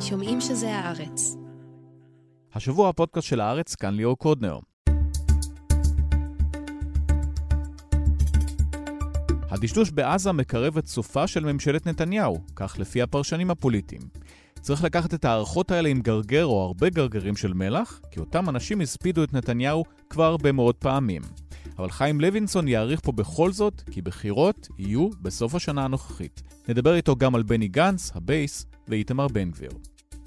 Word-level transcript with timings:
שומעים 0.00 0.40
שזה 0.40 0.76
הארץ. 0.76 1.36
השבוע 2.54 2.88
הפודקאסט 2.88 3.26
של 3.28 3.40
הארץ, 3.40 3.74
כאן 3.74 3.94
ליאור 3.94 4.18
קודנר. 4.18 4.58
הדשדוש 9.50 9.90
בעזה 9.90 10.32
מקרב 10.32 10.78
את 10.78 10.86
סופה 10.86 11.26
של 11.26 11.52
ממשלת 11.52 11.86
נתניהו, 11.86 12.38
כך 12.56 12.76
לפי 12.78 13.02
הפרשנים 13.02 13.50
הפוליטיים. 13.50 14.02
צריך 14.60 14.84
לקחת 14.84 15.14
את 15.14 15.24
ההערכות 15.24 15.70
האלה 15.70 15.88
עם 15.88 16.00
גרגר 16.00 16.44
או 16.44 16.62
הרבה 16.62 16.88
גרגרים 16.88 17.36
של 17.36 17.52
מלח, 17.52 18.00
כי 18.10 18.20
אותם 18.20 18.48
אנשים 18.48 18.80
הספידו 18.80 19.24
את 19.24 19.32
נתניהו 19.32 19.84
כבר 20.10 20.24
הרבה 20.24 20.52
מאוד 20.52 20.74
פעמים. 20.74 21.22
אבל 21.80 21.90
חיים 21.90 22.20
לוינסון 22.20 22.68
יעריך 22.68 23.00
פה 23.00 23.12
בכל 23.12 23.52
זאת, 23.52 23.82
כי 23.90 24.02
בחירות 24.02 24.68
יהיו 24.78 25.08
בסוף 25.22 25.54
השנה 25.54 25.84
הנוכחית. 25.84 26.42
נדבר 26.68 26.94
איתו 26.94 27.16
גם 27.16 27.34
על 27.34 27.42
בני 27.42 27.68
גנץ, 27.68 28.10
הבייס, 28.14 28.66
ואיתמר 28.88 29.28
בן 29.28 29.50
גביר. 29.50 29.70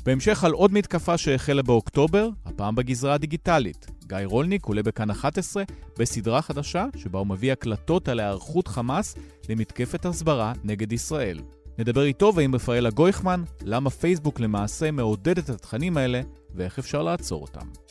בהמשך 0.05 0.44
על 0.44 0.52
עוד 0.52 0.73
מתקפה 0.73 1.17
שהחלה 1.17 1.61
באוקטובר, 1.61 2.30
הפעם 2.45 2.75
בגזרה 2.75 3.13
הדיגיטלית. 3.13 3.88
גיא 4.08 4.17
רולניק 4.25 4.66
עולה 4.66 4.84
בכאן 4.84 5.09
11 5.09 5.63
בסדרה 5.99 6.41
חדשה 6.41 6.85
שבה 6.97 7.20
הוא 7.20 7.27
מביא 7.27 7.52
הקלטות 7.52 8.08
על 8.08 8.20
היערכות 8.20 8.67
חמאס 8.67 9.16
למתקפת 9.49 10.05
הסברה 10.05 10.53
נגד 10.63 10.91
ישראל. 10.91 11.39
נדבר 11.77 12.03
איתו 12.03 12.31
ועם 12.35 12.55
רפאלה 12.55 12.89
גויכמן 12.89 13.44
למה 13.61 13.89
פייסבוק 13.89 14.39
למעשה 14.39 14.91
מעודד 14.91 15.38
את 15.38 15.49
התכנים 15.49 15.97
האלה 15.97 16.22
ואיך 16.55 16.80
אפשר 16.80 17.03
לעצור 17.03 17.41
אותם. 17.41 17.83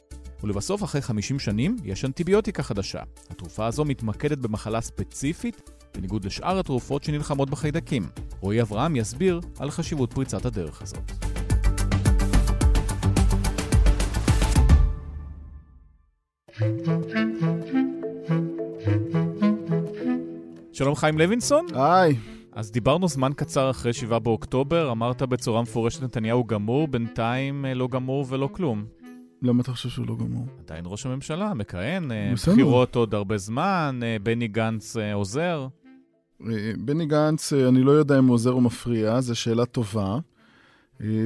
ולבסוף, 0.42 0.84
אחרי 0.84 1.02
50 1.02 1.38
שנים, 1.38 1.76
יש 1.84 2.04
אנטיביוטיקה 2.04 2.62
חדשה. 2.62 3.00
התרופה 3.30 3.66
הזו 3.66 3.84
מתמקדת 3.84 4.38
במחלה 4.38 4.80
ספציפית, 4.80 5.70
בניגוד 5.94 6.24
לשאר 6.24 6.58
התרופות 6.58 7.04
שנלחמות 7.04 7.50
בחיידקים. 7.50 8.08
רועי 8.40 8.62
אברהם 8.62 8.96
יסביר 8.96 9.40
על 9.58 9.70
חשיבות 9.70 10.12
פריצת 10.12 10.44
הדרך 10.44 10.82
הזאת. 10.82 11.12
שלום 20.72 20.94
חיים 20.94 21.18
לוינסון. 21.18 21.66
היי. 21.74 22.16
אז 22.52 22.72
דיברנו 22.72 23.08
זמן 23.08 23.32
קצר 23.36 23.70
אחרי 23.70 23.92
7 23.92 24.18
באוקטובר, 24.18 24.92
אמרת 24.92 25.22
בצורה 25.22 25.62
מפורשת 25.62 26.02
נתניהו 26.02 26.44
גמור, 26.44 26.88
בינתיים 26.88 27.64
לא 27.74 27.88
גמור 27.88 28.26
ולא 28.28 28.48
כלום. 28.52 29.01
למה 29.42 29.62
אתה 29.62 29.72
חושב 29.72 29.88
שהוא 29.88 30.06
לא 30.06 30.16
גמור? 30.16 30.46
עדיין 30.64 30.84
ראש 30.86 31.06
הממשלה, 31.06 31.54
מכהן, 31.54 32.10
בסדר. 32.34 32.52
בחירות 32.52 32.96
עוד 32.96 33.14
הרבה 33.14 33.38
זמן, 33.38 34.00
בני 34.22 34.48
גנץ 34.48 34.96
עוזר. 35.14 35.68
בני 36.78 37.06
גנץ, 37.06 37.52
אני 37.52 37.82
לא 37.82 37.90
יודע 37.90 38.18
אם 38.18 38.26
הוא 38.26 38.34
עוזר 38.34 38.52
או 38.52 38.60
מפריע, 38.60 39.20
זו 39.20 39.36
שאלה 39.36 39.66
טובה. 39.66 40.18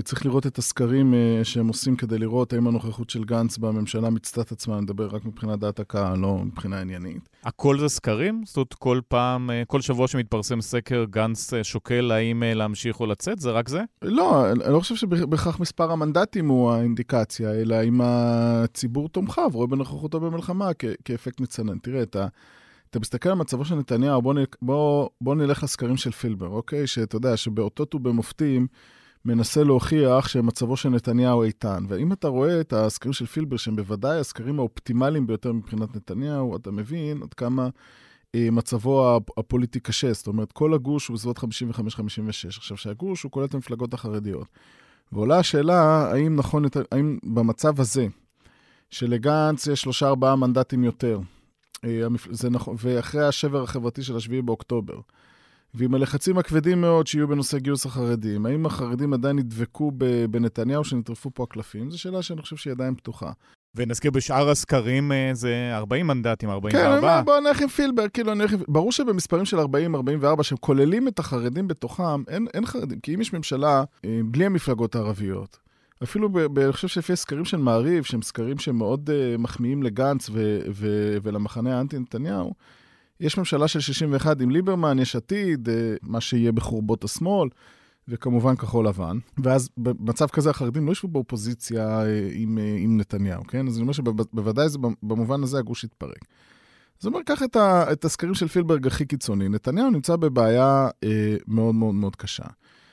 צריך 0.05 0.27
לראות 0.27 0.47
את 0.47 0.59
הסקרים 0.59 1.15
שהם 1.43 1.69
עושים 1.69 1.97
כדי 1.97 2.19
לראות 2.19 2.53
האם 2.53 2.67
הנוכחות 2.67 3.11
של 3.11 3.25
גנץ 3.25 3.59
בממשלה 3.59 4.11
מיצתה 4.11 4.41
את 4.41 4.53
עצמה, 4.53 4.75
אני 4.75 4.83
מדבר 4.83 5.07
רק 5.07 5.25
מבחינת 5.25 5.59
דעת 5.59 5.81
הקהל, 5.81 6.19
לא 6.19 6.39
מבחינה 6.45 6.81
עניינית. 6.81 7.29
הכל 7.45 7.79
זה 7.79 7.89
סקרים? 7.89 8.43
זאת 8.47 8.57
אומרת, 8.57 8.75
כל 8.75 9.01
פעם, 9.09 9.51
כל 9.67 9.81
שבוע 9.81 10.09
שמתפרסם 10.09 10.61
סקר, 10.61 11.05
גנץ 11.11 11.53
שוקל 11.63 12.11
האם 12.11 12.43
להמשיך 12.47 13.01
או 13.01 13.07
לצאת? 13.07 13.39
זה 13.39 13.51
רק 13.51 13.69
זה? 13.69 13.83
לא, 14.03 14.51
אני 14.51 14.73
לא 14.73 14.81
חושב 14.81 14.97
שבהכרח 14.97 15.61
מספר 15.61 15.93
המנדטים 15.93 16.49
הוא 16.49 16.73
האינדיקציה, 16.73 17.53
אלא 17.53 17.77
אם 17.85 18.01
הציבור 18.05 19.09
תומכיו 19.09 19.51
רואה 19.53 19.67
בנוכחותו 19.67 20.21
במלחמה 20.21 20.71
כ- 20.79 20.85
כאפקט 21.05 21.41
מצנן. 21.41 21.79
תראה, 21.79 22.03
אתה... 22.03 22.27
אתה 22.91 23.01
מסתכל 23.01 23.29
על 23.29 23.35
מצבו 23.35 23.65
של 23.65 23.75
נתניהו, 23.75 24.23
בוא, 24.23 24.35
נ... 24.35 24.37
בוא, 24.63 25.09
בוא 25.21 25.35
נלך 25.35 25.63
לסקרים 25.63 25.97
של 25.97 26.11
פילבר, 26.11 26.49
אוקיי? 26.49 26.87
שאתה 26.87 27.17
יודע 27.17 27.37
שבאותות 27.37 27.95
ובמופתים 27.95 28.67
מנסה 29.27 29.65
להוכיח 29.65 30.29
שמצבו 30.29 30.77
של 30.77 30.89
נתניהו 30.89 31.43
איתן. 31.43 31.85
ואם 31.89 32.13
אתה 32.13 32.29
רואה 32.29 32.61
את 32.61 32.73
הסקרים 32.73 33.13
של 33.13 33.27
פילבר, 33.27 33.57
שהם 33.57 33.77
בוודאי 33.77 34.19
הסקרים 34.19 34.59
האופטימליים 34.59 35.27
ביותר 35.27 35.53
מבחינת 35.53 35.97
נתניהו, 35.97 36.57
אתה 36.57 36.71
מבין 36.71 37.23
עד 37.23 37.35
כמה 37.35 37.69
אה, 38.35 38.49
מצבו 38.53 39.21
הפוליטי 39.37 39.81
קשה. 39.81 40.13
זאת 40.13 40.27
אומרת, 40.27 40.53
כל 40.53 40.75
הגוש 40.75 41.07
הוא 41.07 41.15
בסביבות 41.15 41.39
55-56. 41.39 41.43
עכשיו, 42.57 42.77
שהגוש 42.77 43.23
הוא 43.23 43.33
כולל 43.33 43.47
את 43.47 43.55
המפלגות 43.55 43.95
החרדיות. 43.95 44.47
ועולה 45.13 45.39
השאלה, 45.39 46.11
האם 46.13 46.37
נכון, 46.37 46.65
האם 46.93 47.19
במצב 47.25 47.81
הזה, 47.81 48.07
שלגנץ 48.91 49.67
יש 49.67 49.81
שלושה 49.81 50.09
ארבעה 50.09 50.37
מנדטים 50.37 50.85
יותר, 50.85 51.21
זה 52.31 52.51
נכון, 52.51 52.77
ואחרי 52.79 53.25
השבר 53.25 53.63
החברתי 53.63 54.03
של 54.03 54.17
השביעי 54.17 54.43
באוקטובר, 54.43 54.99
ועם 55.77 55.95
הלחצים 55.95 56.39
הכבדים 56.39 56.81
מאוד 56.81 57.07
שיהיו 57.07 57.29
בנושא 57.29 57.59
גיוס 57.59 57.87
החרדים, 57.87 58.47
האם 58.47 58.67
החרדים 58.67 59.13
עדיין 59.13 59.39
ידבקו 59.39 59.93
בנתניהו 60.31 60.85
שנטרפו 60.85 61.31
פה 61.35 61.43
הקלפים? 61.43 61.91
זו 61.91 61.99
שאלה 61.99 62.23
שאני 62.23 62.43
חושב 62.43 62.57
שהיא 62.57 62.73
עדיין 62.73 62.95
פתוחה. 62.95 63.33
ונזכיר, 63.75 64.11
בשאר 64.11 64.51
הסקרים 64.51 65.13
זה 65.33 65.71
40 65.73 66.07
מנדטים, 66.07 66.51
44. 66.51 67.19
כן, 67.19 67.25
בוא 67.25 67.41
נלך 67.41 67.63
עם 67.63 67.69
פילבר, 67.69 68.09
כאילו, 68.09 68.35
נלך 68.35 68.53
עם... 68.53 68.61
ברור 68.69 68.93
שבמספרים 68.93 69.45
של 69.45 69.59
40-44, 69.59 70.43
שהם 70.43 70.59
כוללים 70.61 71.09
את 71.09 71.19
החרדים 71.19 71.69
בתוכם, 71.69 72.23
אין, 72.29 72.47
אין 72.55 72.67
חרדים, 72.67 73.01
כי 73.01 73.15
אם 73.15 73.21
יש 73.21 73.33
ממשלה 73.33 73.85
בלי 74.25 74.47
המפלגות 74.47 74.95
הערביות, 74.95 75.59
אפילו, 76.03 76.29
ב- 76.29 76.59
אני 76.59 76.73
חושב 76.73 76.89
שלפי 76.89 77.13
הסקרים 77.13 77.45
של 77.45 77.57
מעריב, 77.57 78.05
שהם 78.05 78.23
סקרים 78.23 78.59
שמאוד 78.59 79.11
uh, 79.11 79.41
מחמיאים 79.41 79.83
לגנץ 79.83 80.31
ו- 80.33 80.61
ו- 80.73 81.17
ולמחנה 81.23 81.79
האנטי-נתניהו, 81.79 82.53
יש 83.21 83.39
ממשלה 83.39 83.69
של 83.69 83.81
61 83.81 84.41
עם 84.41 84.51
ליברמן, 84.51 84.99
יש 84.99 85.17
עתיד, 85.17 85.69
uh, 85.69 85.73
מה 86.03 86.21
שיהיה 86.21 86.53
בחורבות 86.53 87.05
השמאל, 87.05 87.49
וכמובן 88.09 88.57
כחול 88.57 88.89
לבן. 88.89 89.19
ואז 89.39 89.69
במצב 89.77 90.27
כזה 90.27 90.51
החרדים 90.51 90.87
לא 90.87 90.93
ישבו 90.93 91.09
באופוזיציה 91.09 92.03
uh, 92.03 92.07
עם, 92.33 92.59
uh, 92.59 92.81
עם 92.81 92.97
נתניהו, 92.97 93.45
כן? 93.45 93.69
אז 93.69 93.77
אני 93.77 93.83
אומר 93.83 93.93
שבוודאי 93.93 94.69
זה, 94.69 94.79
במובן 95.03 95.43
הזה 95.43 95.59
הגוש 95.59 95.85
יתפרק. 95.85 96.25
זאת 96.99 97.07
אומרת, 97.07 97.27
קח 97.27 97.43
את, 97.43 97.57
את 97.93 98.05
הסקרים 98.05 98.35
של 98.35 98.49
פילברג 98.49 98.87
הכי 98.87 99.07
קיצוני. 99.07 99.49
נתניהו 99.49 99.91
נמצא 99.91 100.17
בבעיה 100.17 100.89
uh, 100.89 101.09
מאוד 101.47 101.75
מאוד 101.75 101.95
מאוד 101.95 102.17
קשה. 102.17 102.45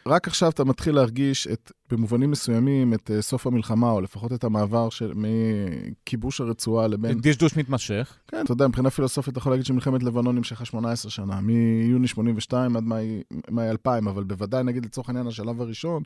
רק 0.07 0.27
עכשיו 0.27 0.49
אתה 0.49 0.63
מתחיל 0.63 0.95
להרגיש 0.95 1.47
את, 1.47 1.71
במובנים 1.91 2.31
מסוימים 2.31 2.93
את 2.93 3.11
uh, 3.17 3.21
סוף 3.21 3.47
המלחמה, 3.47 3.91
או 3.91 4.01
לפחות 4.01 4.33
את 4.33 4.43
המעבר 4.43 4.89
של 4.89 5.13
מכיבוש 5.15 6.41
הרצועה 6.41 6.87
לבין... 6.87 7.21
דשדוש 7.21 7.57
מתמשך. 7.57 8.17
כן, 8.27 8.41
אתה 8.43 8.51
יודע, 8.51 8.67
מבחינה 8.67 8.89
פילוסופית 8.89 9.31
אתה 9.31 9.39
יכול 9.39 9.51
להגיד 9.51 9.65
שמלחמת 9.65 10.03
לבנון 10.03 10.35
נמשכה 10.35 10.65
18 10.65 11.11
שנה, 11.11 11.41
מיוני 11.41 12.07
82 12.07 12.77
עד 12.77 12.83
מאי, 12.83 13.23
מאי 13.49 13.69
2000, 13.69 14.07
אבל 14.07 14.23
בוודאי, 14.23 14.63
נגיד 14.63 14.85
לצורך 14.85 15.09
העניין, 15.09 15.27
השלב 15.27 15.61
הראשון, 15.61 16.03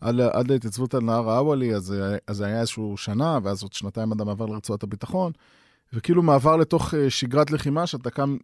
עד, 0.00 0.20
עד 0.20 0.50
להתייצבות 0.50 0.94
על 0.94 1.02
נהר 1.02 1.30
האוואלי, 1.30 1.74
אז, 1.74 1.94
זה 2.30 2.46
היה 2.46 2.60
איזשהו 2.60 2.96
שנה, 2.96 3.38
ואז 3.42 3.62
עוד 3.62 3.72
שנתיים 3.72 4.12
עד 4.12 4.20
המעבר 4.20 4.46
לרצועת 4.46 4.82
הביטחון, 4.82 5.32
וכאילו 5.92 6.22
מעבר 6.22 6.56
לתוך 6.56 6.94
uh, 6.94 6.96
שגרת 7.08 7.50
לחימה, 7.50 7.86
שאתה 7.86 8.10
קם... 8.10 8.36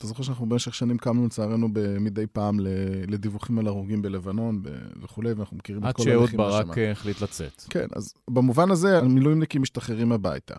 אתה 0.00 0.08
זוכר 0.08 0.22
שאנחנו 0.22 0.46
במשך 0.46 0.74
שנים 0.74 0.98
קמנו 0.98 1.26
לצערנו 1.26 1.68
מדי 2.00 2.26
פעם 2.26 2.60
לדיווחים 3.08 3.58
על 3.58 3.66
הרוגים 3.66 4.02
בלבנון 4.02 4.62
וכולי, 5.02 5.32
ואנחנו 5.32 5.56
מכירים 5.56 5.86
את 5.86 5.96
כל 5.96 6.10
הלחימה 6.10 6.26
שם. 6.26 6.40
עד 6.40 6.62
שאהוד 6.62 6.66
ברק 6.66 6.78
החליט 6.92 7.20
לצאת. 7.20 7.64
כן, 7.70 7.86
אז 7.96 8.14
במובן 8.30 8.70
הזה 8.70 8.98
המילואימניקים 8.98 9.62
משתחררים 9.62 10.12
הביתה. 10.12 10.54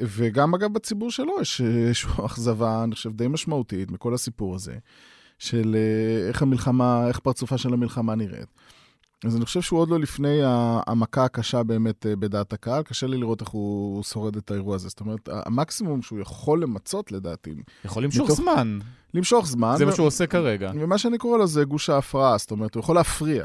וגם 0.00 0.54
אגב 0.54 0.72
בציבור 0.72 1.10
שלו 1.10 1.40
יש 1.40 1.60
איזושהי 1.60 2.10
אכזבה, 2.26 2.84
אני 2.84 2.94
חושב, 2.94 3.12
די 3.12 3.28
משמעותית 3.28 3.90
מכל 3.90 4.14
הסיפור 4.14 4.54
הזה, 4.54 4.74
של 5.38 5.76
איך 6.28 6.42
המלחמה, 6.42 7.08
איך 7.08 7.18
פרצופה 7.18 7.58
של 7.58 7.72
המלחמה 7.72 8.14
נראית. 8.14 8.48
אז 9.24 9.36
אני 9.36 9.44
חושב 9.44 9.60
שהוא 9.60 9.80
עוד 9.80 9.88
לא 9.88 10.00
לפני 10.00 10.40
המכה 10.86 11.24
הקשה 11.24 11.62
באמת 11.62 12.06
בדעת 12.18 12.52
הקהל, 12.52 12.82
קשה 12.82 13.06
לי 13.06 13.16
לראות 13.16 13.40
איך 13.40 13.48
הוא 13.48 14.02
שורד 14.02 14.36
את 14.36 14.50
האירוע 14.50 14.74
הזה. 14.74 14.88
זאת 14.88 15.00
אומרת, 15.00 15.28
המקסימום 15.46 16.02
שהוא 16.02 16.20
יכול 16.20 16.62
למצות 16.62 17.12
לדעתי... 17.12 17.54
יכול 17.84 18.04
למשוך 18.04 18.26
מתוך... 18.26 18.36
זמן. 18.36 18.78
למשוך 19.14 19.46
זמן. 19.46 19.74
זה. 19.78 19.86
מה 19.86 19.92
שהוא 19.92 20.06
עושה 20.06 20.26
כרגע. 20.26 20.72
ומה 20.74 20.98
שאני 20.98 21.18
קורא 21.18 21.38
לו 21.38 21.46
זה 21.46 21.64
גוש 21.64 21.90
ההפרעה, 21.90 22.38
זאת 22.38 22.50
אומרת, 22.50 22.74
הוא 22.74 22.80
יכול 22.80 22.94
להפריע, 22.94 23.44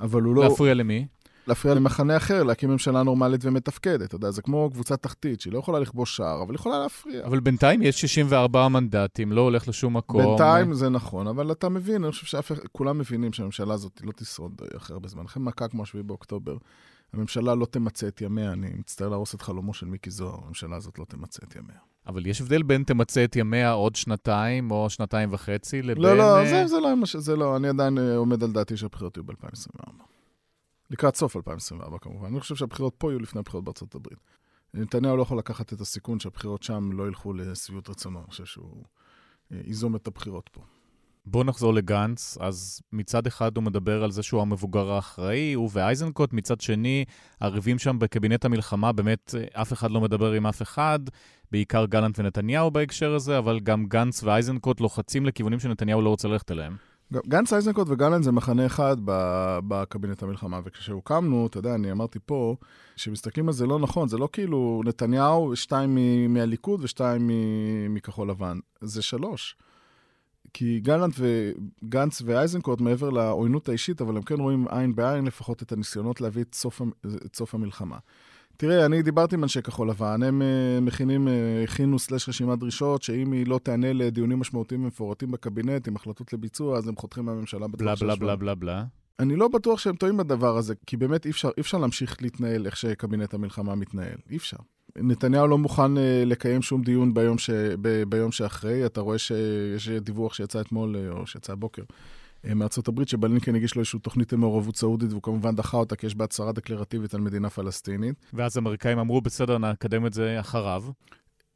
אבל 0.00 0.22
הוא 0.22 0.34
לא... 0.34 0.42
להפריע 0.42 0.74
למי? 0.74 1.06
להפריע 1.48 1.74
למחנה 1.74 2.16
אחר, 2.16 2.42
להקים 2.42 2.70
ממשלה 2.70 3.02
נורמלית 3.02 3.40
ומתפקדת. 3.44 4.02
אתה 4.02 4.16
יודע, 4.16 4.30
זה 4.30 4.42
כמו 4.42 4.70
קבוצה 4.72 4.96
תחתית, 4.96 5.40
שהיא 5.40 5.52
לא 5.52 5.58
יכולה 5.58 5.78
לכבוש 5.78 6.16
שער, 6.16 6.42
אבל 6.42 6.54
יכולה 6.54 6.78
להפריע. 6.78 7.24
אבל 7.26 7.40
בינתיים 7.40 7.82
יש 7.82 8.00
64 8.00 8.68
מנדטים, 8.68 9.32
לא 9.32 9.40
הולך 9.40 9.68
לשום 9.68 9.96
מקום. 9.96 10.22
בינתיים 10.22 10.74
זה 10.74 10.88
נכון, 10.88 11.26
אבל 11.26 11.52
אתה 11.52 11.68
מבין, 11.68 12.04
אני 12.04 12.12
חושב 12.12 12.42
שכולם 12.42 12.98
מבינים 12.98 13.32
שהממשלה 13.32 13.74
הזאת 13.74 14.00
לא 14.04 14.12
תשרוד 14.12 14.62
אחרי 14.76 14.94
הרבה 14.94 15.08
זמן. 15.08 15.24
לכן 15.24 15.42
מכה 15.42 15.68
כמו 15.68 15.86
7 15.86 16.02
באוקטובר, 16.02 16.56
הממשלה 17.12 17.54
לא 17.54 17.66
תמצה 17.66 18.08
את 18.08 18.20
ימיה, 18.20 18.52
אני 18.52 18.70
מצטער 18.78 19.08
להרוס 19.08 19.34
את 19.34 19.42
חלומו 19.42 19.74
של 19.74 19.86
מיקי 19.86 20.10
זוהר, 20.10 20.38
הממשלה 20.44 20.76
הזאת 20.76 20.98
לא 20.98 21.04
תמצה 21.08 21.42
את 21.48 21.56
ימיה. 21.56 21.78
אבל 22.06 22.26
יש 22.26 22.40
הבדל 22.40 22.62
בין 22.62 22.82
תמצה 22.82 23.24
את 23.24 23.36
ימיה 23.36 23.72
עוד 23.72 23.96
שנתיים 23.96 24.70
או 24.70 24.90
שנתיים 24.90 25.28
וחצי 25.32 25.82
לבין... 25.82 26.02
לא, 26.02 26.16
לא, 26.16 26.44
זה, 26.44 26.66
זה 26.66 26.76
לא, 26.80 26.94
זה 27.04 27.36
לא, 27.36 27.56
אני 27.56 27.68
עדיין 27.68 27.98
עומד 27.98 28.42
על 28.42 28.52
דעתי 28.52 28.76
שהבחירות 28.76 29.16
יהיו 29.16 29.24
ב-2024. 29.24 30.17
לקראת 30.90 31.16
סוף 31.16 31.36
2024 31.36 31.98
כמובן. 31.98 32.26
אני 32.26 32.40
חושב 32.40 32.54
שהבחירות 32.54 32.94
פה 32.98 33.10
יהיו 33.10 33.20
לפני 33.20 33.38
הבחירות 33.38 33.64
בארצות 33.64 33.94
הברית. 33.94 34.18
נתניהו 34.74 35.16
לא 35.16 35.22
יכול 35.22 35.38
לקחת 35.38 35.72
את 35.72 35.80
הסיכון 35.80 36.20
שהבחירות 36.20 36.62
שם 36.62 36.92
לא 36.92 37.06
ילכו 37.08 37.32
לשביעות 37.32 37.90
רצונו. 37.90 38.18
אני 38.18 38.26
חושב 38.26 38.44
שהוא 38.44 38.84
ייזום 39.50 39.96
את 39.96 40.06
הבחירות 40.06 40.48
פה. 40.52 40.62
בואו 41.26 41.44
נחזור 41.44 41.74
לגנץ. 41.74 42.38
אז 42.40 42.82
מצד 42.92 43.26
אחד 43.26 43.56
הוא 43.56 43.64
מדבר 43.64 44.04
על 44.04 44.10
זה 44.10 44.22
שהוא 44.22 44.42
המבוגר 44.42 44.90
האחראי, 44.90 45.52
הוא 45.52 45.70
ואייזנקוט, 45.72 46.32
מצד 46.32 46.60
שני, 46.60 47.04
הריבים 47.40 47.78
שם 47.78 47.98
בקבינט 47.98 48.44
המלחמה, 48.44 48.92
באמת 48.92 49.34
אף 49.52 49.72
אחד 49.72 49.90
לא 49.90 50.00
מדבר 50.00 50.32
עם 50.32 50.46
אף 50.46 50.62
אחד, 50.62 50.98
בעיקר 51.50 51.86
גלנט 51.86 52.18
ונתניהו 52.18 52.70
בהקשר 52.70 53.14
הזה, 53.14 53.38
אבל 53.38 53.60
גם 53.60 53.86
גנץ 53.86 54.22
ואייזנקוט 54.22 54.80
לוחצים 54.80 55.26
לכיוונים 55.26 55.60
שנתניהו 55.60 56.02
לא 56.02 56.08
רוצה 56.08 56.28
ללכת 56.28 56.50
אליהם. 56.50 56.76
גנץ, 57.12 57.52
אייזנקוט 57.52 57.88
וגלנט 57.90 58.24
זה 58.24 58.32
מחנה 58.32 58.66
אחד 58.66 58.96
בקבינט 59.68 60.22
המלחמה, 60.22 60.60
וכשהוקמנו, 60.64 61.46
אתה 61.46 61.58
יודע, 61.58 61.74
אני 61.74 61.92
אמרתי 61.92 62.18
פה, 62.26 62.56
כשמסתכלים 62.96 63.48
על 63.48 63.54
זה 63.54 63.66
לא 63.66 63.78
נכון, 63.78 64.08
זה 64.08 64.18
לא 64.18 64.28
כאילו 64.32 64.82
נתניהו, 64.84 65.56
שתיים 65.56 65.98
מהליכוד 66.34 66.80
ושתיים 66.84 67.30
מכחול 67.90 68.30
לבן, 68.30 68.58
זה 68.80 69.02
שלוש. 69.02 69.56
כי 70.52 70.80
גלנט 70.80 71.14
וגנץ 71.18 72.22
ואייזנקוט, 72.24 72.80
מעבר 72.80 73.10
לעוינות 73.10 73.68
האישית, 73.68 74.00
אבל 74.00 74.16
הם 74.16 74.22
כן 74.22 74.40
רואים 74.40 74.66
עין 74.68 74.94
בעין 74.94 75.24
לפחות 75.24 75.62
את 75.62 75.72
הניסיונות 75.72 76.20
להביא 76.20 76.42
את 76.42 76.54
סוף, 76.54 76.82
את 77.26 77.36
סוף 77.36 77.54
המלחמה. 77.54 77.98
תראה, 78.60 78.86
אני 78.86 79.02
דיברתי 79.02 79.34
עם 79.34 79.42
אנשי 79.42 79.62
כחול 79.62 79.90
לבן, 79.90 80.22
הם 80.22 80.42
uh, 80.42 80.80
מכינים, 80.80 81.28
uh, 81.28 81.30
הכינו 81.64 81.98
סלש 81.98 82.28
רשימת 82.28 82.58
דרישות, 82.58 83.02
שאם 83.02 83.32
היא 83.32 83.46
לא 83.46 83.60
תענה 83.62 83.92
לדיונים 83.92 84.38
משמעותיים 84.38 84.84
ומפורטים 84.84 85.30
בקבינט 85.30 85.88
עם 85.88 85.96
החלטות 85.96 86.32
לביצוע, 86.32 86.78
אז 86.78 86.88
הם 86.88 86.96
חותכים 86.96 87.24
מהממשלה 87.24 87.68
בטוח 87.68 87.94
של 87.94 88.06
בלה 88.06 88.16
בלה 88.16 88.36
בלה 88.36 88.54
בלה 88.54 88.84
אני 89.18 89.36
לא 89.36 89.48
בטוח 89.48 89.78
שהם 89.78 89.96
טועים 89.96 90.16
בדבר 90.16 90.56
הזה, 90.56 90.74
כי 90.86 90.96
באמת 90.96 91.26
אי 91.26 91.30
אפשר, 91.30 91.48
אי 91.56 91.60
אפשר 91.60 91.78
להמשיך 91.78 92.22
להתנהל 92.22 92.66
איך 92.66 92.76
שקבינט 92.76 93.34
המלחמה 93.34 93.74
מתנהל. 93.74 94.16
אי 94.30 94.36
אפשר. 94.36 94.56
נתניהו 94.96 95.46
לא 95.46 95.58
מוכן 95.58 95.96
uh, 95.96 96.00
לקיים 96.26 96.62
שום 96.62 96.82
דיון 96.82 97.14
ביום, 97.14 97.38
ש, 97.38 97.50
ב, 97.80 98.02
ביום 98.08 98.32
שאחרי. 98.32 98.86
אתה 98.86 99.00
רואה 99.00 99.18
שיש 99.18 99.88
דיווח 99.88 100.34
שיצא 100.34 100.60
אתמול, 100.60 100.96
או 101.10 101.26
שיצא 101.26 101.52
הבוקר, 101.52 101.82
אה, 101.82 101.96
מארצות 102.54 102.88
הברית, 102.88 103.08
שבלינקן 103.08 103.54
הגיש 103.54 103.74
לו 103.74 103.80
איזושהי 103.80 103.98
תוכנית 103.98 104.32
למעורבות 104.32 104.76
סעודית, 104.76 105.10
והוא 105.10 105.22
כמובן 105.22 105.54
דחה 105.54 105.76
אותה, 105.76 105.96
כי 105.96 106.06
יש 106.06 106.14
בה 106.14 106.24
הצהרה 106.24 106.52
דקלרטיבית 106.52 107.14
על 107.14 107.20
מדינה 107.20 107.50
פלסטינית. 107.50 108.14
ואז 108.32 108.56
האמריקאים 108.56 108.98
אמרו, 108.98 109.20
בסדר, 109.20 109.58
נקדם 109.58 110.06
את 110.06 110.12
זה 110.12 110.40
אחריו. 110.40 110.84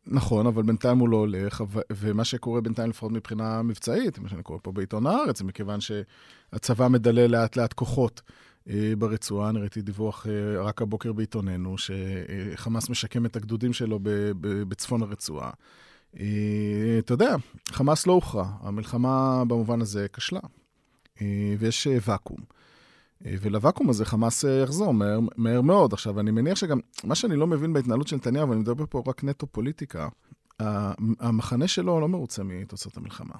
נכון, 0.06 0.46
אבל 0.46 0.62
בינתיים 0.62 0.98
הוא 0.98 1.08
לא 1.08 1.16
הולך, 1.16 1.64
ומה 1.90 2.24
שקורה 2.24 2.60
בינתיים, 2.60 2.90
לפחות 2.90 3.12
מבחינה 3.12 3.62
מבצעית, 3.62 4.18
מה 4.18 4.28
שאני 4.28 4.42
קורא 4.42 4.58
פה 4.62 4.72
בעיתון 4.72 5.06
הארץ, 5.06 5.38
זה 5.38 5.44
מכיוון 5.44 5.78
שהצבא 5.80 6.88
מדלל 6.88 7.26
לאט 7.26 7.56
לאט 7.56 7.72
כוחות 7.72 8.22
אה, 8.70 8.92
ברצועה. 8.98 9.50
אני 9.50 9.60
ראיתי 9.60 9.82
דיווח 9.82 10.26
אה, 10.26 10.62
רק 10.62 10.82
הבוקר 10.82 11.12
בעיתוננו, 11.12 11.76
שחמאס 11.78 12.90
משקם 12.90 13.26
את 13.26 13.36
הגדודים 13.36 13.72
שלו 13.72 13.98
בצפון 14.40 15.02
הרצועה. 15.02 15.50
אתה 16.98 17.12
יודע, 17.14 17.36
חמאס 17.68 18.06
לא 18.06 18.12
הוכרע, 18.12 18.46
המלחמה 18.60 19.44
במובן 19.44 19.80
הזה 19.80 20.06
כשלה. 20.12 20.40
אה, 21.22 21.54
ויש 21.58 21.86
אה, 21.86 21.98
ואקום. 22.06 22.38
אה, 23.26 23.34
ולוואקום 23.40 23.90
הזה 23.90 24.04
חמאס 24.04 24.44
יחזור 24.62 24.94
מהר, 24.94 25.20
מהר 25.36 25.60
מאוד. 25.60 25.92
עכשיו, 25.92 26.20
אני 26.20 26.30
מניח 26.30 26.58
שגם, 26.58 26.80
מה 27.04 27.14
שאני 27.14 27.36
לא 27.36 27.46
מבין 27.46 27.72
בהתנהלות 27.72 28.08
של 28.08 28.16
נתניהו, 28.16 28.48
ואני 28.48 28.60
מדבר 28.60 28.84
פה 28.90 29.02
רק 29.06 29.24
נטו 29.24 29.46
פוליטיקה, 29.46 30.08
המחנה 31.20 31.68
שלו 31.68 32.00
לא 32.00 32.08
מרוצה 32.08 32.42
מתוצאות 32.42 32.96
המלחמה. 32.96 33.34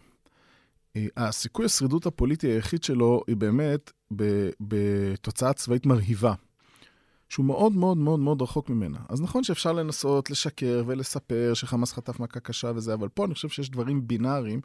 הסיכוי 1.16 1.64
השרידות 1.64 2.06
הפוליטי 2.06 2.46
היחיד 2.46 2.84
שלו 2.84 3.22
היא 3.26 3.36
באמת 3.36 3.92
בתוצאה 4.60 5.52
צבאית 5.52 5.86
מרהיבה, 5.86 6.34
שהוא 7.28 7.46
מאוד 7.46 7.72
מאוד 7.72 7.96
מאוד 7.96 8.20
מאוד 8.20 8.42
רחוק 8.42 8.70
ממנה. 8.70 8.98
אז 9.08 9.22
נכון 9.22 9.44
שאפשר 9.44 9.72
לנסות 9.72 10.30
לשקר 10.30 10.82
ולספר 10.86 11.54
שחמאס 11.54 11.92
חטף 11.92 12.20
מכה 12.20 12.40
קשה 12.40 12.72
וזה, 12.74 12.94
אבל 12.94 13.08
פה 13.08 13.24
אני 13.24 13.34
חושב 13.34 13.48
שיש 13.48 13.70
דברים 13.70 14.06
בינאריים 14.06 14.60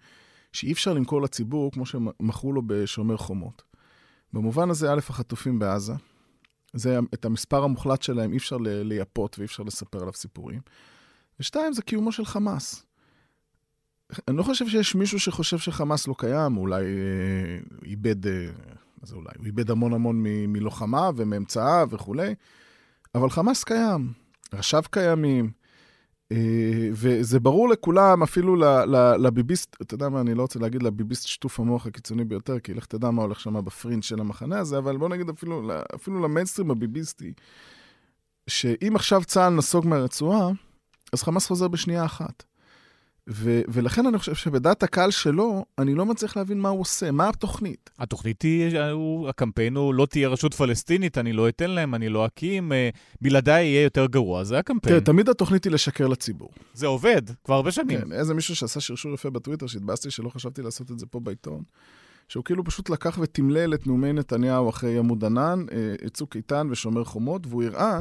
שאי 0.54 0.72
אפשר 0.72 0.94
למכור 0.94 1.22
לציבור 1.22 1.72
כמו 1.72 1.86
שמכרו 1.86 2.54
לו 2.54 2.62
בשומר 2.68 3.18
חומות. 3.18 3.64
במובן 4.34 4.70
הזה, 4.70 4.94
א', 4.94 5.00
החטופים 5.10 5.60
בעזה, 5.60 5.94
זה 6.74 7.00
את 7.14 7.26
המספר 7.26 7.64
המוחלט 7.64 8.02
שלהם 8.02 8.32
אי 8.32 8.38
אפשר 8.38 8.58
לייפות 8.62 9.40
ואי 9.40 9.46
אפשר 9.46 9.64
לספר 9.64 10.00
עליו 10.00 10.14
סיפורים. 10.14 10.62
ושתיים, 11.40 11.74
זה 11.74 11.82
קיומו 11.82 12.12
של 12.12 12.26
חמאס. 12.26 12.86
אני 14.28 14.38
לא 14.38 14.44
חושב 14.44 14.68
שיש 14.68 14.96
מישהו 14.96 15.20
שחושב 15.20 15.58
שחמאס 15.58 16.08
לא 16.08 16.16
קיים, 16.18 16.58
אולי 16.58 16.84
אה, 16.84 17.60
איבד, 17.86 18.28
אה, 18.28 18.46
מה 19.02 19.08
זה 19.08 19.16
אולי? 19.16 19.32
הוא 19.38 19.46
איבד 19.46 19.72
המון 19.72 19.94
המון 19.94 20.24
מ- 20.24 20.54
מלוחמה 20.54 21.10
ומאמצעה 21.16 21.84
וכולי, 21.90 22.36
אבל 23.16 23.30
חמאס 23.30 23.64
קיים, 23.64 24.14
ראשיו 24.54 24.84
קיימים, 24.92 25.52
וזה 26.92 27.40
ברור 27.40 27.70
לכולם, 27.70 28.24
אפילו 28.24 28.56
לביביסט, 29.20 29.76
אתה 29.82 29.94
יודע 29.94 30.10
מה, 30.10 30.22
אני 30.22 30.34
לא 30.34 30.42
רוצה 30.42 30.60
להגיד 30.60 30.84
לביביסט 30.84 31.28
שטוף 31.28 31.60
המוח 31.60 31.88
הקיצוני 31.88 32.26
ביותר, 32.26 32.60
כי 32.60 32.74
לך 32.74 32.86
תדע 32.86 33.12
מה 33.12 33.22
הולך 33.22 33.40
שם 33.40 33.66
בפרינט 33.66 34.04
של 34.04 34.20
המחנה 34.20 34.60
הזה, 34.60 34.78
אבל 34.78 34.98
בוא 34.98 35.10
נגיד 35.10 35.30
אפילו, 35.30 35.70
אפילו 35.96 36.22
למיינסטרים 36.22 36.72
הביביסטי, 36.72 37.34
שאם 38.48 38.96
עכשיו 38.96 39.24
צה"ל 39.26 39.54
נסוג 39.54 39.88
מהרצועה, 39.88 40.50
אז 41.14 41.24
חמאס 41.24 41.48
חוזר 41.48 41.68
בשנייה 41.68 42.06
אחת. 42.06 42.44
ו- 43.30 43.62
ולכן 43.68 44.08
אני 44.08 44.18
חושב 44.18 44.36
שבדעת 44.36 44.84
הקהל 44.84 45.12
שלו, 45.12 45.66
אני 45.78 45.96
לא 45.96 46.06
מצליח 46.06 46.38
להבין 46.38 46.60
מה 46.60 46.70
הוא 46.70 46.82
עושה, 46.82 47.12
מה 47.12 47.30
התוכנית. 47.30 47.90
התוכנית 48.00 48.42
היא, 48.42 48.80
הוא, 48.80 49.30
הקמפיין 49.30 49.76
הוא 49.76 49.94
לא 49.94 50.06
תהיה 50.06 50.30
רשות 50.30 50.54
פלסטינית, 50.54 51.18
אני 51.18 51.34
לא 51.34 51.50
אתן 51.50 51.70
להם, 51.70 51.96
אני 51.96 52.10
לא 52.10 52.26
אקים, 52.26 52.72
אה, 52.72 52.90
בלעדיי 53.22 53.66
יהיה 53.66 53.84
יותר 53.84 54.06
גרוע, 54.06 54.44
זה 54.44 54.60
הקמפיין. 54.60 54.94
תראה, 54.96 55.06
תמיד 55.06 55.30
התוכנית 55.30 55.64
היא 55.64 55.72
לשקר 55.72 56.08
לציבור. 56.08 56.50
זה 56.74 56.88
עובד, 56.88 57.22
כבר 57.44 57.56
הרבה 57.56 57.72
שנים. 57.72 58.02
כן, 58.02 58.12
איזה 58.12 58.34
מישהו 58.34 58.56
שעשה 58.56 58.80
שרשור 58.80 59.14
יפה 59.14 59.30
בטוויטר, 59.30 59.68
שהתבאסתי 59.68 60.12
שלא 60.12 60.30
חשבתי 60.30 60.62
לעשות 60.62 60.92
את 60.92 61.00
זה 61.00 61.06
פה 61.06 61.20
בעיתון, 61.20 61.64
שהוא 62.28 62.44
כאילו 62.44 62.64
פשוט 62.64 62.90
לקח 62.90 63.18
ותמלל 63.22 63.74
את 63.74 63.88
נאומי 63.88 64.14
נתניהו 64.14 64.70
אחרי 64.70 64.98
עמוד 64.98 65.26
ענן, 65.26 65.66
אה, 65.72 66.10
צוק 66.10 66.36
איתן 66.36 66.68
ושומר 66.72 67.04
חומות, 67.04 67.48
והוא 67.48 67.64
הראה 67.64 68.00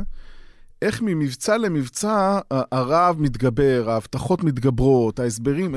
איך 0.83 1.03
ממבצע 1.03 1.57
למבצע 1.57 2.39
הרעב 2.51 3.21
מתגבר, 3.21 3.85
ההבטחות 3.91 4.45
מתגברות, 4.45 5.19
ההסברים, 5.19 5.75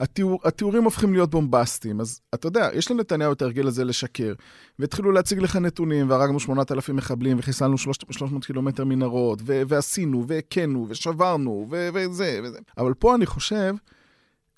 התיאור, 0.00 0.40
התיאורים 0.44 0.84
הופכים 0.84 1.12
להיות 1.12 1.30
בומבסטיים. 1.30 2.00
אז 2.00 2.20
אתה 2.34 2.46
יודע, 2.46 2.68
יש 2.74 2.90
לנתניהו 2.90 3.32
את 3.32 3.42
ההרגל 3.42 3.66
הזה 3.66 3.84
לשקר. 3.84 4.32
והתחילו 4.78 5.12
להציג 5.12 5.38
לך 5.38 5.56
נתונים, 5.56 6.10
והרגנו 6.10 6.40
8,000 6.40 6.96
מחבלים, 6.96 7.38
וחיסלנו 7.38 7.78
300 7.78 8.44
קילומטר 8.44 8.84
מנהרות, 8.84 9.38
ועשינו, 9.44 10.24
והכינו, 10.28 10.86
ושברנו, 10.88 11.68
וזה, 11.70 12.40
וזה. 12.44 12.58
אבל 12.78 12.94
פה 12.94 13.14
אני 13.14 13.26
חושב 13.26 13.74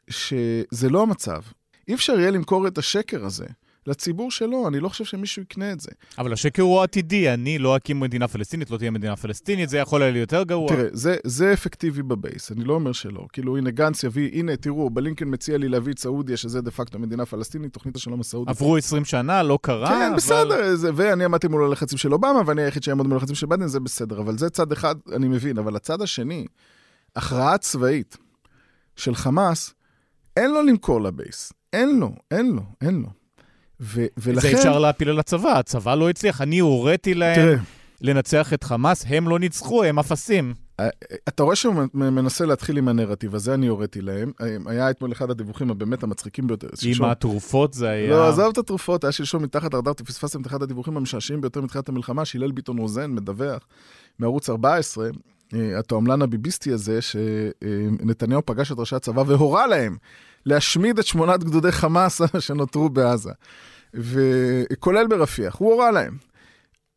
שזה 0.08 0.88
לא 0.90 1.02
המצב. 1.02 1.40
אי 1.88 1.94
אפשר 1.94 2.20
יהיה 2.20 2.30
למכור 2.30 2.66
את 2.66 2.78
השקר 2.78 3.24
הזה. 3.24 3.46
לציבור 3.90 4.30
שלו, 4.30 4.68
אני 4.68 4.80
לא 4.80 4.88
חושב 4.88 5.04
שמישהו 5.04 5.42
יקנה 5.42 5.72
את 5.72 5.80
זה. 5.80 5.90
אבל 6.18 6.32
השקר 6.32 6.62
הוא 6.62 6.82
עתידי, 6.82 7.34
אני 7.34 7.58
לא 7.58 7.76
אקים 7.76 8.00
מדינה 8.00 8.28
פלסטינית, 8.28 8.70
לא 8.70 8.76
תהיה 8.76 8.90
מדינה 8.90 9.16
פלסטינית, 9.16 9.68
זה 9.68 9.78
יכול 9.78 10.00
להיות 10.00 10.16
יותר 10.16 10.42
גרוע. 10.42 10.68
תראה, 10.68 10.88
זה, 10.92 11.16
זה 11.24 11.52
אפקטיבי 11.52 12.02
בבייס, 12.02 12.52
אני 12.52 12.64
לא 12.64 12.74
אומר 12.74 12.92
שלא. 12.92 13.26
כאילו, 13.32 13.56
הנה 13.56 13.70
גנץ 13.70 14.04
יביא, 14.04 14.30
הנה, 14.32 14.56
תראו, 14.56 14.90
בלינקן 14.90 15.28
מציע 15.28 15.58
לי 15.58 15.68
להביא 15.68 15.92
את 15.92 15.98
סעודיה, 15.98 16.36
שזה 16.36 16.60
דה 16.60 16.70
פקטו 16.70 16.98
מדינה 16.98 17.26
פלסטינית, 17.26 17.72
תוכנית 17.72 17.96
השלום 17.96 18.20
הסעודית. 18.20 18.56
עברו 18.56 18.76
20 18.76 19.04
שנה, 19.04 19.42
לא 19.42 19.58
קרה, 19.62 19.88
כן, 19.88 20.06
אבל... 20.06 20.16
בסדר, 20.16 20.76
זה, 20.76 20.90
ואני 20.94 21.24
עמדתי 21.24 21.48
מול 21.48 21.64
הלחצים 21.64 21.98
של 21.98 22.12
אובמה, 22.12 22.40
ואני 22.46 22.62
היחיד 22.62 22.82
שיעמוד 22.82 23.06
מול 23.06 23.14
הלחצים 23.14 23.34
של 23.34 23.46
ביידן, 23.46 23.66
זה 23.66 23.80
בסדר. 23.80 24.20
אבל 24.20 24.38
זה 24.38 24.50
צד 24.50 24.72
אחד, 24.72 24.94
אני 25.12 25.28
מבין, 25.28 25.58
אבל 25.58 25.76
הצד 25.76 26.02
השני, 26.02 26.46
הכרעה 27.16 27.58
צבאית 27.58 28.16
של 28.96 29.14
חמאס, 29.14 29.74
אין 30.36 30.50
לו 30.50 30.62
למכור 30.62 31.00
לבייס. 31.00 31.52
אין 31.72 31.98
לו, 31.98 32.12
אין 32.30 32.52
לו, 32.52 32.62
אין 32.80 33.02
לו. 33.02 33.19
ו- 33.80 34.06
ולכן... 34.16 34.40
זה 34.40 34.56
אפשר 34.56 34.78
להפיל 34.78 35.08
על 35.08 35.18
הצבא, 35.18 35.58
הצבא 35.58 35.94
לא 35.94 36.10
הצליח. 36.10 36.40
אני 36.40 36.58
הוריתי 36.58 37.14
להם 37.14 37.34
תראה, 37.34 37.56
לנצח 38.00 38.52
את 38.52 38.64
חמאס, 38.64 39.04
הם 39.08 39.28
לא 39.28 39.38
ניצחו, 39.38 39.84
הם 39.84 39.98
אפסים. 39.98 40.54
אה, 40.80 40.88
אתה 41.28 41.42
רואה 41.42 41.56
שהוא 41.56 41.74
מנסה 41.94 42.46
להתחיל 42.46 42.78
עם 42.78 42.88
הנרטיב 42.88 43.34
הזה, 43.34 43.54
אני 43.54 43.66
הוריתי 43.66 44.00
להם. 44.00 44.32
אה, 44.40 44.56
היה 44.66 44.90
אתמול 44.90 45.12
אחד 45.12 45.30
הדיווחים 45.30 45.70
הבאמת 45.70 46.02
המצחיקים 46.02 46.46
ביותר. 46.46 46.68
עם. 46.82 47.10
התרופות 47.10 47.72
זה 47.72 47.88
היה... 47.88 48.10
לא, 48.10 48.28
עזוב 48.28 48.50
את 48.52 48.58
התרופות, 48.58 49.04
היה 49.04 49.12
שלשום 49.12 49.42
מתחת 49.42 49.74
לרדאר, 49.74 49.92
פספסתם 49.92 50.40
את 50.40 50.46
אחד 50.46 50.62
הדיווחים 50.62 50.96
המשעשעים 50.96 51.40
ביותר 51.40 51.60
מתחילת 51.60 51.88
המלחמה, 51.88 52.24
שהלל 52.24 52.52
ביטון 52.52 52.78
רוזן 52.78 53.10
מדווח 53.10 53.66
מערוץ 54.18 54.50
14, 54.50 55.08
אה, 55.54 55.78
התועמלן 55.78 56.22
הביביסטי 56.22 56.72
הזה, 56.72 56.98
שנתניהו 57.02 58.42
פגש 58.46 58.72
את 58.72 58.78
ראשי 58.78 58.96
הצבא 58.96 59.22
והורה 59.26 59.66
להם 59.66 59.96
להשמיד 60.46 60.98
את 60.98 61.06
שמונת 61.06 61.44
גדודי 61.44 61.72
חמאס 61.72 62.20
שנותרו 62.38 62.88
בעזה. 62.88 63.32
וכולל 63.94 65.06
ברפיח, 65.06 65.56
הוא 65.56 65.72
הורה 65.72 65.90
להם. 65.90 66.16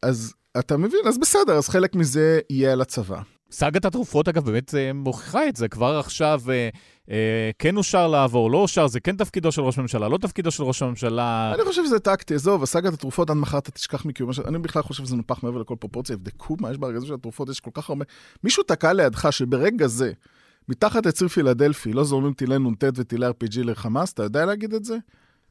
אז 0.01 0.33
אתה 0.59 0.77
מבין, 0.77 1.00
אז 1.07 1.17
בסדר, 1.17 1.53
אז 1.53 1.69
חלק 1.69 1.95
מזה 1.95 2.39
יהיה 2.50 2.71
על 2.71 2.81
הצבא. 2.81 3.21
סאגת 3.51 3.85
התרופות, 3.85 4.27
אגב, 4.27 4.45
באמת 4.45 4.75
אה, 4.75 4.93
מוכיחה 4.93 5.47
את 5.47 5.55
זה. 5.55 5.67
כבר 5.67 6.00
עכשיו 6.00 6.41
אה, 6.50 6.69
אה, 7.12 7.51
כן 7.59 7.77
אושר 7.77 8.07
לעבור, 8.07 8.51
לא 8.51 8.57
אושר, 8.57 8.88
זה 8.88 9.00
כן 9.00 9.15
תפקידו 9.15 9.51
של 9.51 9.62
ראש 9.62 9.77
הממשלה, 9.77 10.07
לא 10.07 10.17
תפקידו 10.17 10.51
של 10.51 10.63
ראש 10.63 10.81
הממשלה. 10.81 11.53
אני 11.55 11.65
חושב 11.65 11.85
שזה 11.85 12.00
טקטי, 12.00 12.35
עזוב, 12.35 12.63
הסאגת 12.63 12.93
התרופות, 12.93 13.29
עד 13.29 13.38
מחר 13.38 13.57
אתה 13.57 13.71
תשכח 13.71 14.05
מקיום. 14.05 14.29
אני 14.47 14.59
בכלל 14.59 14.81
חושב 14.81 15.05
שזה 15.05 15.15
נופח 15.15 15.43
מעבר 15.43 15.57
לכל 15.57 15.75
פרופורציה, 15.79 16.13
יבדקו 16.13 16.55
מה 16.59 16.71
יש 16.71 16.77
בארגזים 16.77 17.07
של 17.07 17.13
התרופות, 17.13 17.50
יש 17.50 17.59
כל 17.59 17.71
כך 17.73 17.89
הרבה... 17.89 18.05
מישהו 18.43 18.63
תקע 18.63 18.93
לידך 18.93 19.27
שברגע 19.31 19.88
זה, 19.88 20.12
מתחת 20.70 21.05
לציר 21.05 21.27
פילדלפי, 21.27 21.93
לא 21.93 22.03
זורמים 22.03 22.34
טילי 22.34 22.60
נ"ט 22.60 22.84
וטילי 22.96 23.27
RPG 23.27 23.63
לחמאס, 23.63 24.13
אתה 24.13 24.24
יודע 24.24 24.46
להגיד 24.46 24.74
את 24.74 24.86
זה? 24.86 24.98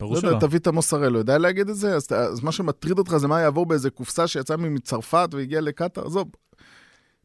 ברור 0.00 0.14
לא 0.14 0.20
שלא. 0.20 0.28
יודע, 0.28 0.40
תביא 0.40 0.58
את 0.58 0.66
המוסרלו, 0.66 1.18
יודע 1.18 1.38
להגיד 1.38 1.68
את 1.68 1.76
זה? 1.76 1.94
אז, 1.96 2.08
אז 2.12 2.40
מה 2.40 2.52
שמטריד 2.52 2.98
אותך 2.98 3.16
זה 3.16 3.28
מה 3.28 3.40
יעבור 3.40 3.66
באיזה 3.66 3.90
קופסה 3.90 4.26
שיצאה 4.26 4.56
מצרפת 4.56 5.28
והגיעה 5.32 5.60
לקטאר, 5.60 6.06
עזוב. 6.06 6.28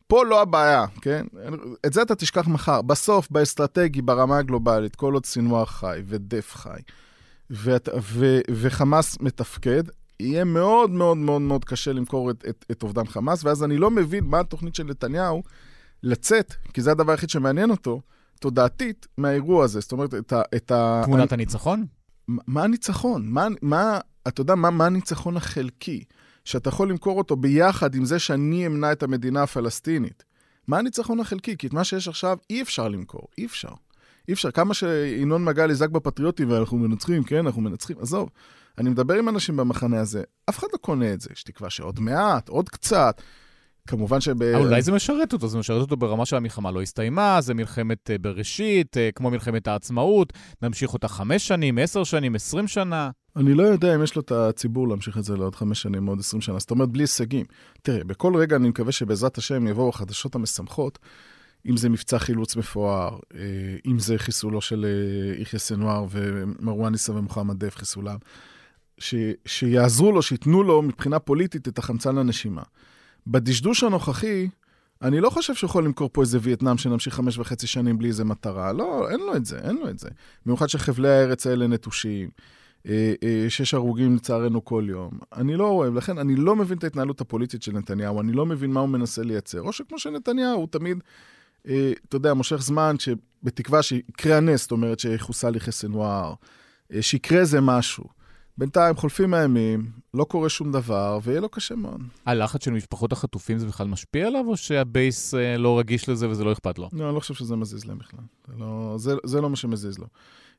פה 0.08 0.26
לא 0.26 0.42
הבעיה, 0.42 0.86
כן? 1.02 1.26
את 1.86 1.94
זה 1.94 2.02
אתה 2.02 2.16
תשכח 2.16 2.48
מחר. 2.48 2.82
בסוף, 2.82 3.28
באסטרטגי, 3.32 4.02
ברמה 4.02 4.38
הגלובלית, 4.38 4.96
כל 4.96 5.14
עוד 5.14 5.26
סינואר 5.26 5.66
חי 5.66 6.02
ודף 6.06 6.52
חי, 6.56 6.80
ואת, 7.50 7.90
ו, 8.02 8.40
וחמאס 8.52 9.18
מתפקד, 9.22 9.84
יהיה 10.20 10.44
מאוד 10.44 10.92
מאוד 10.92 11.18
מאוד 11.18 11.42
מאוד 11.42 11.66
קשה 11.66 11.94
למכור 11.94 12.32
את, 12.32 12.46
את, 12.50 12.66
את 12.72 12.84
אובדן 12.84 13.06
חמאס, 13.06 13.44
ואז 13.44 13.64
אני 13.64 13.78
לא 13.78 13.92
מבין 13.92 14.24
מה 14.24 14.40
התוכנית 14.40 14.76
של 14.76 14.84
נתניהו 14.84 15.44
לצאת, 16.04 16.54
כי 16.74 16.82
זה 16.82 16.92
הדבר 16.92 17.12
היחיד 17.12 17.30
שמעניין 17.30 17.70
אותו, 17.70 18.02
תודעתית, 18.40 19.08
מהאירוע 19.18 19.64
הזה. 19.64 19.80
זאת 19.80 19.92
אומרת, 19.92 20.14
את 20.14 20.34
ה... 20.34 20.42
את 20.56 20.72
ה 20.72 21.02
תמונת 21.06 21.32
הניצחון? 21.32 21.86
מה 22.28 22.42
מה 22.48 22.64
הניצחון? 22.64 23.28
מה, 23.28 23.48
מה, 23.62 24.00
אתה 24.28 24.42
יודע, 24.42 24.56
מה, 24.56 24.70
מה 24.70 24.86
הניצחון 24.86 25.38
החלקי? 25.38 26.04
שאתה 26.46 26.70
יכול 26.70 26.90
למכור 26.90 27.18
אותו 27.18 27.36
ביחד 27.36 27.96
עם 27.96 28.06
זה 28.06 28.20
שאני 28.20 28.68
אמנע 28.68 28.92
את 28.92 29.04
המדינה 29.04 29.44
הפלסטינית. 29.44 30.24
מה 30.68 30.78
הניצחון 30.78 31.20
החלקי? 31.20 31.58
כי 31.58 31.68
את 31.68 31.74
מה 31.74 31.84
שיש 31.84 32.08
עכשיו 32.08 32.38
אי 32.50 32.62
אפשר 32.62 32.88
למכור, 32.88 33.28
אי 33.38 33.46
אפשר. 33.46 33.70
אי 34.28 34.34
אפשר. 34.34 34.52
כמה 34.52 34.74
שינון 34.74 35.46
מגל 35.46 35.72
יזעק 35.72 35.90
בפטריוטים 35.90 36.52
ואנחנו 36.52 36.78
מנצחים, 36.78 37.24
כן, 37.24 37.46
אנחנו 37.46 37.62
מנצחים, 37.62 37.98
עזוב. 38.00 38.30
אני 38.78 38.90
מדבר 38.90 39.14
עם 39.14 39.30
אנשים 39.30 39.58
במחנה 39.58 40.00
הזה, 40.00 40.24
אף 40.50 40.60
אחד 40.60 40.68
לא 40.74 40.78
קונה 40.78 41.14
את 41.14 41.22
זה. 41.22 41.30
יש 41.34 41.44
תקווה 41.44 41.70
שעוד 41.70 42.00
מעט, 42.00 42.50
עוד 42.50 42.70
קצת. 42.70 43.22
כמובן 43.88 44.22
שב... 44.22 44.44
אבל 44.44 44.66
אולי 44.66 44.82
זה 44.82 44.92
משרת 44.92 45.34
אותו, 45.34 45.48
זה 45.48 45.58
משרת 45.58 45.82
אותו 45.82 45.98
ברמה 45.98 46.26
שהמלחמה 46.26 46.72
לא 46.72 46.82
הסתיימה, 46.82 47.42
זה 47.42 47.54
מלחמת 47.54 48.12
אה, 48.12 48.18
בראשית, 48.18 48.98
אה, 48.98 49.10
כמו 49.16 49.32
מלחמת 49.32 49.68
העצמאות, 49.68 50.34
נמשיך 50.62 50.94
אותה 50.94 51.08
חמש 51.08 51.48
שנים, 51.48 51.78
עשר 51.78 52.04
שנים, 52.04 52.36
עשרים 52.36 52.68
שנה. 52.68 53.10
אני 53.36 53.54
לא 53.54 53.64
יודע 53.64 53.96
אם 53.96 54.04
יש 54.04 54.16
לו 54.16 54.22
את 54.22 54.32
הציבור 54.32 54.88
להמשיך 54.88 55.18
את 55.18 55.24
זה 55.24 55.38
לעוד 55.38 55.56
חמש 55.56 55.82
שנים, 55.82 56.06
עוד 56.06 56.20
עשרים 56.20 56.42
שנה. 56.42 56.60
זאת 56.60 56.72
אומרת, 56.72 56.90
בלי 56.90 57.04
הישגים. 57.04 57.46
תראה, 57.82 58.04
בכל 58.04 58.36
רגע 58.36 58.56
אני 58.56 58.70
מקווה 58.70 58.92
שבעזרת 58.92 59.38
השם 59.38 59.68
יבואו 59.68 59.90
החדשות 59.90 60.36
המשמחות, 60.36 61.00
אם 61.70 61.78
זה 61.78 61.90
מבצע 61.90 62.20
חילוץ 62.20 62.56
מפואר, 62.56 63.18
אה, 63.36 63.40
אם 63.86 64.00
זה 64.00 64.18
חיסולו 64.18 64.62
של 64.62 64.86
אה, 64.86 65.42
יחיא 65.42 65.60
סנואר 65.60 66.06
ומרואן 66.10 66.92
ניסה 66.92 67.12
ומוחמד 67.12 67.66
דף, 67.66 67.76
חיסולם, 67.76 68.18
ש, 68.98 69.16
שיעזרו 69.46 70.12
לו, 70.12 70.22
שייתנו 70.22 70.64
לו 70.64 70.82
מבחינה 70.82 71.20
פוליטית 71.20 71.68
את 71.68 71.78
החמצן 71.78 72.16
לנשימה. 72.16 72.64
בדשדוש 73.32 73.84
הנוכחי, 73.84 74.48
אני 75.02 75.20
לא 75.20 75.30
חושב 75.30 75.56
שהוא 75.56 75.68
יכול 75.68 75.86
למכור 75.86 76.10
פה 76.14 76.22
איזה 76.22 76.38
וייטנאם 76.42 76.78
שנמשיך 76.78 77.14
חמש 77.14 77.38
וחצי 77.38 77.68
שנים 77.68 77.98
בלי 77.98 78.08
איזה 78.08 78.26
מטרה. 78.26 78.74
לא, 78.74 79.10
אין 79.10 79.20
לו 79.20 79.36
את 79.36 79.46
זה, 79.46 79.60
אין 79.60 79.78
לו 79.78 79.90
את 79.90 80.00
זה. 80.00 80.10
במיוחד 80.46 80.68
שחבלי 80.68 81.10
הארץ 81.10 81.48
האלה 81.48 81.68
נטושים. 81.68 82.30
אה, 82.88 83.14
אה, 83.24 83.46
שיש 83.50 83.74
הרוגים 83.74 84.16
לצערנו 84.16 84.66
כל 84.66 84.86
יום. 84.90 85.12
אני 85.36 85.56
לא 85.56 85.68
אוהב, 85.68 85.96
לכן 85.96 86.18
אני 86.18 86.36
לא 86.36 86.56
מבין 86.56 86.78
את 86.78 86.84
ההתנהלות 86.84 87.22
הפוליטית 87.22 87.64
של 87.64 87.72
נתניהו, 87.72 88.22
אני 88.22 88.32
לא 88.32 88.46
מבין 88.46 88.72
מה 88.72 88.80
הוא 88.80 88.90
מנסה 88.90 89.24
לייצר. 89.24 89.62
או 89.62 89.74
שכמו 89.74 90.00
שנתניהו, 90.00 90.58
הוא 90.58 90.68
תמיד, 90.72 90.98
אה, 91.68 91.92
אתה 92.10 92.16
יודע, 92.16 92.34
מושך 92.34 92.62
זמן 92.62 92.96
בתקווה 93.44 93.84
שיקרה 93.84 94.38
הנס, 94.38 94.62
זאת 94.62 94.72
אומרת 94.72 95.00
שיחוסל 95.00 95.54
אה, 96.94 97.02
שיקרה 97.02 97.40
איזה 97.40 97.62
משהו. 97.62 98.17
בינתיים 98.58 98.96
חולפים 98.96 99.34
הימים, 99.34 99.92
לא 100.14 100.24
קורה 100.24 100.50
שום 100.50 100.72
דבר, 100.72 101.20
ויהיה 101.24 101.40
לו 101.40 101.50
קשה 101.50 101.76
מאוד. 101.76 102.02
הלחץ 102.26 102.66
של 102.66 102.72
משפחות 102.72 103.12
החטופים 103.12 103.60
זה 103.60 103.68
בכלל 103.68 103.88
משפיע 103.88 104.28
עליו, 104.28 104.46
או 104.48 104.58
שהבייס 104.58 105.34
אה, 105.34 105.58
לא 105.58 105.80
רגיש 105.80 106.10
לזה 106.10 106.30
וזה 106.30 106.44
לא 106.44 106.52
אכפת 106.52 106.80
לו? 106.80 106.90
לא, 106.94 107.08
אני 107.08 107.16
לא 107.16 107.20
חושב 107.20 107.34
שזה 107.34 107.56
מזיז 107.56 107.86
להם 107.86 107.98
בכלל. 107.98 108.20
זה 108.48 108.54
לא, 108.58 108.96
זה, 108.98 109.16
זה 109.24 109.42
לא 109.42 109.50
מה 109.50 109.56
שמזיז 109.56 110.00
לו. 110.00 110.08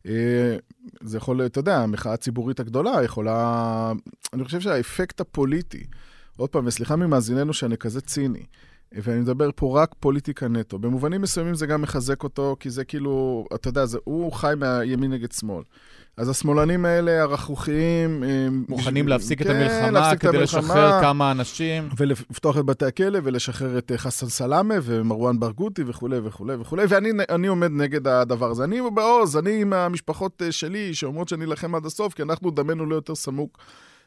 אה, 0.07 0.57
זה 1.00 1.17
יכול, 1.17 1.47
אתה 1.47 1.59
יודע, 1.59 1.78
המחאה 1.78 2.12
הציבורית 2.12 2.61
הגדולה 2.61 3.05
יכולה... 3.05 3.93
אני 4.33 4.45
חושב 4.45 4.61
שהאפקט 4.61 5.21
הפוליטי, 5.21 5.85
עוד 6.37 6.50
פעם, 6.50 6.67
וסליחה 6.67 6.97
ממאזיננו 6.97 7.52
שאני 7.52 7.76
כזה 7.76 8.00
ציני, 8.00 8.43
ואני 8.93 9.21
מדבר 9.21 9.50
פה 9.55 9.83
רק 9.83 9.95
פוליטיקה 10.00 10.49
נטו. 10.49 10.78
במובנים 10.78 11.23
מסוימים 11.23 11.55
זה 11.55 11.67
גם 11.67 11.83
מחזק 11.83 12.23
אותו, 12.23 12.57
כי 12.61 12.71
זה 12.71 12.85
כאילו, 12.85 13.45
אתה 13.55 13.69
יודע, 13.69 13.87
זה, 13.87 13.99
הוא 14.05 14.33
חי 14.33 14.52
מהימין 14.57 15.12
נגד 15.12 15.33
שמאל. 15.33 15.62
אז 16.18 16.28
השמאלנים 16.28 16.84
האלה, 16.84 17.22
הרכרוכיים... 17.22 18.25
מוכנים 18.68 19.04
בשביל, 19.04 19.14
להפסיק 19.14 19.42
כן, 19.42 19.50
את 19.50 19.54
המלחמה 19.54 19.90
להפסיק 19.90 20.20
כדי 20.20 20.30
את 20.30 20.34
המלחמה, 20.34 20.60
לשחרר 20.60 21.00
כמה 21.00 21.30
אנשים. 21.30 21.88
ולפתוח 21.96 22.58
את 22.58 22.64
בתי 22.64 22.84
הכלא 22.84 23.18
ולשחרר 23.22 23.78
את 23.78 23.92
חסן 23.96 24.28
סלאמה 24.28 24.75
ומרואן 24.82 25.40
ברגותי 25.40 25.82
וכולי 25.87 26.18
וכולי 26.25 26.54
וכולי, 26.60 26.84
ואני 26.88 27.46
עומד 27.46 27.70
נגד 27.70 28.08
הדבר 28.08 28.50
הזה. 28.50 28.64
אני 28.64 28.80
בעוז, 28.94 29.37
אני 29.37 29.60
עם 29.60 29.72
המשפחות 29.72 30.42
שלי, 30.50 30.94
שאומרות 30.94 31.28
שנילחם 31.28 31.75
עד 31.75 31.87
הסוף, 31.87 32.14
כי 32.14 32.22
אנחנו 32.22 32.50
דמנו 32.50 32.87
לא 32.87 32.94
יותר 32.94 33.14
סמוק. 33.14 33.58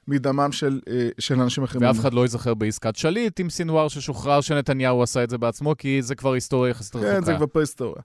מדמם 0.08 0.51
של, 0.51 0.80
של 1.20 1.41
אנשים 1.41 1.63
אחרים. 1.63 1.88
ואף 1.88 2.00
אחד 2.00 2.13
לא 2.13 2.22
ייזכר 2.22 2.53
בעסקת 2.53 2.96
שליט 2.96 3.39
עם 3.39 3.50
סינואר 3.50 3.88
ששוחרר 3.88 4.41
שנתניהו 4.41 5.03
עשה 5.03 5.24
את 5.24 5.30
זה 5.30 5.38
בעצמו, 5.38 5.75
כי 5.77 6.01
זה 6.01 6.15
כבר 6.15 6.34
היסטוריה 6.34 6.70
יחסית 6.70 6.96
רחוקה. 6.96 7.12
כן, 7.12 7.24
זה 7.24 7.34
כבר 7.36 7.46
פרה-היסטוריה. 7.46 8.01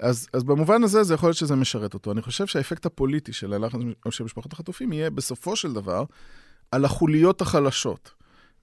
אז, 0.00 0.28
אז 0.32 0.44
במובן 0.44 0.82
הזה, 0.82 1.02
זה 1.02 1.14
יכול 1.14 1.28
להיות 1.28 1.36
שזה 1.36 1.56
משרת 1.56 1.94
אותו. 1.94 2.12
אני 2.12 2.22
חושב 2.22 2.46
שהאפקט 2.46 2.86
הפוליטי 2.86 3.32
של 3.32 3.52
הלחץ 3.52 3.78
של 4.10 4.24
משפחות 4.24 4.52
החטופים 4.52 4.92
יהיה 4.92 5.10
בסופו 5.10 5.56
של 5.56 5.72
דבר 5.72 6.04
על 6.70 6.84
החוליות 6.84 7.40
החלשות 7.40 8.10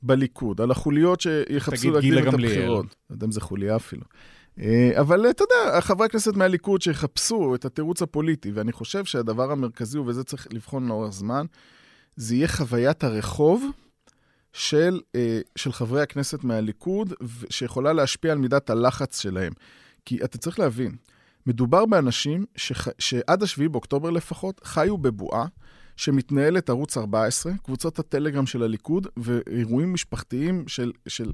בליכוד, 0.02 0.62
על 0.62 0.72
החוליות 0.72 1.22
שיחפשו 1.22 1.92
להקדים 1.92 2.28
את 2.28 2.34
הבחירות. 2.34 2.86
לא 3.10 3.16
יודע 3.16 3.26
אם 3.26 3.32
זה 3.32 3.42
חוליה 3.42 3.76
אפילו. 3.76 4.04
אבל 5.00 5.30
אתה 5.30 5.44
יודע, 5.44 5.82
חברי 5.82 6.06
הכנסת 6.06 6.36
מהליכוד 6.36 6.82
שיחפשו 6.82 7.56
את 7.56 7.66
התירוץ 7.66 8.02
הפוליטי, 8.02 8.52
ואני 8.52 8.72
חושב 8.72 9.06
שהדבר 9.06 9.52
המרכזי, 9.52 10.00
וזה 10.00 10.24
צריך 10.24 10.48
לבחון 10.54 10.88
לאורך 10.88 11.14
זמן, 11.14 11.46
זה 12.16 12.36
יהיה 12.36 12.48
חוויית 12.48 13.04
הרחוב 13.04 13.66
של, 14.54 15.00
של 15.56 15.72
חברי 15.72 16.02
הכנסת 16.02 16.44
מהליכוד, 16.44 17.14
שיכולה 17.50 17.94
להשפיע 17.94 18.32
על 18.32 18.38
מידת 18.38 18.70
הלחץ 18.70 19.22
שלהם. 19.22 19.54
כי 20.06 20.24
אתה 20.24 20.38
צריך 20.38 20.60
להבין, 20.60 20.96
מדובר 21.48 21.86
באנשים 21.86 22.46
שח... 22.56 22.88
שעד 23.00 23.44
השביעי 23.44 23.70
באוקטובר 23.70 24.10
לפחות 24.10 24.62
חיו 24.64 24.98
בבועה 24.98 25.46
שמתנהלת 25.96 26.70
ערוץ 26.70 26.98
14, 26.98 27.54
קבוצות 27.64 28.00
הטלגרם 28.00 28.46
של 28.46 28.64
הליכוד 28.64 29.08
ואירועים 29.18 29.94
משפחתיים 29.94 30.68
של, 30.68 30.92
של 31.08 31.32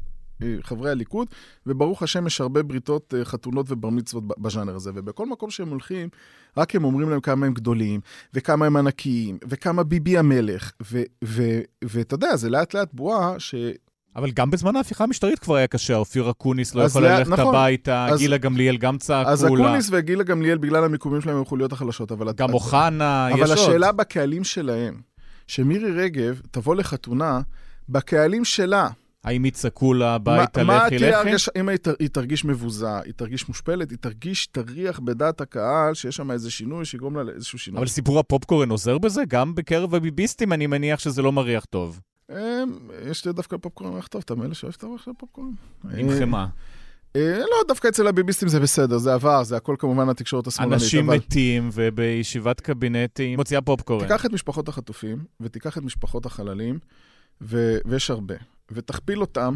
חברי 0.62 0.92
הליכוד, 0.92 1.28
וברוך 1.66 2.04
השם 2.04 2.28
יש 2.28 2.42
הרבה 2.42 2.64
בריתות, 2.64 3.14
חתונות 3.24 3.66
ובר 3.70 3.90
מצוות 3.90 4.24
בז'אנר 4.40 4.76
הזה. 4.76 4.92
ובכל 4.96 5.26
מקום 5.26 5.50
שהם 5.50 5.70
הולכים, 5.70 6.10
רק 6.58 6.76
הם 6.76 6.84
אומרים 6.84 7.10
להם 7.10 7.22
כמה 7.22 7.46
הם 7.46 7.54
גדולים, 7.54 8.02
וכמה 8.34 8.66
הם 8.66 8.76
ענקיים, 8.76 9.38
וכמה 9.48 9.84
ביבי 9.84 10.18
המלך. 10.18 10.72
ואתה 11.84 12.14
יודע, 12.14 12.36
זה 12.36 12.50
לאט 12.50 12.74
לאט 12.74 12.90
בועה 12.94 13.40
ש... 13.40 13.56
אבל 14.16 14.32
גם 14.32 14.52
בזמן 14.52 14.76
ההפיכה 14.76 15.04
המשטרית 15.04 15.40
כבר 15.40 15.56
היה 15.56 15.68
קשה, 15.68 15.96
אופיר 15.96 16.30
אקוניס 16.30 16.76
לא 16.76 16.84
יכול 16.84 17.06
ללכת 17.06 17.30
נכון, 17.32 17.56
הביתה, 17.56 18.06
אז, 18.06 18.20
גילה 18.20 18.38
גמליאל 18.38 18.78
גם 18.78 18.98
צעקו 18.98 19.28
לה. 19.28 19.32
אז 19.32 19.46
אקוניס 19.46 19.90
וגילה 19.92 20.24
גמליאל, 20.24 20.58
בגלל 20.58 20.84
המיקומים 20.84 21.22
שלהם, 21.22 21.38
הם 21.38 21.46
חוליות 21.46 21.72
החלשות, 21.72 22.12
אבל... 22.12 22.32
גם 22.36 22.54
אוחנה, 22.54 23.28
יש 23.30 23.40
עוד. 23.40 23.50
אבל 23.50 23.54
השאלה 23.54 23.92
בקהלים 23.92 24.44
שלהם, 24.44 25.02
שמירי 25.48 25.92
רגב 25.92 26.42
תבוא 26.52 26.76
לחתונה, 26.76 27.42
בקהלים 27.90 28.46
שלה. 28.46 28.90
האם 29.24 29.46
יצעקו 29.46 29.94
לה 29.94 30.16
הביתה 30.16 30.64
לכי 30.64 30.98
לכי? 30.98 31.30
אם 31.60 31.70
היא, 31.70 31.78
היא 32.00 32.10
תרגיש 32.10 32.46
מבוזה, 32.46 33.00
היא 33.00 33.14
תרגיש 33.16 33.48
מושפלת, 33.48 33.90
היא 33.90 33.98
תרגיש, 34.02 34.48
תריח 34.48 35.00
בדעת 35.00 35.42
הקהל 35.42 35.94
שיש 35.94 36.16
שם 36.16 36.32
איזה 36.32 36.52
שינוי 36.52 36.86
שיגרום 36.86 37.16
לה 37.16 37.24
לאיזשהו 37.24 37.60
שינוי. 37.60 37.78
אבל 37.78 37.88
סיפור 37.88 38.20
הפופקורן 38.20 38.70
עוזר 38.70 38.98
בזה? 38.98 39.24
גם 39.28 39.56
בקרב 39.56 39.96
הביביסטים 39.96 40.54
אני 40.54 40.68
מניח 40.68 41.00
שזה 41.00 41.22
לא 41.22 41.32
מריח 41.32 41.66
טוב. 41.66 42.00
יש 43.06 43.26
לי 43.26 43.34
דווקא 43.34 43.58
פופקורן 43.58 43.94
ריח 43.96 44.08
טוב, 44.08 44.22
אתה 44.26 44.36
מאלה 44.36 44.54
שאוהב 44.54 44.76
את 44.78 44.84
הריח 44.84 45.02
של 45.02 45.12
הפופקורן? 45.12 45.52
עם 45.98 46.10
חמאה. 46.20 46.48
לא, 47.16 47.58
דווקא 47.68 47.88
אצל 47.88 48.08
הביביסטים 48.08 48.48
זה 48.48 48.60
בסדר, 48.60 48.98
זה 48.98 49.14
עבר, 49.14 49.44
זה 49.44 49.58
הכל 49.58 49.76
כמובן 49.80 50.10
התקשורת 50.10 50.48
השמאלנית. 50.48 50.74
אנשים 50.82 51.08
מתים, 51.08 51.70
ובישיבת 51.74 52.62
קבינט 52.62 53.20
היא 53.20 53.38
מוציאה 53.38 53.62
פופקורן. 53.62 54.08
תיקח 54.08 54.26
את 54.26 54.32
משפחות 54.32 54.68
החטופים, 54.68 55.26
ותיקח 55.42 55.78
את 55.78 55.84
משפחות 55.84 56.26
החללים, 56.26 56.80
ויש 57.42 58.12
הרבה, 58.12 58.36
ותכפיל 58.72 59.22
אותם, 59.22 59.56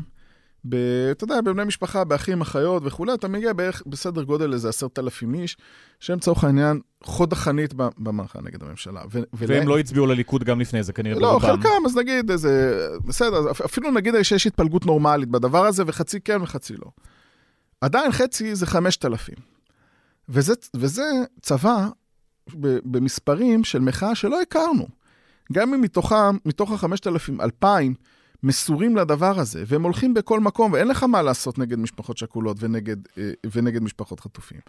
אתה 1.11 1.23
יודע, 1.23 1.41
בבני 1.41 1.63
משפחה, 1.63 2.03
באחים, 2.03 2.41
אחיות 2.41 2.83
וכולי, 2.85 3.13
אתה 3.13 3.27
מגיע 3.27 3.53
בערך 3.53 3.83
בסדר 3.85 4.23
גודל 4.23 4.53
איזה 4.53 4.69
עשרת 4.69 4.99
אלפים 4.99 5.33
איש, 5.33 5.57
שהם 5.99 6.19
צורך 6.19 6.43
העניין 6.43 6.79
חוד 7.03 7.33
החנית 7.33 7.73
במערכה 7.73 8.39
נגד 8.41 8.63
הממשלה. 8.63 9.01
ו- 9.11 9.21
והם 9.33 9.49
ולה... 9.49 9.65
לא 9.65 9.79
הצביעו 9.79 10.05
לליכוד 10.05 10.43
גם 10.43 10.59
לפני 10.59 10.83
זה, 10.83 10.93
כנראה 10.93 11.19
לא, 11.19 11.29
ברובם. 11.29 11.47
לא, 11.47 11.53
חלקם, 11.53 11.85
אז 11.85 11.97
נגיד 11.97 12.31
איזה, 12.31 12.87
בסדר, 13.05 13.51
אפילו 13.51 13.91
נגיד 13.91 14.15
שיש 14.23 14.47
התפלגות 14.47 14.85
נורמלית 14.85 15.29
בדבר 15.29 15.65
הזה, 15.65 15.83
וחצי 15.87 16.21
כן 16.21 16.41
וחצי 16.41 16.73
לא. 16.73 16.91
עדיין 17.81 18.11
חצי 18.11 18.55
זה 18.55 18.65
חמשת 18.65 19.05
אלפים. 19.05 19.35
וזה, 20.29 20.53
וזה 20.75 21.03
צבא 21.41 21.87
במספרים 22.85 23.63
של 23.63 23.79
מחאה 23.79 24.15
שלא 24.15 24.41
הכרנו. 24.41 24.87
גם 25.53 25.73
אם 25.73 25.81
מתוכם, 25.81 26.37
מתוך 26.45 26.71
החמשת 26.71 27.07
אלפים, 27.07 27.41
אלפיים, 27.41 27.93
מסורים 28.43 28.95
לדבר 28.95 29.39
הזה, 29.39 29.63
והם 29.67 29.83
הולכים 29.83 30.13
בכל 30.13 30.39
מקום, 30.39 30.71
ואין 30.71 30.87
לך 30.87 31.03
מה 31.03 31.21
לעשות 31.21 31.57
נגד 31.57 31.79
משפחות 31.79 32.17
שכולות 32.17 32.57
ונגד, 32.59 32.97
ונגד 33.53 33.83
משפחות 33.83 34.19
חטופים. 34.19 34.59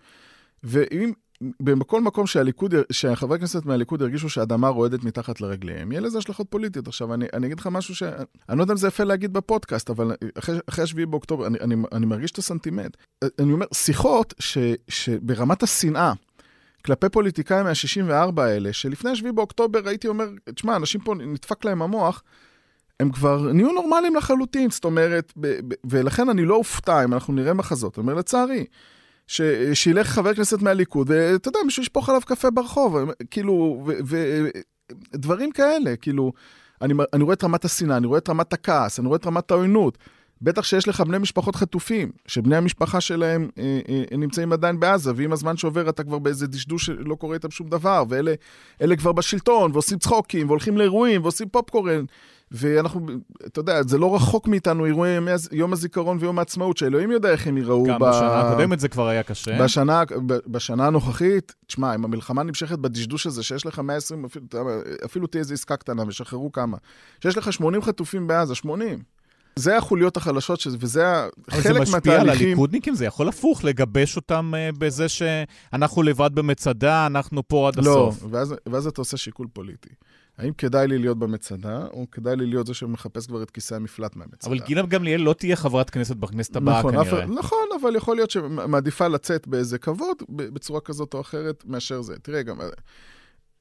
ואם 0.63 1.13
בכל 1.61 2.01
מקום 2.01 2.27
שהליכוד, 2.27 2.75
שחברי 2.93 3.37
הכנסת 3.37 3.65
מהליכוד 3.65 4.01
ירגישו 4.01 4.29
שהאדמה 4.29 4.69
רועדת 4.69 5.05
מתחת 5.05 5.41
לרגליהם, 5.41 5.93
יהיה 5.93 6.01
לזה 6.01 6.19
השלכות 6.19 6.47
פוליטיות. 6.51 6.89
עכשיו, 6.89 7.15
אני, 7.15 7.27
אני 7.33 7.47
אגיד 7.47 7.61
לך 7.61 7.67
משהו 7.67 7.95
ש... 7.95 8.03
אני 8.49 8.59
לא 8.59 8.63
יודע 8.63 8.73
אם 8.73 8.79
זה 8.79 8.89
יפה 8.89 9.05
להגיד 9.05 9.33
בפודקאסט, 9.33 9.91
אבל 9.91 10.13
אחרי 10.69 10.87
7 10.87 11.07
באוקטובר, 11.07 11.47
אני, 11.47 11.59
אני, 11.61 11.75
אני 11.93 12.07
מרגיש 12.07 12.31
את 12.31 12.39
הסנטימנט. 12.39 12.97
אני 13.39 13.53
אומר, 13.53 13.67
שיחות 13.75 14.35
ש, 14.39 14.59
שברמת 14.89 15.63
השנאה, 15.63 16.13
כלפי 16.85 17.09
פוליטיקאים 17.09 17.65
מה-64 17.65 18.41
האלה, 18.41 18.73
שלפני 18.73 19.17
7 19.17 19.33
באוקטובר 19.33 19.89
הייתי 19.89 20.09
אומר, 20.09 20.29
תשמע, 20.55 20.77
אנשים 20.77 21.01
פה 21.01 21.15
נדפק 21.15 21.65
להם 21.65 21.83
המוח, 21.83 22.23
הם 23.01 23.11
כבר 23.11 23.53
נהיו 23.53 23.73
נורמליים 23.73 24.17
לחלוטין, 24.17 24.71
זאת 24.71 24.85
אומרת, 24.85 25.33
ב- 25.37 25.47
ב- 25.69 25.75
ולכן 25.85 26.29
אני 26.29 26.45
לא 26.45 26.55
אופתע 26.55 27.05
אם 27.05 27.13
אנחנו 27.13 27.35
נראה 27.35 27.55
מחזות. 27.55 27.99
אני 27.99 28.03
אומר, 28.03 28.15
לצערי, 28.15 28.65
ש- 29.27 29.41
שילך 29.75 30.09
חבר 30.09 30.35
כנסת 30.35 30.63
מהליכוד, 30.63 31.11
ואתה 31.11 31.49
יודע, 31.49 31.59
מישהו 31.65 31.83
ישפוך 31.83 32.09
עליו 32.09 32.21
קפה 32.27 32.51
ברחוב, 32.51 32.97
כאילו, 33.31 33.85
ודברים 35.15 35.53
כאלה, 35.53 35.97
כאילו, 35.97 36.33
אני, 36.83 36.95
אני 37.13 37.25
רואה 37.25 37.35
את 37.35 37.45
רמת 37.45 37.65
השנאה, 37.65 37.97
אני 37.97 38.07
רואה 38.07 38.19
את 38.19 38.29
רמת 38.29 38.53
הכעס, 38.53 38.99
אני 39.01 39.07
רואה 39.07 39.17
את 39.17 39.27
רמת 39.27 39.51
העוינות. 39.51 39.99
בטח 40.43 40.65
שיש 40.65 40.89
לך 40.89 41.01
בני 41.01 41.19
משפחות 41.19 41.57
חטופים, 41.57 42.11
שבני 42.27 42.57
המשפחה 42.57 43.01
שלהם 43.01 43.49
אה, 43.59 43.81
אה, 43.89 44.17
נמצאים 44.17 44.53
עדיין 44.53 44.81
בעזה, 44.81 45.13
ועם 45.17 45.33
הזמן 45.33 45.57
שעובר 45.57 45.89
אתה 45.89 46.05
כבר 46.05 46.19
באיזה 46.19 46.47
דשדוש 46.47 46.87
שלא 46.87 47.15
קורה 47.15 47.35
איתם 47.35 47.51
שום 47.51 47.69
דבר, 47.69 48.05
ואלה 48.09 48.97
כבר 48.97 49.13
בשלטון, 49.13 49.71
ועושים 49.73 49.99
צחוקים, 49.99 50.47
והולכים 50.47 50.79
לאירועים, 50.79 51.23
ועושים 51.23 51.49
פופקורן. 51.49 52.05
ואנחנו, 52.53 53.07
אתה 53.47 53.61
יודע, 53.61 53.83
זה 53.83 53.99
לא 53.99 54.15
רחוק 54.17 54.49
מאיתנו 54.49 54.87
אירועי 54.87 55.19
יום 55.53 55.73
הזיכרון 55.73 56.19
ויום 56.21 56.39
העצמאות, 56.39 56.77
שאלוהים 56.77 57.11
יודע 57.11 57.31
איך 57.31 57.47
הם 57.47 57.57
ייראו. 57.57 57.85
גם 57.85 58.01
ב... 58.01 58.05
בשנה 58.05 58.41
הקודמת 58.41 58.81
זה 58.81 58.89
כבר 58.89 59.09
היה 59.09 59.23
קשה. 59.23 59.63
בשנה, 59.63 60.03
בשנה 60.27 60.87
הנוכחית, 60.87 61.55
תשמע, 61.67 61.95
אם 61.95 62.05
המלחמה 62.05 62.43
נמשכת 62.43 62.79
בדשדוש 62.79 63.27
הזה, 63.27 63.43
שיש 63.43 63.67
לך 63.67 63.79
120, 63.79 64.25
אפילו, 64.25 64.47
אפילו 65.05 65.27
תהיה 65.27 65.41
איזו 65.41 65.55
עסקה 65.55 65.77
קטנה 65.77 66.03
ושחררו 66.07 66.53
כמה, 66.53 66.77
שיש 67.23 67.37
לך 67.37 67.53
80 67.53 67.83
חטופים 67.83 68.27
בעזה, 68.27 68.55
80. 68.55 69.03
זה 69.59 69.77
החוליות 69.77 70.17
החלשות, 70.17 70.61
שזה, 70.61 70.77
וזה 70.81 71.05
חלק 71.51 71.67
מהתהליכים... 71.67 71.77
אבל 71.77 71.87
זה 71.87 71.97
משפיע 71.97 72.21
על 72.21 72.29
הליכודניקים? 72.29 72.95
זה 72.95 73.05
יכול 73.05 73.29
הפוך, 73.29 73.65
לגבש 73.65 74.17
אותם 74.17 74.53
uh, 74.55 74.79
בזה 74.79 75.09
שאנחנו 75.09 76.03
לבד 76.03 76.31
במצדה, 76.35 77.07
אנחנו 77.07 77.49
פה 77.49 77.69
עד 77.69 77.77
לא, 77.77 77.91
הסוף. 77.91 78.23
לא, 78.23 78.29
ואז, 78.31 78.55
ואז 78.67 78.87
אתה 78.87 79.01
עושה 79.01 79.17
שיקול 79.17 79.47
פוליטי. 79.53 79.89
האם 80.39 80.53
כדאי 80.53 80.89
לי 80.89 80.99
להיות 80.99 81.19
במצדה, 81.19 81.87
או 81.87 82.07
כדאי 82.11 82.37
לי 82.37 82.47
להיות 82.47 82.67
זה 82.67 82.75
שמחפש 82.75 83.27
כבר 83.27 83.43
את 83.43 83.51
כיסא 83.51 83.75
המפלט 83.75 84.17
מהמצדה? 84.17 84.51
אבל 84.51 84.61
גילה 84.61 84.87
גמליאל 84.87 85.21
לא 85.21 85.33
תהיה 85.33 85.57
חברת 85.57 85.91
כנסת 85.91 86.17
בכנסת 86.17 86.57
הבאה 86.57 86.79
נכון, 86.79 86.93
כנראה. 86.93 87.25
אף, 87.25 87.31
נכון, 87.31 87.69
אבל 87.81 87.97
יכול 87.97 88.17
להיות 88.17 88.31
שמעדיפה 88.31 89.09
לצאת 89.09 89.49
באיזה 89.49 89.79
כבוד, 89.79 90.17
בצורה 90.29 90.81
כזאת 90.81 91.15
או 91.15 91.21
אחרת, 91.21 91.65
מאשר 91.67 92.03
זה. 92.03 92.19
תראה, 92.23 92.43
גם... 92.43 92.59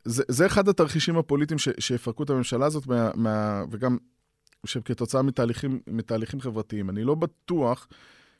זה, 0.05 0.23
זה 0.27 0.45
אחד 0.45 0.69
התרחישים 0.69 1.17
הפוליטיים 1.17 1.57
ש, 1.57 1.69
שיפרקו 1.79 2.23
את 2.23 2.29
הממשלה 2.29 2.65
הזאת, 2.65 2.87
מה, 2.87 3.11
מה, 3.15 3.63
וגם 3.71 3.97
שכתוצאה 4.65 5.21
מתהליכים, 5.21 5.79
מתהליכים 5.87 6.41
חברתיים. 6.41 6.89
אני 6.89 7.03
לא 7.03 7.15
בטוח 7.15 7.87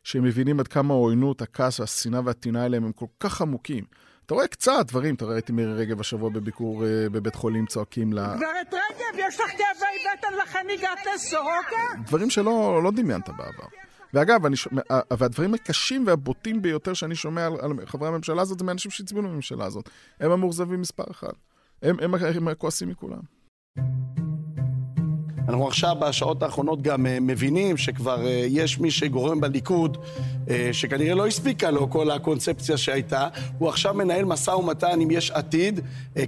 שהם 0.03 0.23
מבינים 0.23 0.59
עד 0.59 0.67
כמה 0.67 0.93
העוינות, 0.93 1.41
הכעס, 1.41 1.79
השנאה 1.79 2.21
והטינה 2.25 2.63
האלה 2.63 2.77
הם 2.77 2.91
כל 2.91 3.05
כך 3.19 3.41
עמוקים. 3.41 3.85
אתה 4.27 4.35
רואה 4.35 4.47
קצת 4.47 4.85
דברים, 4.87 5.15
אתה 5.15 5.25
רואה 5.25 5.37
את 5.37 5.49
מירי 5.49 5.73
רגב 5.73 5.99
השבוע 5.99 6.29
בביקור 6.29 6.83
uh, 6.83 7.09
בבית 7.09 7.35
חולים 7.35 7.65
צועקים 7.65 8.13
לה... 8.13 8.35
גברת 8.35 8.73
רגב, 8.73 9.27
יש 9.27 9.39
לך 9.39 9.51
כאבי 9.51 10.17
בטן 10.17 10.37
לכן 10.43 10.67
הגעת 10.73 10.99
לסורוקה? 11.15 12.01
דברים 12.05 12.29
שלא 12.29 12.83
לא 12.83 12.91
דמיינת 12.91 13.29
בעבר. 13.29 13.67
ואגב, 14.13 14.45
אני, 14.45 14.55
שומע, 14.55 14.81
והדברים 15.17 15.53
הקשים 15.53 16.07
והבוטים 16.07 16.61
ביותר 16.61 16.93
שאני 16.93 17.15
שומע 17.15 17.45
על, 17.45 17.53
על 17.61 17.85
חברי 17.85 18.07
הממשלה 18.07 18.41
הזאת, 18.41 18.59
זה 18.59 18.65
מאנשים 18.65 18.91
שהצביעו 18.91 19.25
לממשלה 19.25 19.65
הזאת. 19.65 19.89
הם 20.19 20.31
המאוכזבים 20.31 20.81
מספר. 20.81 21.03
הם, 21.81 21.95
הם, 21.99 22.15
הם, 22.15 22.21
הם 22.35 22.47
הכועסים 22.47 22.89
מכולם. 22.89 23.19
אנחנו 25.47 25.67
עכשיו 25.67 25.95
בשעות 25.99 26.43
האחרונות 26.43 26.81
גם 26.81 27.05
uh, 27.05 27.09
מבינים 27.21 27.77
שכבר 27.77 28.17
uh, 28.17 28.27
יש 28.47 28.79
מי 28.79 28.91
שגורם 28.91 29.41
בליכוד, 29.41 29.97
uh, 29.97 30.49
שכנראה 30.71 31.15
לא 31.15 31.27
הספיקה 31.27 31.71
לו 31.71 31.89
כל 31.89 32.11
הקונספציה 32.11 32.77
שהייתה, 32.77 33.27
הוא 33.57 33.69
עכשיו 33.69 33.93
מנהל 33.93 34.25
משא 34.25 34.51
ומתן 34.51 35.01
עם 35.01 35.11
יש 35.11 35.31
עתיד, 35.31 35.79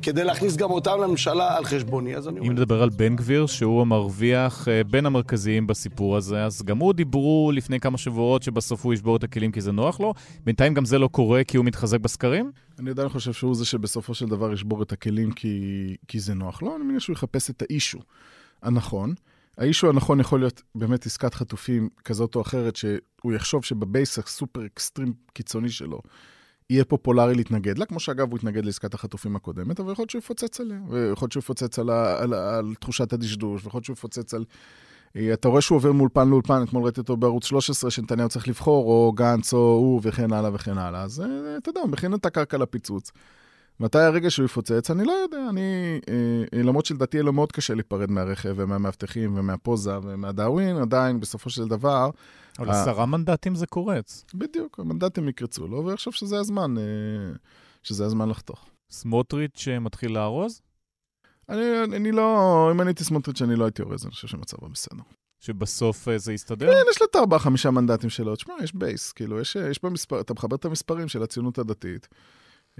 כדי 0.01 0.23
להכניס 0.23 0.55
גם 0.55 0.71
אותם 0.71 0.91
לממשלה 1.03 1.58
על 1.58 1.65
חשבוני. 1.65 2.15
אז 2.15 2.27
אני 2.27 2.39
אם 2.39 2.51
נדבר 2.51 2.84
על 2.84 2.89
בן 2.89 3.15
גביר, 3.15 3.45
שהוא 3.45 3.82
המרוויח 3.82 4.67
בין 4.89 5.05
המרכזיים 5.05 5.67
בסיפור 5.67 6.17
הזה, 6.17 6.45
אז 6.45 6.63
גם 6.63 6.77
הוא 6.77 6.93
דיברו 6.93 7.51
לפני 7.53 7.79
כמה 7.79 7.97
שבועות 7.97 8.43
שבסוף 8.43 8.86
הוא 8.86 8.93
ישבור 8.93 9.15
את 9.15 9.23
הכלים 9.23 9.51
כי 9.51 9.62
זה 9.62 9.71
נוח 9.71 9.99
לו. 9.99 10.13
בינתיים 10.45 10.73
גם 10.73 10.86
זה 10.86 10.99
לא 10.99 11.08
קורה 11.08 11.43
כי 11.43 11.58
הוא 11.58 11.65
מתחזק 11.65 11.99
בסקרים? 11.99 12.51
אני 12.79 12.89
עדיין 12.89 13.10
חושב 13.10 13.34
שהוא 13.34 13.55
זה 13.55 13.65
שבסופו 13.65 14.13
של 14.13 14.25
דבר 14.25 14.53
ישבור 14.53 14.84
את 14.84 14.91
הכלים 14.91 15.32
כי, 15.32 15.95
כי 16.08 16.19
זה 16.19 16.34
נוח 16.34 16.62
לו. 16.62 16.75
אני 16.75 16.84
מניח 16.84 17.01
שהוא 17.01 17.13
יחפש 17.13 17.49
את 17.49 17.62
האישו. 17.62 17.99
הנכון. 18.62 19.13
האישו 19.58 19.89
הנכון 19.89 20.19
יכול 20.19 20.39
להיות 20.39 20.62
באמת 20.76 21.06
עסקת 21.06 21.34
חטופים 21.34 21.89
כזאת 22.06 22.36
או 22.36 22.41
אחרת, 22.41 22.76
שהוא 22.76 23.34
יחשוב 23.36 23.65
שבבייס 23.65 24.19
הסופר 24.19 24.65
אקסטרים 24.65 25.13
קיצוני 25.34 25.69
שלו, 25.69 26.02
יהיה 26.69 26.86
פופולרי 26.86 27.36
להתנגד 27.36 27.78
לה, 27.78 27.86
כמו 27.86 28.00
שאגב 28.00 28.30
הוא 28.30 28.38
התנגד 28.38 28.65
לעסקת 28.65 28.93
החטופים 28.93 29.36
הקודמת, 29.36 29.80
אבל 29.80 29.91
יכול 29.91 30.04
להיות 30.04 30.10
שהוא 30.10 30.19
יפוצץ 30.19 30.60
עליה, 30.60 30.80
ויכול 30.89 31.26
להיות 31.26 31.32
שהוא 31.32 31.41
יפוצץ 31.41 31.80
על, 31.80 31.89
על, 31.89 32.34
על, 32.34 32.34
על 32.34 32.76
תחושת 32.80 33.13
הדשדוש, 33.13 33.63
ויכול 33.63 33.78
להיות 33.78 33.86
שהוא 33.86 33.93
יפוצץ 33.93 34.34
על... 34.34 34.45
אה, 35.15 35.34
אתה 35.34 35.48
רואה 35.48 35.62
שהוא 35.62 35.76
עובר 35.76 35.91
מאולפן 35.91 36.30
לאולפן, 36.30 36.63
אתמול 36.63 36.84
ראיתי 36.84 37.00
אותו 37.00 37.17
בערוץ 37.17 37.45
13, 37.45 37.91
שנתניהו 37.91 38.30
צריך 38.30 38.48
לבחור, 38.48 38.86
או 38.86 39.12
גנץ, 39.12 39.54
או 39.54 39.58
הוא, 39.58 40.02
וכן 40.04 40.34
הלאה 40.34 40.52
וכן 40.54 40.78
הלאה. 40.78 41.04
אז 41.04 41.22
אה, 41.22 41.58
אתה 41.58 41.69
יודע, 41.69 41.82
הוא 41.82 41.89
מכין 41.89 42.13
את 42.13 42.26
הקרקע 42.26 42.58
לפיצוץ. 42.58 43.12
מתי 43.79 43.99
הרגע 43.99 44.29
שהוא 44.29 44.45
יפוצץ? 44.45 44.91
אני 44.91 45.03
לא 45.03 45.11
יודע. 45.11 45.49
אני, 45.49 45.99
אה, 46.09 46.61
למרות 46.63 46.85
שלדעתי 46.85 47.17
יהיה 47.17 47.23
לו 47.23 47.33
מאוד 47.33 47.51
קשה 47.51 47.73
להיפרד 47.73 48.11
מהרכב 48.11 48.53
ומהמאבטחים 48.55 49.37
ומהפוזה 49.37 49.97
ומהדאווין, 50.03 50.77
עדיין, 50.77 51.19
בסופו 51.19 51.49
של 51.49 51.67
דבר... 51.67 52.09
אבל 52.59 52.69
עשרה 52.69 53.05
מנדטים 53.05 53.55
זה 53.55 53.67
קורץ. 53.67 54.25
בדיוק, 54.33 54.79
המנדטים 54.79 55.29
יקרצו 55.29 55.67
לו, 55.67 55.85
ואני 55.85 55.97
חושב 55.97 56.11
שזה 56.11 56.39
הזמן, 56.39 56.77
אה, 56.77 56.83
שזה 57.83 58.05
הזמן 58.05 58.29
לחתוך. 58.29 58.69
סמוטריץ' 58.91 59.67
מתחיל 59.81 60.11
לארוז? 60.11 60.61
אני, 61.49 61.83
אני 61.83 62.11
לא, 62.11 62.69
אם 62.71 62.81
אני 62.81 62.89
הייתי 62.89 63.03
סמוטריץ', 63.03 63.41
אני 63.41 63.55
לא 63.55 63.65
הייתי 63.65 63.81
אורז, 63.81 64.05
אני 64.05 64.11
חושב 64.11 64.27
שמצבו 64.27 64.69
בסדר. 64.69 65.03
שבסוף 65.39 66.07
זה 66.17 66.33
יסתדר? 66.33 66.71
כן, 66.73 66.89
יש 66.91 67.01
לו 67.01 67.07
את 67.11 67.15
ארבעה, 67.15 67.39
חמישה 67.39 67.71
מנדטים 67.71 68.09
שלו. 68.09 68.35
תשמע, 68.35 68.53
יש 68.63 68.75
בייס, 68.75 69.11
כאילו, 69.11 69.39
יש, 69.39 69.55
יש 69.55 69.83
במספר, 69.83 70.21
אתה 70.21 70.33
מחבר 70.33 70.55
את 70.55 70.65
המספרים 70.65 71.07
של 71.07 71.23
הציונות 71.23 71.57
הדתית. 71.57 72.07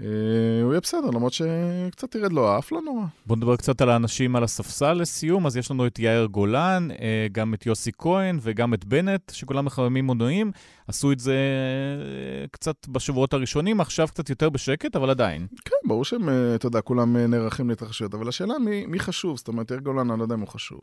אה, 0.00 0.62
הוא 0.62 0.72
יהיה 0.72 0.80
בסדר, 0.80 1.10
למרות 1.10 1.32
שקצת 1.32 2.14
ירד 2.14 2.32
לו 2.32 2.48
האף, 2.48 2.72
לא 2.72 2.80
נורא. 2.82 3.04
בוא 3.26 3.36
נדבר 3.36 3.56
קצת 3.56 3.80
על 3.80 3.90
האנשים 3.90 4.36
על 4.36 4.44
הספסל 4.44 4.92
לסיום. 4.92 5.46
אז 5.46 5.56
יש 5.56 5.70
לנו 5.70 5.86
את 5.86 5.98
יאיר 5.98 6.26
גולן, 6.26 6.88
אה, 6.90 7.26
גם 7.32 7.54
את 7.54 7.66
יוסי 7.66 7.90
כהן 7.98 8.38
וגם 8.42 8.74
את 8.74 8.84
בנט, 8.84 9.32
שכולם 9.34 9.64
מחממים 9.64 10.06
מנועים. 10.06 10.52
עשו 10.88 11.12
את 11.12 11.18
זה 11.18 11.34
אה, 11.34 12.48
קצת 12.50 12.88
בשבועות 12.88 13.32
הראשונים, 13.32 13.80
עכשיו 13.80 14.08
קצת 14.08 14.30
יותר 14.30 14.50
בשקט, 14.50 14.96
אבל 14.96 15.10
עדיין. 15.10 15.46
כן, 15.64 15.88
ברור 15.88 16.04
שהם, 16.04 16.28
אתה 16.54 16.66
יודע, 16.66 16.80
כולם 16.80 17.16
נערכים 17.16 17.68
להתרחשויות, 17.68 18.14
אבל 18.14 18.28
השאלה 18.28 18.58
מי, 18.58 18.86
מי 18.86 18.98
חשוב, 18.98 19.36
זאת 19.36 19.48
אומרת, 19.48 19.70
יאיר 19.70 19.80
גולן, 19.80 20.10
אני 20.10 20.18
לא 20.18 20.24
יודע 20.24 20.34
אם 20.34 20.40
הוא 20.40 20.48
חשוב. 20.48 20.80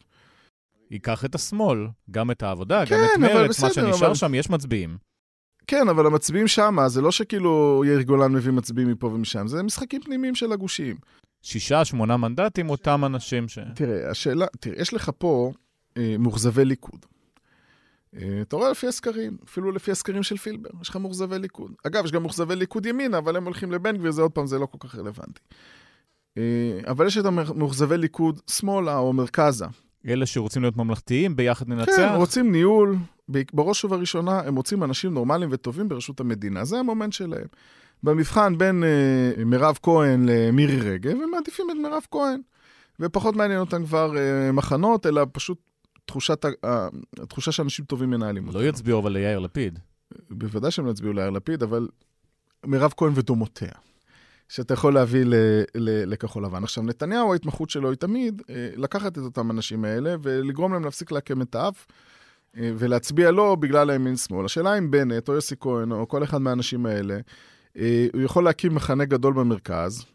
ייקח 0.92 1.26
את 1.26 1.36
השמאל, 1.36 1.88
גם 2.12 2.32
את 2.32 2.44
העבודה, 2.44 2.86
כן, 2.86 2.96
גם 2.96 3.26
את 3.26 3.32
מרצ, 3.34 3.64
מה 3.64 3.74
שנשאר 3.74 4.08
אבל... 4.08 4.16
שם, 4.16 4.36
יש 4.36 4.50
מצביעים. 4.50 4.98
כן, 5.68 5.90
אבל 5.90 6.06
המצביעים 6.06 6.48
שם, 6.48 6.78
זה 6.88 7.02
לא 7.02 7.12
שכאילו 7.12 7.84
יאיר 7.86 8.02
גולן 8.02 8.32
מביא 8.32 8.52
מצביעים 8.52 8.92
מפה 8.92 9.08
ומשם, 9.08 9.48
זה 9.48 9.64
משחקים 9.64 10.02
פנימיים 10.02 10.36
של 10.36 10.52
הגושים. 10.52 10.96
שישה, 11.42 11.86
שמונה 11.86 12.18
מנדטים, 12.18 12.70
אותם 12.70 13.06
אנשים 13.06 13.48
ש... 13.48 13.60
תראה, 13.76 14.12
השאלה, 14.12 14.46
תראה, 14.60 14.82
יש 14.82 14.94
לך 14.94 15.12
פה 15.18 15.52
אה, 15.98 16.16
מאוכזבי 16.20 16.66
ליכוד. 16.66 17.06
אה, 18.16 18.40
אתה 18.42 18.56
רואה 18.56 18.72
לפי 18.72 18.88
הסקרים, 18.88 19.38
אפילו 19.46 19.72
לפי 19.72 19.92
הסקרים 19.92 20.24
של 20.24 20.38
פילבר, 20.38 20.70
יש 20.82 20.90
לך 20.90 20.96
מאוכזבי 20.96 21.40
ליכוד. 21.40 21.72
אגב, 21.88 22.06
יש 22.06 22.12
גם 22.12 22.22
מאוכזבי 22.22 22.56
ליכוד 22.56 22.86
ימינה, 22.86 23.18
אבל 23.18 23.36
הם 23.36 23.44
הולכים 23.44 23.72
לבן 23.72 23.98
גביר, 23.98 24.12
זה 24.12 24.22
עוד 24.22 24.32
פעם, 24.32 24.48
זה 24.48 24.60
לא 24.60 24.66
כל 24.66 24.78
כך 24.88 24.96
רלוונטי. 24.96 25.42
אה, 26.38 26.80
אבל 26.88 27.08
יש 27.08 27.18
את 27.18 27.26
המאוכזבי 27.26 27.98
ליכוד 27.98 28.40
שמאלה 28.50 28.98
או 28.98 29.14
מרכזה. 29.14 29.66
אלה 30.08 30.26
שרוצים 30.26 30.62
להיות 30.62 30.78
ממלכתיים, 30.78 31.36
ביחד 31.36 31.70
ננצח? 31.70 31.92
כן, 31.96 32.16
רוצים 32.16 32.52
ניהול, 32.52 32.96
בראש 33.30 33.86
ובראשונה, 33.86 34.40
הם 34.40 34.56
רוצים 34.56 34.84
אנשים 34.84 35.14
נורמליים 35.14 35.50
וטובים 35.54 35.90
ברשות 35.90 36.20
המדינה. 36.20 36.66
זה 36.66 36.80
המומנט 36.80 37.14
שלהם. 37.14 37.48
במבחן 38.04 38.58
בין 38.58 38.84
uh, 38.84 39.44
מירב 39.44 39.78
כהן 39.84 40.30
למירי 40.30 40.80
רגב, 40.80 41.12
הם 41.12 41.32
מעדיפים 41.32 41.66
את 41.72 41.76
מירב 41.76 42.06
כהן. 42.12 42.42
ופחות 43.00 43.36
מעניין 43.36 43.60
אותם 43.60 43.86
כבר 43.86 44.12
uh, 44.12 44.52
מחנות, 44.52 45.06
אלא 45.06 45.26
פשוט 45.32 45.58
תחושת, 46.06 46.46
uh, 46.46 46.68
התחושה 47.24 47.52
שאנשים 47.52 47.86
טובים 47.86 48.10
מנהלים 48.10 48.48
אותם. 48.48 48.60
לא 48.60 48.64
יצביעו 48.64 49.00
אבל 49.00 49.12
ליאיר 49.12 49.40
לפיד. 49.40 49.80
בוודאי 50.30 50.72
שהם 50.72 50.86
לא 50.86 50.92
יצביעו 50.92 51.14
ליאיר 51.14 51.30
לפיד, 51.30 51.64
אבל 51.64 51.88
מירב 52.66 52.94
כהן 52.98 53.12
ודומותיה. 53.16 53.72
שאתה 54.50 54.74
יכול 54.74 54.94
להביא 54.94 55.24
לכחול 56.06 56.46
לבן. 56.46 56.64
עכשיו, 56.64 56.84
נתניהו, 56.84 57.34
ההתמחות 57.34 57.70
שלו 57.70 57.90
היא 57.90 57.98
תמיד 57.98 58.42
לקחת 58.76 59.18
את 59.18 59.24
אותם 59.24 59.52
אנשים 59.52 59.86
האלה 59.86 60.16
ולגרום 60.22 60.74
להם 60.74 60.84
להפסיק 60.84 61.12
לעקם 61.12 61.42
את 61.42 61.56
האף 61.56 61.88
ולהצביע 62.58 63.32
לו 63.32 63.58
בגלל 63.58 63.90
הימין-שמאל. 63.90 64.46
השאלה 64.46 64.78
אם 64.78 64.92
בנט 64.92 65.30
או 65.30 65.34
יוסי 65.34 65.56
כהן 65.60 65.92
או 65.92 66.08
כל 66.08 66.24
אחד 66.24 66.42
מהאנשים 66.42 66.86
האלה 66.86 67.18
אה, 67.78 68.08
הוא 68.14 68.22
יכול 68.22 68.44
להקים 68.44 68.76
מחנה 68.76 69.06
גדול 69.06 69.34
במרכז, 69.34 70.06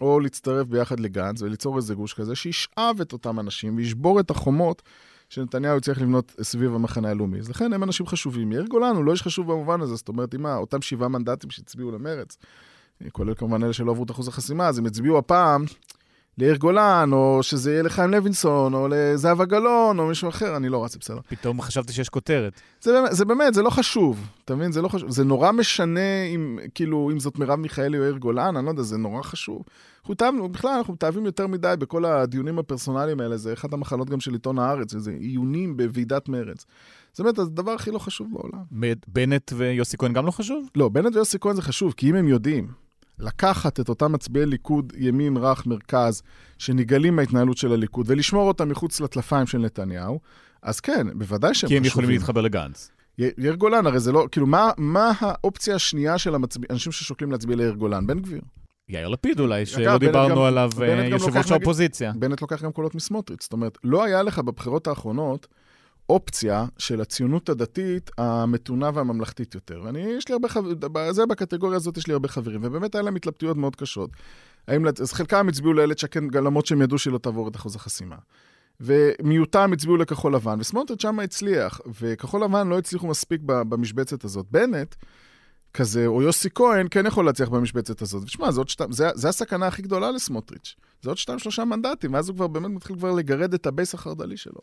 או 0.00 0.20
להצטרף 0.20 0.66
ביחד 0.66 1.00
לגנץ 1.00 1.42
וליצור 1.42 1.76
איזה 1.76 1.94
גוש 1.94 2.14
כזה 2.14 2.34
שישאב 2.34 3.00
את 3.00 3.12
אותם 3.12 3.40
אנשים 3.40 3.76
וישבור 3.76 4.20
את 4.20 4.30
החומות 4.30 4.82
שנתניהו 5.28 5.80
צריך 5.80 6.02
לבנות 6.02 6.34
סביב 6.42 6.74
המחנה 6.74 7.10
הלאומי. 7.10 7.38
אז 7.38 7.50
לכן 7.50 7.72
הם 7.72 7.82
אנשים 7.82 8.06
חשובים. 8.06 8.52
יאיר 8.52 8.64
גולן 8.64 8.96
הוא 8.96 9.04
לא 9.04 9.12
איש 9.12 9.22
חשוב 9.22 9.52
במובן 9.52 9.80
הזה, 9.80 9.96
זאת 9.96 10.08
אומרת, 10.08 10.34
אם 10.34 10.46
אותם 10.46 10.82
שבעה 10.82 11.08
מנדטים 11.08 11.50
שהצביעו 11.50 11.90
למרץ, 11.90 12.36
כולל 13.12 13.34
כמובן 13.34 13.64
אלה 13.64 13.72
שלא 13.72 13.90
עברו 13.90 14.04
את 14.04 14.10
אחוז 14.10 14.28
החסימה, 14.28 14.68
אז 14.68 14.78
הם 14.78 14.86
הצביעו 14.86 15.18
הפעם 15.18 15.64
ליאיר 16.38 16.56
גולן, 16.56 17.10
או 17.12 17.38
שזה 17.42 17.72
יהיה 17.72 17.82
לחיים 17.82 18.10
לוינסון, 18.10 18.74
או 18.74 18.88
לזהבה 18.90 19.44
גלאון, 19.44 19.98
או 19.98 20.06
מישהו 20.06 20.28
אחר, 20.28 20.56
אני 20.56 20.68
לא 20.68 20.84
רץ, 20.84 20.96
בסדר. 20.96 21.20
פתאום 21.28 21.60
חשבתי 21.60 21.92
שיש 21.92 22.08
כותרת. 22.08 22.60
זה, 22.80 23.00
זה 23.10 23.24
באמת, 23.24 23.54
זה 23.54 23.62
לא 23.62 23.70
חשוב, 23.70 24.26
אתה 24.44 24.54
מבין? 24.54 24.72
זה 24.72 24.82
לא 24.82 24.88
חשוב. 24.88 25.10
זה 25.10 25.24
נורא 25.24 25.52
משנה 25.52 26.24
אם, 26.34 26.58
כאילו, 26.74 27.10
אם 27.12 27.20
זאת 27.20 27.38
מרב 27.38 27.58
מיכאלי 27.58 27.98
או 27.98 28.02
יאיר 28.02 28.16
גולן, 28.16 28.56
אני 28.56 28.64
לא 28.64 28.70
יודע, 28.70 28.82
זה 28.82 28.96
נורא 28.96 29.22
חשוב. 29.22 29.62
אנחנו 30.00 30.14
תאבנו, 30.14 30.48
בכלל, 30.48 30.70
אנחנו 30.70 30.92
מתאהבים 30.92 31.26
יותר 31.26 31.46
מדי 31.46 31.74
בכל 31.78 32.04
הדיונים 32.04 32.58
הפרסונליים 32.58 33.20
האלה, 33.20 33.36
זה 33.36 33.52
אחת 33.52 33.72
המחלות 33.72 34.10
גם 34.10 34.20
של 34.20 34.32
עיתון 34.32 34.58
הארץ, 34.58 34.94
זה 34.96 35.10
עיונים 35.20 35.76
בוועידת 35.76 36.28
מרץ. 36.28 36.64
זה 37.14 37.24
באמת 37.24 37.38
הדבר 37.38 37.72
הכי 37.72 37.90
לא 37.90 37.98
חשוב 37.98 38.28
בעולם. 38.32 38.62
בנט 39.08 39.52
ויוסי 39.56 39.96
כהן 39.96 40.12
גם 40.12 40.26
לא 40.26 40.30
חשוב? 40.30 40.68
לא, 40.74 40.88
בנט 40.88 41.16
ויוסי 41.16 41.38
כהן 41.40 41.56
זה 41.56 41.62
חשוב, 41.62 41.94
כי 41.96 42.10
אם 42.10 42.14
הם 42.14 42.28
יודעים 42.28 42.87
לקחת 43.20 43.80
את 43.80 43.88
אותם 43.88 44.12
מצביעי 44.12 44.46
ליכוד, 44.46 44.92
ימין, 44.96 45.36
רך, 45.36 45.66
מרכז, 45.66 46.22
שנגאלים 46.58 47.16
מההתנהלות 47.16 47.56
של 47.56 47.72
הליכוד, 47.72 48.06
ולשמור 48.08 48.48
אותם 48.48 48.68
מחוץ 48.68 49.00
לטלפיים 49.00 49.46
של 49.46 49.58
נתניהו, 49.58 50.20
אז 50.62 50.80
כן, 50.80 51.06
בוודאי 51.18 51.54
שהם 51.54 51.68
חשובים. 51.68 51.68
כי 51.68 51.76
הם 51.76 51.84
יכולים 51.84 52.10
להתחבר 52.10 52.40
לגנץ. 52.40 52.90
יאיר 53.18 53.54
גולן, 53.54 53.86
הרי 53.86 54.00
זה 54.00 54.12
לא, 54.12 54.26
כאילו, 54.32 54.46
מה, 54.46 54.70
מה 54.76 55.12
האופציה 55.20 55.74
השנייה 55.74 56.18
של 56.18 56.34
המצביע, 56.34 56.68
אנשים 56.70 56.92
ששוקלים 56.92 57.32
להצביע 57.32 57.56
ליאיר 57.56 57.72
גולן? 57.74 58.06
בן 58.06 58.18
גביר. 58.18 58.40
יאיר 58.88 59.08
לפיד 59.08 59.40
אולי, 59.40 59.66
שלא 59.66 59.98
דיברנו 59.98 60.34
גם, 60.34 60.42
עליו, 60.42 60.70
אה, 60.82 61.06
יושב 61.06 61.36
ראש 61.36 61.52
האופוזיציה. 61.52 62.12
בנט 62.16 62.40
לוקח 62.40 62.62
גם 62.62 62.72
קולות 62.72 62.94
מסמוטריץ'. 62.94 63.42
זאת 63.42 63.52
אומרת, 63.52 63.78
לא 63.84 64.04
היה 64.04 64.22
לך 64.22 64.38
בבחירות 64.38 64.86
האחרונות 64.86 65.46
אופציה 66.08 66.66
של 66.78 67.00
הציונות 67.00 67.48
הדתית 67.48 68.10
המתונה 68.18 68.90
והממלכתית 68.94 69.54
יותר. 69.54 69.80
ואני, 69.84 70.00
יש 70.00 70.28
לי 70.28 70.32
הרבה 70.32 70.48
חברים, 70.48 70.76
זה 71.10 71.26
בקטגוריה 71.26 71.76
הזאת 71.76 71.96
יש 71.96 72.06
לי 72.06 72.12
הרבה 72.12 72.28
חברים, 72.28 72.60
ובאמת 72.62 72.94
היה 72.94 73.02
להם 73.02 73.16
התלבטויות 73.16 73.56
מאוד 73.56 73.76
קשות. 73.76 74.10
האם, 74.68 74.86
אז 74.86 75.12
חלקם 75.12 75.48
הצביעו 75.48 75.72
לאיילת 75.72 75.98
שקד, 75.98 76.36
למרות 76.36 76.66
שהם 76.66 76.82
ידעו 76.82 76.98
שהיא 76.98 77.12
לא 77.12 77.18
תעבור 77.18 77.48
את 77.48 77.56
אחוז 77.56 77.76
החסימה. 77.76 78.16
ומיעוטם 78.80 79.72
הצביעו 79.72 79.96
לכחול 79.96 80.34
לבן, 80.34 80.60
וסמוטריץ' 80.60 81.02
שמה 81.02 81.22
הצליח, 81.22 81.80
וכחול 82.00 82.44
לבן 82.44 82.68
לא 82.68 82.78
הצליחו 82.78 83.06
מספיק 83.06 83.40
במשבצת 83.44 84.24
הזאת. 84.24 84.46
בנט, 84.50 84.94
כזה, 85.74 86.06
או 86.06 86.22
יוסי 86.22 86.48
כהן, 86.54 86.86
כן 86.90 87.06
יכול 87.06 87.26
להצליח 87.26 87.48
במשבצת 87.48 88.02
הזאת. 88.02 88.22
ושמע, 88.24 88.50
זה, 88.50 88.60
שת... 88.66 88.82
זה, 88.90 89.08
זה 89.14 89.28
הסכנה 89.28 89.66
הכי 89.66 89.82
גדולה 89.82 90.10
לסמוטריץ'. 90.10 90.76
זה 91.02 91.10
עוד 91.10 91.16
שתיים, 91.16 91.38
שלושה 91.38 91.64
מנדטים, 91.64 92.14
ואז 92.14 92.28
הוא 92.28 92.36
כבר 92.36 92.46
באמת 92.46 92.70
מתחיל 92.70 92.96
כבר 92.96 93.12
לגרד 93.12 93.54
את 93.54 93.66
הבייס 93.66 93.94
החרד"לי 93.94 94.36
שלו. 94.36 94.60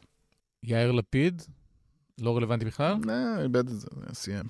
יאיר 0.68 0.92
לפיד? 0.92 1.42
לא 2.22 2.38
רלוונטי 2.38 2.66
בכלל? 2.66 2.98
לא, 3.04 3.14
איבד 3.44 3.70
את 3.70 3.80
זה, 3.80 3.88
סיים. 4.14 4.46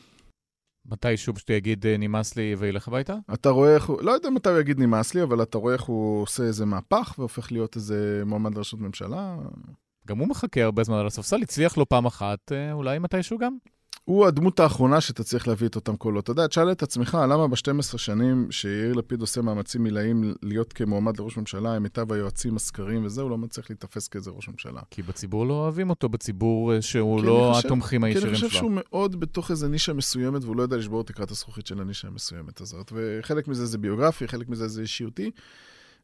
מתי 0.85 1.17
שוב 1.17 1.35
פשוט 1.35 1.49
יגיד 1.49 1.85
אה, 1.85 1.97
נמאס 1.97 2.35
לי 2.35 2.55
וילך 2.57 2.87
הביתה? 2.87 3.15
אתה 3.33 3.49
רואה 3.49 3.75
איך 3.75 3.85
הוא, 3.85 4.01
לא 4.01 4.11
יודע 4.11 4.29
מתי 4.29 4.49
הוא 4.49 4.59
יגיד 4.59 4.79
נמאס 4.79 5.13
לי, 5.13 5.23
אבל 5.23 5.43
אתה 5.43 5.57
רואה 5.57 5.73
איך 5.73 5.81
הוא 5.81 6.21
עושה 6.21 6.43
איזה 6.43 6.65
מהפך 6.65 7.15
והופך 7.17 7.51
להיות 7.51 7.75
איזה 7.75 8.23
מועמד 8.25 8.55
לראשות 8.55 8.79
ממשלה. 8.79 9.37
גם 10.07 10.17
הוא 10.17 10.27
מחכה 10.27 10.63
הרבה 10.63 10.83
זמן 10.83 10.97
על 10.97 11.07
הספסל, 11.07 11.41
הצליח 11.41 11.77
לו 11.77 11.89
פעם 11.89 12.05
אחת, 12.05 12.51
אה, 12.51 12.71
אולי 12.71 12.99
מתישהו 12.99 13.37
גם? 13.37 13.57
הוא 14.05 14.25
הדמות 14.25 14.59
האחרונה 14.59 15.01
שתצליח 15.01 15.47
להביא 15.47 15.67
את 15.67 15.75
אותם 15.75 15.95
קולות. 15.95 16.23
אתה 16.23 16.31
יודע, 16.31 16.47
תשאל 16.47 16.71
את 16.71 16.83
עצמך, 16.83 17.17
למה 17.29 17.47
ב-12 17.47 17.97
שנים 17.97 18.51
שיאיר 18.51 18.93
לפיד 18.93 19.21
עושה 19.21 19.41
מאמצים 19.41 19.83
מילאים 19.83 20.33
להיות 20.43 20.73
כמועמד 20.73 21.19
לראש 21.19 21.37
ממשלה, 21.37 21.75
עם 21.75 21.83
מיטב 21.83 22.11
היועצים, 22.11 22.55
הסקרים 22.55 23.05
וזה, 23.05 23.21
הוא 23.21 23.29
לא 23.29 23.37
מצליח 23.37 23.69
להיתפס 23.69 24.07
כאיזה 24.07 24.31
ראש 24.31 24.49
ממשלה. 24.49 24.81
כי 24.91 25.01
בציבור 25.01 25.47
לא 25.47 25.53
אוהבים 25.53 25.89
אותו, 25.89 26.09
בציבור 26.09 26.73
אה, 26.73 26.81
שהוא 26.81 27.23
לא 27.23 27.51
חושב, 27.53 27.67
התומכים 27.67 28.03
הישירים 28.03 28.35
שלו. 28.35 28.37
כי 28.37 28.43
אני 28.43 28.49
חושב 28.49 28.59
שהוא 28.59 28.71
מאוד 28.75 29.19
בתוך 29.19 29.51
איזה 29.51 29.67
נישה 29.67 29.93
מסוימת, 29.93 30.43
והוא 30.43 30.55
לא 30.55 30.61
יודע 30.61 30.77
לשבור 30.77 31.01
את 31.01 31.07
תקרת 31.07 31.31
הזכוכית 31.31 31.67
של 31.67 31.81
הנישה 31.81 32.07
המסוימת 32.07 32.61
הזאת. 32.61 32.91
וחלק 32.95 33.47
מזה 33.47 33.65
זה 33.65 33.77
ביוגרפי, 33.77 34.27
חלק 34.27 34.49
מזה 34.49 34.67
זה 34.67 34.81
אישיותי, 34.81 35.31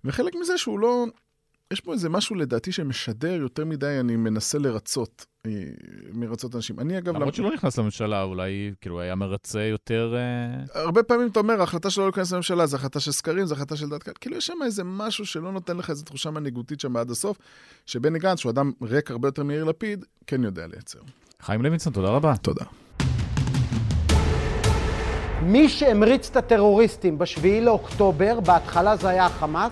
וחלק 0.03 0.35
מזה 0.41 0.57
שהוא 0.57 0.79
לא... 0.79 1.05
יש 1.71 1.79
פה 1.79 1.93
איזה 1.93 2.10
משהו 2.10 2.36
לדעתי 2.36 2.71
שמשדר 2.71 3.31
יותר 3.31 3.65
מדי, 3.65 3.97
אני 3.99 4.15
מנסה 4.15 4.57
לרצות, 4.60 5.25
אה, 5.45 5.51
מרצות 6.13 6.55
אנשים. 6.55 6.79
אני 6.79 6.97
אגב... 6.97 7.15
למרות 7.15 7.36
שלא 7.36 7.53
נכנס 7.53 7.77
לממשלה, 7.77 8.23
אולי 8.23 8.73
כאילו 8.81 8.99
היה 8.99 9.15
מרצה 9.15 9.62
יותר... 9.62 10.15
אה, 10.17 10.81
הרבה 10.81 11.03
פעמים 11.03 11.27
אתה 11.27 11.39
אומר, 11.39 11.60
ההחלטה 11.60 11.89
שלו 11.89 12.03
לא 12.03 12.07
להיכנס 12.07 12.34
לממשלה 12.34 12.65
זה 12.65 12.75
החלטה 12.75 12.99
של 12.99 13.12
סקרים, 13.12 13.45
זה 13.45 13.53
החלטה 13.53 13.75
של 13.75 13.89
דעת 13.89 14.03
קהל. 14.03 14.13
כאילו 14.21 14.38
יש 14.38 14.47
שם 14.47 14.57
איזה 14.65 14.84
משהו 14.84 15.25
שלא 15.25 15.51
נותן 15.51 15.77
לך 15.77 15.89
איזו 15.89 16.05
תחושה 16.05 16.31
מנהיגותית 16.31 16.79
שם 16.79 16.97
עד 16.97 17.12
הסוף, 17.12 17.38
שבני 17.86 18.19
גנץ, 18.19 18.39
שהוא 18.39 18.49
אדם 18.49 18.71
ריק 18.81 19.12
הרבה 19.12 19.27
יותר 19.27 19.43
מיאיר 19.43 19.63
לפיד, 19.63 20.05
כן 20.27 20.43
יודע 20.43 20.67
לייצר. 20.67 20.99
חיים 21.41 21.62
לוינסון, 21.62 21.93
תודה 21.93 22.10
רבה. 22.10 22.38
תודה. 22.38 22.65
מי 25.41 25.69
שהמריץ 25.69 26.29
את 26.29 26.36
הטרוריסטים 26.36 27.17
בשביעי 27.17 27.62
לאוקטובר, 27.62 28.39
בהתחלה 28.39 28.97
זה 28.97 29.10
היה 29.10 29.25
החמאס, 29.25 29.71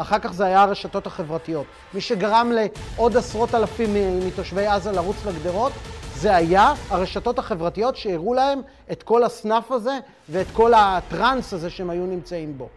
אחר 0.00 0.18
כך 0.18 0.32
זה 0.32 0.44
היה 0.44 0.62
הרשתות 0.62 1.06
החברתיות. 1.06 1.66
מי 1.94 2.00
שגרם 2.00 2.52
לעוד 2.52 3.16
עשרות 3.16 3.54
אלפים 3.54 3.94
מתושבי 4.26 4.66
עזה 4.66 4.92
לרוץ 4.92 5.16
לגדרות, 5.26 5.72
זה 6.16 6.36
היה 6.36 6.74
הרשתות 6.90 7.38
החברתיות 7.38 7.96
שהראו 7.96 8.34
להם 8.34 8.60
את 8.92 9.02
כל 9.02 9.24
הסנאף 9.24 9.72
הזה 9.72 9.98
ואת 10.28 10.46
כל 10.52 10.74
הטראנס 10.74 11.52
הזה 11.52 11.70
שהם 11.70 11.90
היו 11.90 12.06
נמצאים 12.06 12.58
בו. 12.58 12.68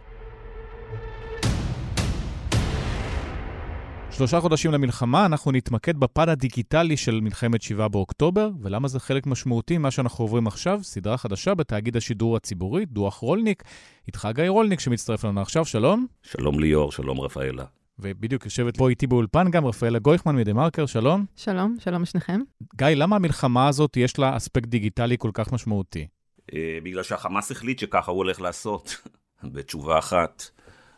שלושה 4.16 4.40
חודשים 4.40 4.72
למלחמה, 4.72 5.26
אנחנו 5.26 5.52
נתמקד 5.52 5.96
בפן 5.96 6.28
הדיגיטלי 6.28 6.96
של 6.96 7.20
מלחמת 7.20 7.62
7 7.62 7.88
באוקטובר, 7.88 8.50
ולמה 8.62 8.88
זה 8.88 9.00
חלק 9.00 9.26
משמעותי 9.26 9.78
ממה 9.78 9.90
שאנחנו 9.90 10.24
עוברים 10.24 10.46
עכשיו, 10.46 10.80
סדרה 10.82 11.16
חדשה 11.16 11.54
בתאגיד 11.54 11.96
השידור 11.96 12.36
הציבורי, 12.36 12.86
דוח 12.86 13.16
רולניק. 13.16 13.62
איתך 14.06 14.28
גיא 14.34 14.48
רולניק 14.48 14.80
שמצטרף 14.80 15.24
לנו 15.24 15.40
עכשיו, 15.40 15.64
שלום. 15.64 16.06
שלום 16.22 16.60
ליאור, 16.60 16.92
שלום 16.92 17.20
רפאלה. 17.20 17.64
ובדיוק 17.98 18.44
יושבת 18.44 18.76
פה 18.76 18.88
איתי 18.88 19.06
באולפן 19.06 19.50
גם 19.50 19.66
רפאלה 19.66 19.98
גויכמן 19.98 20.36
מדה-מרקר, 20.36 20.86
שלום. 20.86 21.24
שלום, 21.36 21.76
שלום 21.80 22.02
לשניכם. 22.02 22.40
גיא, 22.76 22.86
למה 22.86 23.16
המלחמה 23.16 23.68
הזאת 23.68 23.96
יש 23.96 24.18
לה 24.18 24.36
אספקט 24.36 24.68
דיגיטלי 24.68 25.16
כל 25.18 25.30
כך 25.34 25.52
משמעותי? 25.52 26.06
אה, 26.54 26.78
בגלל 26.82 27.02
שהחמאס 27.02 27.50
החליט 27.50 27.78
שככה 27.78 28.10
הוא 28.10 28.18
הולך 28.18 28.40
לעשות, 28.40 28.96
בתשובה 29.54 29.98
אחת. 29.98 30.50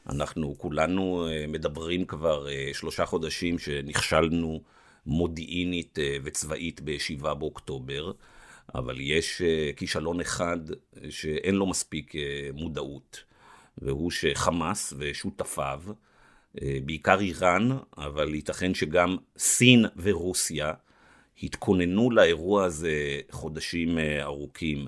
אנחנו 0.08 0.54
כולנו 0.58 1.28
אה, 1.28 1.44
מדברים 1.48 2.04
כבר 2.04 2.48
אה, 2.48 2.70
שלושה 2.72 3.06
חודשים 3.06 3.58
שנכשלנו 3.58 4.62
מודיעינית 5.06 5.98
אה, 5.98 6.16
וצבאית 6.24 6.80
ב-7 6.84 7.34
באוקטובר, 7.34 8.12
אבל 8.74 8.96
יש 9.00 9.42
כישלון 9.76 10.20
אחד 10.20 10.58
שאין 11.10 11.54
לו 11.54 11.66
מספיק 11.66 12.12
מודעות, 12.54 13.24
והוא 13.78 14.10
שחמאס 14.10 14.92
ושותפיו, 14.98 15.82
בעיקר 16.84 17.20
איראן, 17.20 17.68
אבל 17.98 18.34
ייתכן 18.34 18.74
שגם 18.74 19.16
סין 19.38 19.84
ורוסיה, 19.96 20.72
התכוננו 21.42 22.10
לאירוע 22.10 22.64
הזה 22.64 23.20
חודשים 23.30 23.98
ארוכים. 24.20 24.86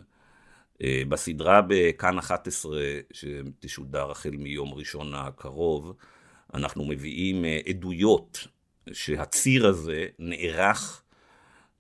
אה, 0.83 1.03
בסדרה 1.09 1.61
בכאן 1.69 2.19
11, 2.19 2.81
שתשודר 3.13 4.11
החל 4.11 4.31
מיום 4.31 4.75
ראשון 4.75 5.15
הקרוב, 5.15 5.97
אנחנו 6.55 6.85
מביאים 6.85 7.45
אה, 7.45 7.61
עדויות 7.69 8.47
שהציר 8.93 9.67
הזה 9.67 10.07
נערך 10.19 11.03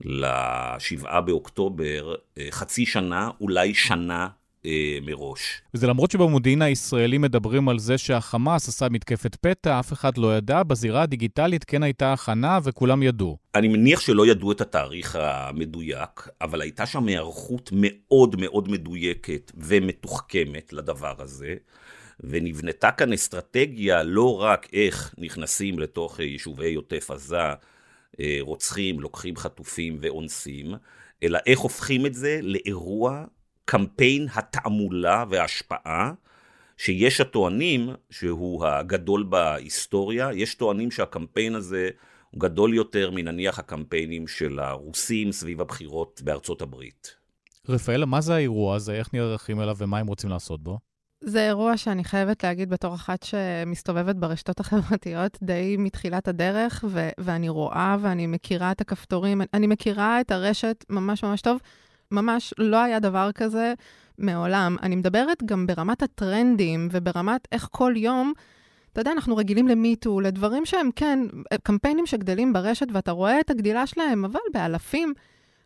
לשבעה 0.00 1.20
באוקטובר 1.20 2.14
אה, 2.38 2.46
חצי 2.50 2.86
שנה, 2.86 3.30
אולי 3.40 3.74
שנה 3.74 4.28
אה, 4.66 4.98
מראש. 5.02 5.62
וזה 5.74 5.86
למרות 5.86 6.10
שבמודיעין 6.10 6.62
הישראלי 6.62 7.18
מדברים 7.18 7.68
על 7.68 7.78
זה 7.78 7.98
שהחמאס 7.98 8.68
עשה 8.68 8.88
מתקפת 8.88 9.34
פתע, 9.34 9.80
אף 9.80 9.92
אחד 9.92 10.18
לא 10.18 10.36
ידע, 10.36 10.62
בזירה 10.62 11.02
הדיגיטלית 11.02 11.64
כן 11.64 11.82
הייתה 11.82 12.12
הכנה 12.12 12.58
וכולם 12.64 13.02
ידעו. 13.02 13.36
אני 13.54 13.68
מניח 13.68 14.00
שלא 14.00 14.26
ידעו 14.26 14.52
את 14.52 14.60
התאריך 14.60 15.16
המדויק, 15.20 16.28
אבל 16.40 16.60
הייתה 16.60 16.86
שם 16.86 17.06
היערכות 17.06 17.70
מאוד 17.72 18.36
מאוד 18.38 18.70
מדויקת 18.70 19.52
ומתוחכמת 19.56 20.72
לדבר 20.72 21.14
הזה. 21.18 21.54
ונבנתה 22.20 22.90
כאן 22.90 23.12
אסטרטגיה 23.12 24.02
לא 24.02 24.40
רק 24.40 24.68
איך 24.72 25.14
נכנסים 25.18 25.78
לתוך 25.78 26.20
יישובי 26.20 26.74
עוטף 26.74 27.10
עזה, 27.10 27.36
אה, 28.20 28.38
רוצחים, 28.40 29.00
לוקחים 29.00 29.36
חטופים 29.36 29.98
ואונסים, 30.00 30.74
אלא 31.22 31.38
איך 31.46 31.58
הופכים 31.58 32.06
את 32.06 32.14
זה 32.14 32.38
לאירוע 32.42 33.24
קמפיין 33.68 34.26
התעמולה 34.34 35.24
וההשפעה, 35.30 36.12
שיש 36.76 37.20
הטוענים 37.20 37.90
שהוא 38.10 38.66
הגדול 38.66 39.22
בהיסטוריה, 39.22 40.30
יש 40.34 40.54
טוענים 40.54 40.90
שהקמפיין 40.90 41.54
הזה 41.54 41.90
הוא 42.30 42.40
גדול 42.40 42.74
יותר 42.74 43.10
מנניח 43.10 43.58
הקמפיינים 43.58 44.28
של 44.28 44.58
הרוסים 44.58 45.32
סביב 45.32 45.60
הבחירות 45.60 46.20
בארצות 46.24 46.62
הברית. 46.62 47.14
רפאל, 47.68 48.04
מה 48.04 48.20
זה 48.20 48.34
האירוע 48.34 48.76
הזה? 48.76 48.94
איך 48.94 49.14
נערכים 49.14 49.60
אליו 49.60 49.76
ומה 49.78 49.98
הם 49.98 50.06
רוצים 50.06 50.30
לעשות 50.30 50.62
בו? 50.62 50.78
זה 51.20 51.46
אירוע 51.46 51.76
שאני 51.76 52.04
חייבת 52.04 52.44
להגיד 52.44 52.70
בתור 52.70 52.94
אחת 52.94 53.22
שמסתובבת 53.22 54.16
ברשתות 54.16 54.60
החברתיות 54.60 55.38
די 55.42 55.76
מתחילת 55.78 56.28
הדרך, 56.28 56.84
ו- 56.88 57.10
ואני 57.18 57.48
רואה 57.48 57.96
ואני 58.00 58.26
מכירה 58.26 58.72
את 58.72 58.80
הכפתורים, 58.80 59.40
אני 59.54 59.66
מכירה 59.66 60.20
את 60.20 60.30
הרשת 60.30 60.84
ממש 60.90 61.24
ממש 61.24 61.40
טוב. 61.40 61.58
ממש 62.10 62.54
לא 62.58 62.76
היה 62.76 63.00
דבר 63.00 63.30
כזה 63.34 63.74
מעולם. 64.18 64.76
אני 64.82 64.96
מדברת 64.96 65.42
גם 65.44 65.66
ברמת 65.66 66.02
הטרנדים 66.02 66.88
וברמת 66.92 67.48
איך 67.52 67.68
כל 67.70 67.92
יום, 67.96 68.32
אתה 68.92 69.00
יודע, 69.00 69.12
אנחנו 69.12 69.36
רגילים 69.36 69.68
למיטו, 69.68 70.20
לדברים 70.20 70.66
שהם, 70.66 70.90
כן, 70.96 71.18
קמפיינים 71.62 72.06
שגדלים 72.06 72.52
ברשת 72.52 72.86
ואתה 72.92 73.10
רואה 73.10 73.40
את 73.40 73.50
הגדילה 73.50 73.86
שלהם, 73.86 74.24
אבל 74.24 74.40
באלפים. 74.54 75.14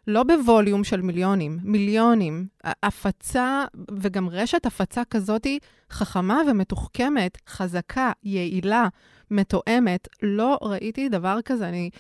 לא 0.07 0.23
בווליום 0.23 0.85
של 0.85 1.01
מיליונים, 1.01 1.59
מיליונים. 1.63 2.47
הפצה, 2.65 3.65
וגם 3.99 4.29
רשת 4.29 4.67
הפצה 4.67 5.03
כזאתי 5.05 5.59
חכמה 5.91 6.43
ומתוחכמת, 6.51 7.39
חזקה, 7.49 8.13
יעילה, 8.25 8.89
מתואמת. 9.31 10.09
לא 10.23 10.59
ראיתי 10.63 11.09
דבר 11.09 11.39
כזה. 11.45 11.69
אני, 11.69 11.91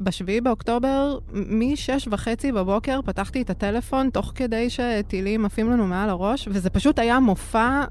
בשביעי 0.00 0.40
באוקטובר, 0.40 1.18
מ-6 1.32 2.08
וחצי 2.10 2.52
בבוקר 2.52 3.00
פתחתי 3.04 3.42
את 3.42 3.50
הטלפון 3.50 4.10
תוך 4.10 4.32
כדי 4.34 4.70
שטילים 4.70 5.44
עפים 5.44 5.70
לנו 5.70 5.86
מעל 5.86 6.10
הראש, 6.10 6.48
וזה 6.52 6.70
פשוט 6.70 6.98
היה 6.98 7.20
מופע, 7.20 7.84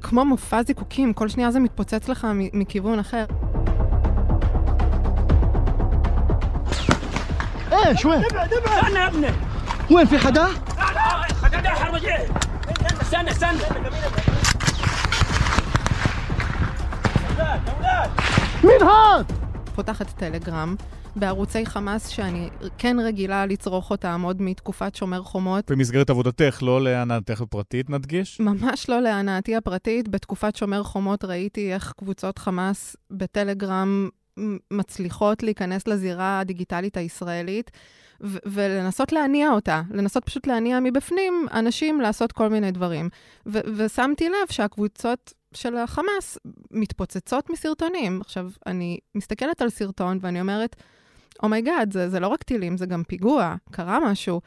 כמו 0.00 0.24
מופע 0.24 0.62
זיקוקים, 0.62 1.12
כל 1.12 1.28
שנייה 1.28 1.50
זה 1.50 1.60
מתפוצץ 1.60 2.08
לך 2.08 2.26
מכיוון 2.52 2.98
אחר. 2.98 3.24
ايش 7.72 8.04
وين؟ 8.04 8.22
استنى 8.24 8.98
يا 8.98 9.06
ابني 9.06 9.26
وين 9.90 10.06
في 10.06 10.18
حدا؟ 10.18 10.46
لا 10.46 10.92
لا 10.94 11.34
حدا 11.42 11.68
حرب 11.68 11.94
استنى 13.02 13.30
استنى 13.30 13.58
مين 18.64 18.82
هاد؟ 18.82 19.32
פותחת 19.74 20.06
טלגרם 20.10 20.76
בערוצי 21.15 21.65
חמאס 21.65 22.07
שאני 22.07 22.49
כן 22.77 22.97
רגילה 22.99 23.45
לצרוך 23.45 23.91
אותם 23.91 24.21
עוד 24.21 24.41
מתקופת 24.41 24.95
שומר 24.95 25.23
חומות. 25.23 25.71
במסגרת 25.71 26.09
עבודתך, 26.09 26.59
לא 26.61 26.83
להנאתך 26.83 27.41
הפרטית, 27.41 27.89
נדגיש? 27.89 28.39
ממש 28.39 28.89
לא 28.89 28.99
להנאתי 28.99 29.55
הפרטית. 29.55 30.07
בתקופת 30.07 30.55
שומר 30.55 30.83
חומות 30.83 31.25
ראיתי 31.25 31.73
איך 31.73 31.93
קבוצות 31.97 32.37
חמאס 32.37 32.95
בטלגרם 33.11 34.09
מצליחות 34.71 35.43
להיכנס 35.43 35.87
לזירה 35.87 36.39
הדיגיטלית 36.39 36.97
הישראלית 36.97 37.71
ו- 38.23 38.37
ולנסות 38.45 39.11
להניע 39.11 39.49
אותה, 39.49 39.81
לנסות 39.91 40.25
פשוט 40.25 40.47
להניע 40.47 40.79
מבפנים 40.79 41.47
אנשים 41.53 42.01
לעשות 42.01 42.31
כל 42.31 42.49
מיני 42.49 42.71
דברים. 42.71 43.09
ו- 43.45 43.59
ושמתי 43.75 44.29
לב 44.29 44.51
שהקבוצות 44.51 45.33
של 45.53 45.77
החמאס 45.77 46.37
מתפוצצות 46.71 47.49
מסרטונים. 47.49 48.21
עכשיו, 48.21 48.49
אני 48.67 48.97
מסתכלת 49.15 49.61
על 49.61 49.69
סרטון 49.69 50.17
ואני 50.21 50.41
אומרת, 50.41 50.75
oh 51.43 51.54
my 51.54 51.66
god, 51.66 51.89
oh 51.89 51.93
זה, 51.93 52.09
זה 52.09 52.19
לא 52.19 52.27
רק 52.27 52.43
טילים, 52.43 52.77
זה 52.77 52.85
גם 52.85 53.03
פיגוע, 53.03 53.55
קרה 53.71 54.11
משהו. 54.11 54.41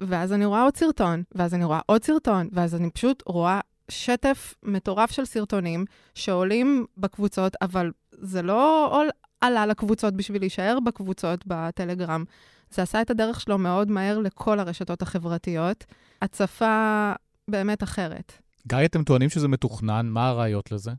ואז 0.00 0.32
אני 0.32 0.44
רואה 0.44 0.62
עוד 0.62 0.76
סרטון, 0.76 1.22
ואז 1.34 1.54
אני 1.54 1.64
רואה 1.64 1.80
עוד 1.86 2.04
סרטון, 2.04 2.48
ואז 2.52 2.74
אני 2.74 2.90
פשוט 2.90 3.22
רואה 3.26 3.60
שטף 3.88 4.54
מטורף 4.62 5.10
של 5.10 5.24
סרטונים 5.24 5.84
שעולים 6.14 6.86
בקבוצות, 6.96 7.56
אבל 7.62 7.90
זה 8.12 8.42
לא 8.42 8.88
עול, 8.92 9.08
עלה 9.40 9.66
לקבוצות 9.66 10.14
בשביל 10.14 10.42
להישאר 10.42 10.78
בקבוצות 10.84 11.44
בטלגרם. 11.46 12.24
זה 12.70 12.82
עשה 12.82 13.02
את 13.02 13.10
הדרך 13.10 13.40
שלו 13.40 13.58
מאוד 13.58 13.90
מהר 13.90 14.18
לכל 14.18 14.60
הרשתות 14.60 15.02
החברתיות. 15.02 15.84
הצפה 16.22 17.12
באמת 17.48 17.82
אחרת. 17.82 18.32
גיא, 18.68 18.78
אתם 18.84 19.04
טוענים 19.04 19.28
שזה 19.28 19.48
מתוכנן, 19.48 20.06
מה 20.06 20.28
הראיות 20.28 20.72
לזה? 20.72 20.90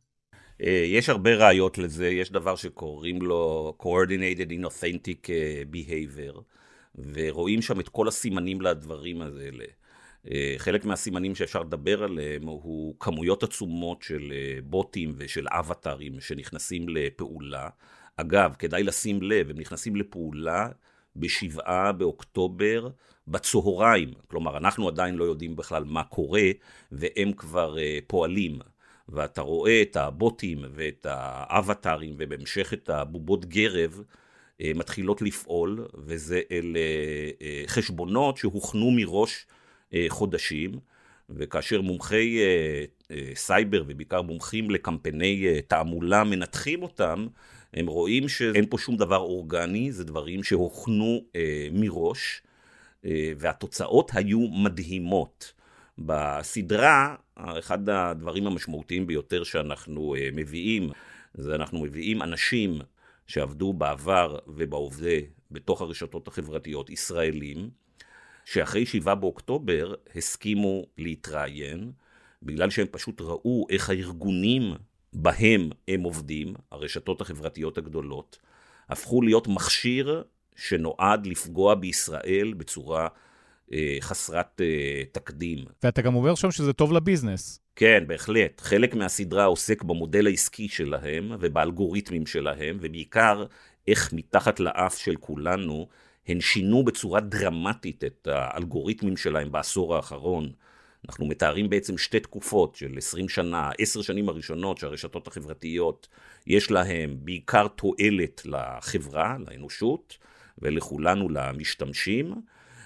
אה, 0.63 0.83
יש 0.87 1.09
הרבה 1.09 1.35
ראיות 1.35 1.77
לזה, 1.77 2.07
יש 2.07 2.31
דבר 2.31 2.55
שקוראים 2.55 3.21
לו 3.21 3.73
Coordinated 3.79 4.49
Inauthentic 4.49 5.29
אה, 5.29 5.63
Behavior, 5.73 6.41
ורואים 7.13 7.61
שם 7.61 7.79
את 7.79 7.89
כל 7.89 8.07
הסימנים 8.07 8.61
לדברים 8.61 9.21
האלה. 9.21 9.65
אה, 10.31 10.55
חלק 10.57 10.85
מהסימנים 10.85 11.35
שאפשר 11.35 11.61
לדבר 11.61 12.03
עליהם 12.03 12.47
הוא 12.47 12.95
כמויות 12.99 13.43
עצומות 13.43 14.01
של 14.01 14.33
בוטים 14.63 15.13
ושל 15.17 15.45
אבטארים 15.49 16.19
שנכנסים 16.19 16.89
לפעולה. 16.89 17.69
אגב, 18.17 18.55
כדאי 18.59 18.83
לשים 18.83 19.21
לב, 19.21 19.49
הם 19.49 19.59
נכנסים 19.59 19.95
לפעולה 19.95 20.69
בשבעה 21.15 21.91
באוקטובר 21.91 22.89
בצהריים. 23.27 24.13
כלומר, 24.27 24.57
אנחנו 24.57 24.87
עדיין 24.87 25.15
לא 25.15 25.23
יודעים 25.23 25.55
בכלל 25.55 25.83
מה 25.83 26.03
קורה, 26.03 26.49
והם 26.91 27.33
כבר 27.33 27.75
פועלים. 28.07 28.59
ואתה 29.11 29.41
רואה 29.41 29.81
את 29.81 29.95
הבוטים 29.95 30.65
ואת 30.75 31.05
האבטארים, 31.09 32.15
ובהמשך 32.17 32.73
את 32.73 32.89
הבובות 32.89 33.45
גרב, 33.45 34.01
uh, 34.01 34.63
מתחילות 34.75 35.21
לפעול, 35.21 35.87
וזה 35.93 36.41
אלה 36.51 36.79
uh, 37.39 37.67
חשבונות 37.67 38.37
שהוכנו 38.37 38.91
מראש 38.91 39.45
uh, 39.89 39.95
חודשים. 40.09 40.71
וכאשר 41.35 41.81
מומחי 41.81 42.39
סייבר, 43.35 43.83
ובעיקר 43.87 44.21
מומחים 44.21 44.69
לקמפייני 44.69 45.61
תעמולה, 45.67 46.23
מנתחים 46.23 46.83
אותם, 46.83 47.27
הם 47.73 47.87
רואים 47.87 48.29
שאין 48.29 48.65
פה 48.69 48.77
שום 48.77 48.97
דבר 48.97 49.17
אורגני, 49.17 49.91
זה 49.91 50.03
דברים 50.03 50.43
שהוכנו 50.43 51.21
אה, 51.35 51.67
מראש, 51.71 52.41
אה, 53.05 53.31
והתוצאות 53.37 54.11
היו 54.13 54.39
מדהימות. 54.39 55.53
בסדרה, 55.97 57.15
אחד 57.35 57.89
הדברים 57.89 58.47
המשמעותיים 58.47 59.07
ביותר 59.07 59.43
שאנחנו 59.43 60.15
אה, 60.15 60.29
מביאים, 60.33 60.89
זה 61.33 61.55
אנחנו 61.55 61.81
מביאים 61.81 62.21
אנשים 62.21 62.79
שעבדו 63.27 63.73
בעבר 63.73 64.39
ובהווה 64.47 65.17
בתוך 65.51 65.81
הרשתות 65.81 66.27
החברתיות, 66.27 66.89
ישראלים, 66.89 67.69
שאחרי 68.45 68.85
7 68.85 69.15
באוקטובר 69.15 69.93
הסכימו 70.15 70.85
להתראיין, 70.97 71.91
בגלל 72.43 72.69
שהם 72.69 72.87
פשוט 72.91 73.21
ראו 73.21 73.67
איך 73.69 73.89
הארגונים 73.89 74.73
בהם 75.13 75.69
הם 75.87 76.01
עובדים, 76.03 76.53
הרשתות 76.71 77.21
החברתיות 77.21 77.77
הגדולות, 77.77 78.39
הפכו 78.89 79.21
להיות 79.21 79.47
מכשיר 79.47 80.23
שנועד 80.55 81.25
לפגוע 81.25 81.75
בישראל 81.75 82.53
בצורה 82.57 83.07
חסרת 84.01 84.61
אה, 84.61 85.03
תקדים. 85.11 85.59
ואתה 85.83 86.01
גם 86.01 86.15
אומר 86.15 86.35
שם 86.35 86.51
שזה 86.51 86.73
טוב 86.73 86.93
לביזנס. 86.93 87.59
כן, 87.75 88.03
בהחלט. 88.07 88.61
חלק 88.61 88.95
מהסדרה 88.95 89.45
עוסק 89.45 89.83
במודל 89.83 90.27
העסקי 90.27 90.67
שלהם 90.69 91.31
ובאלגוריתמים 91.39 92.25
שלהם, 92.25 92.77
ובעיקר 92.81 93.45
איך 93.87 94.13
מתחת 94.13 94.59
לאף 94.59 94.97
של 94.97 95.15
כולנו 95.15 95.87
הן 96.27 96.41
שינו 96.41 96.83
בצורה 96.83 97.19
דרמטית 97.19 98.03
את 98.03 98.27
האלגוריתמים 98.31 99.17
שלהם 99.17 99.51
בעשור 99.51 99.95
האחרון. 99.95 100.51
אנחנו 101.09 101.25
מתארים 101.25 101.69
בעצם 101.69 101.97
שתי 101.97 102.19
תקופות 102.19 102.75
של 102.75 102.97
20 102.97 103.29
שנה, 103.29 103.69
10 103.79 104.01
שנים 104.01 104.29
הראשונות 104.29 104.77
שהרשתות 104.77 105.27
החברתיות 105.27 106.07
יש 106.47 106.71
להן 106.71 107.15
בעיקר 107.19 107.67
תועלת 107.67 108.41
לחברה, 108.45 109.37
לאנושות, 109.47 110.17
ולכולנו 110.61 111.29
למשתמשים, 111.29 112.33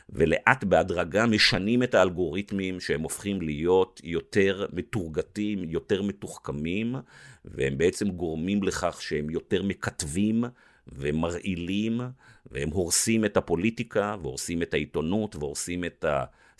ולאט 0.10 0.64
בהדרגה 0.64 1.26
משנים 1.26 1.84
את 1.84 1.96
האלגוריתמים 1.96 2.80
שהם 2.80 3.02
הופכים 3.02 3.42
להיות 3.42 4.02
יותר 4.04 4.66
מתורגתים, 4.74 5.64
יותר 5.64 6.02
מתוחכמים, 6.02 6.96
והם 7.46 7.78
בעצם 7.78 8.10
גורמים 8.10 8.64
לכך 8.64 9.02
שהם 9.02 9.30
יותר 9.30 9.64
מקטבים 9.64 10.44
ומרעילים, 10.88 12.02
והם 12.52 12.70
הורסים 12.70 13.26
את 13.26 13.38
הפוליטיקה, 13.38 14.16
והורסים 14.22 14.62
את 14.62 14.74
העיתונות, 14.74 15.36
והורסים 15.36 15.86
את. 15.86 16.06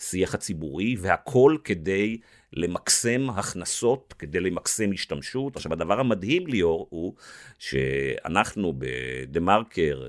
השיח 0.00 0.34
הציבורי, 0.34 0.96
והכל 0.98 1.56
כדי 1.64 2.18
למקסם 2.52 3.30
הכנסות, 3.30 4.14
כדי 4.18 4.40
למקסם 4.40 4.90
השתמשות. 4.92 5.56
עכשיו, 5.56 5.72
הדבר 5.72 6.00
המדהים, 6.00 6.46
ליאור, 6.46 6.86
הוא 6.90 7.14
שאנחנו 7.58 8.74
בדה 8.78 9.40
מרקר, 9.40 10.08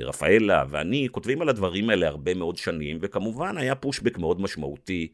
רפאלה 0.00 0.64
ואני, 0.70 1.08
כותבים 1.10 1.42
על 1.42 1.48
הדברים 1.48 1.90
האלה 1.90 2.08
הרבה 2.08 2.34
מאוד 2.34 2.56
שנים, 2.56 2.98
וכמובן 3.00 3.58
היה 3.58 3.74
פושבק 3.74 4.18
מאוד 4.18 4.40
משמעותי 4.40 5.08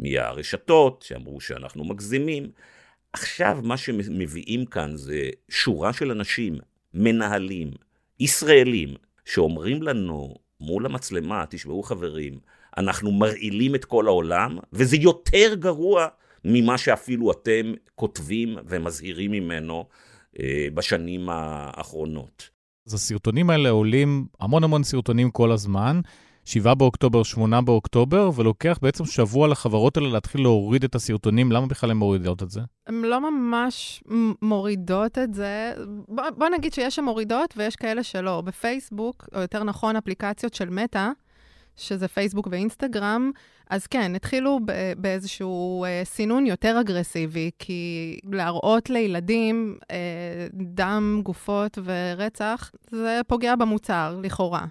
מהרשתות, 0.00 1.04
שאמרו 1.08 1.40
שאנחנו 1.40 1.84
מגזימים. 1.84 2.50
עכשיו, 3.12 3.58
מה 3.62 3.76
שמביאים 3.76 4.66
כאן 4.66 4.96
זה 4.96 5.30
שורה 5.48 5.92
של 5.92 6.10
אנשים, 6.10 6.58
מנהלים, 6.94 7.70
ישראלים, 8.20 8.94
שאומרים 9.24 9.82
לנו 9.82 10.34
מול 10.60 10.86
המצלמה, 10.86 11.44
תשמעו 11.50 11.82
חברים, 11.82 12.38
אנחנו 12.76 13.12
מרעילים 13.12 13.74
את 13.74 13.84
כל 13.84 14.06
העולם, 14.06 14.58
וזה 14.72 14.96
יותר 14.96 15.54
גרוע 15.54 16.06
ממה 16.44 16.78
שאפילו 16.78 17.32
אתם 17.32 17.74
כותבים 17.94 18.56
ומזהירים 18.66 19.30
ממנו 19.30 19.84
אה, 20.40 20.66
בשנים 20.74 21.28
האחרונות. 21.28 22.57
אז 22.88 22.94
הסרטונים 22.94 23.50
האלה 23.50 23.70
עולים, 23.70 24.26
המון 24.40 24.64
המון 24.64 24.82
סרטונים 24.82 25.30
כל 25.30 25.52
הזמן, 25.52 26.00
7 26.44 26.74
באוקטובר, 26.74 27.22
8 27.22 27.60
באוקטובר, 27.60 28.30
ולוקח 28.36 28.78
בעצם 28.82 29.04
שבוע 29.04 29.48
לחברות 29.48 29.96
האלה 29.96 30.08
להתחיל 30.08 30.40
להוריד 30.40 30.84
את 30.84 30.94
הסרטונים. 30.94 31.52
למה 31.52 31.66
בכלל 31.66 31.90
הן 31.90 31.96
מורידות 31.96 32.42
את 32.42 32.50
זה? 32.50 32.60
הן 32.86 33.02
לא 33.02 33.30
ממש 33.30 34.02
מורידות 34.42 35.18
את 35.18 35.34
זה. 35.34 35.72
בוא, 36.08 36.24
בוא 36.36 36.48
נגיד 36.48 36.72
שיש 36.72 36.96
שם 36.96 37.04
מורידות 37.04 37.54
ויש 37.56 37.76
כאלה 37.76 38.02
שלא. 38.02 38.40
בפייסבוק, 38.40 39.28
או 39.34 39.40
יותר 39.40 39.64
נכון, 39.64 39.96
אפליקציות 39.96 40.54
של 40.54 40.70
מטא, 40.70 41.10
שזה 41.78 42.08
פייסבוק 42.08 42.48
ואינסטגרם, 42.50 43.30
אז 43.70 43.86
כן, 43.86 44.14
התחילו 44.14 44.60
באיזשהו 44.96 45.84
אה, 45.84 46.02
סינון 46.04 46.46
יותר 46.46 46.80
אגרסיבי, 46.80 47.50
כי 47.58 48.18
להראות 48.32 48.90
לילדים 48.90 49.78
אה, 49.90 50.46
דם, 50.52 51.20
גופות 51.24 51.78
ורצח, 51.84 52.70
זה 52.90 53.20
פוגע 53.26 53.56
במוצר, 53.56 54.20
לכאורה. 54.22 54.64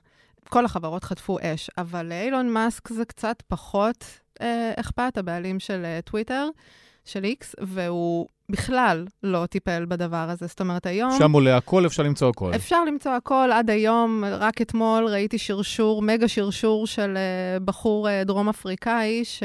כל 0.50 0.66
החברות 0.66 1.04
חטפו 1.04 1.38
אש, 1.42 1.70
אבל 1.78 2.06
לאילון 2.06 2.50
מאסק 2.50 2.90
זה 2.90 3.06
קצת 3.06 3.44
פחות 3.48 4.06
אה, 4.42 4.72
אכפת, 4.76 5.18
הבעלים 5.18 5.60
של 5.60 5.86
אה, 5.86 6.00
טוויטר, 6.06 6.50
של 7.06 7.24
איקס, 7.24 7.56
והוא 7.62 8.28
בכלל 8.52 9.06
לא 9.24 9.46
טיפל 9.46 9.86
בדבר 9.86 10.30
הזה. 10.30 10.48
זאת 10.48 10.62
אומרת, 10.62 10.86
היום... 10.86 11.12
שם 11.18 11.32
עולה 11.32 11.58
הכל, 11.58 11.86
אפשר 11.86 12.04
למצוא 12.04 12.30
הכל. 12.30 12.56
אפשר 12.56 12.86
למצוא 12.86 13.12
הכל. 13.12 13.50
עד 13.54 13.70
היום, 13.70 14.24
רק 14.26 14.62
אתמול 14.62 15.06
ראיתי 15.08 15.38
שרשור, 15.38 16.02
מגה 16.02 16.28
שרשור 16.28 16.88
של 16.88 17.18
uh, 17.18 17.64
בחור 17.64 18.08
uh, 18.08 18.26
דרום 18.26 18.50
אפריקאי, 18.50 19.26
ש... 19.26 19.44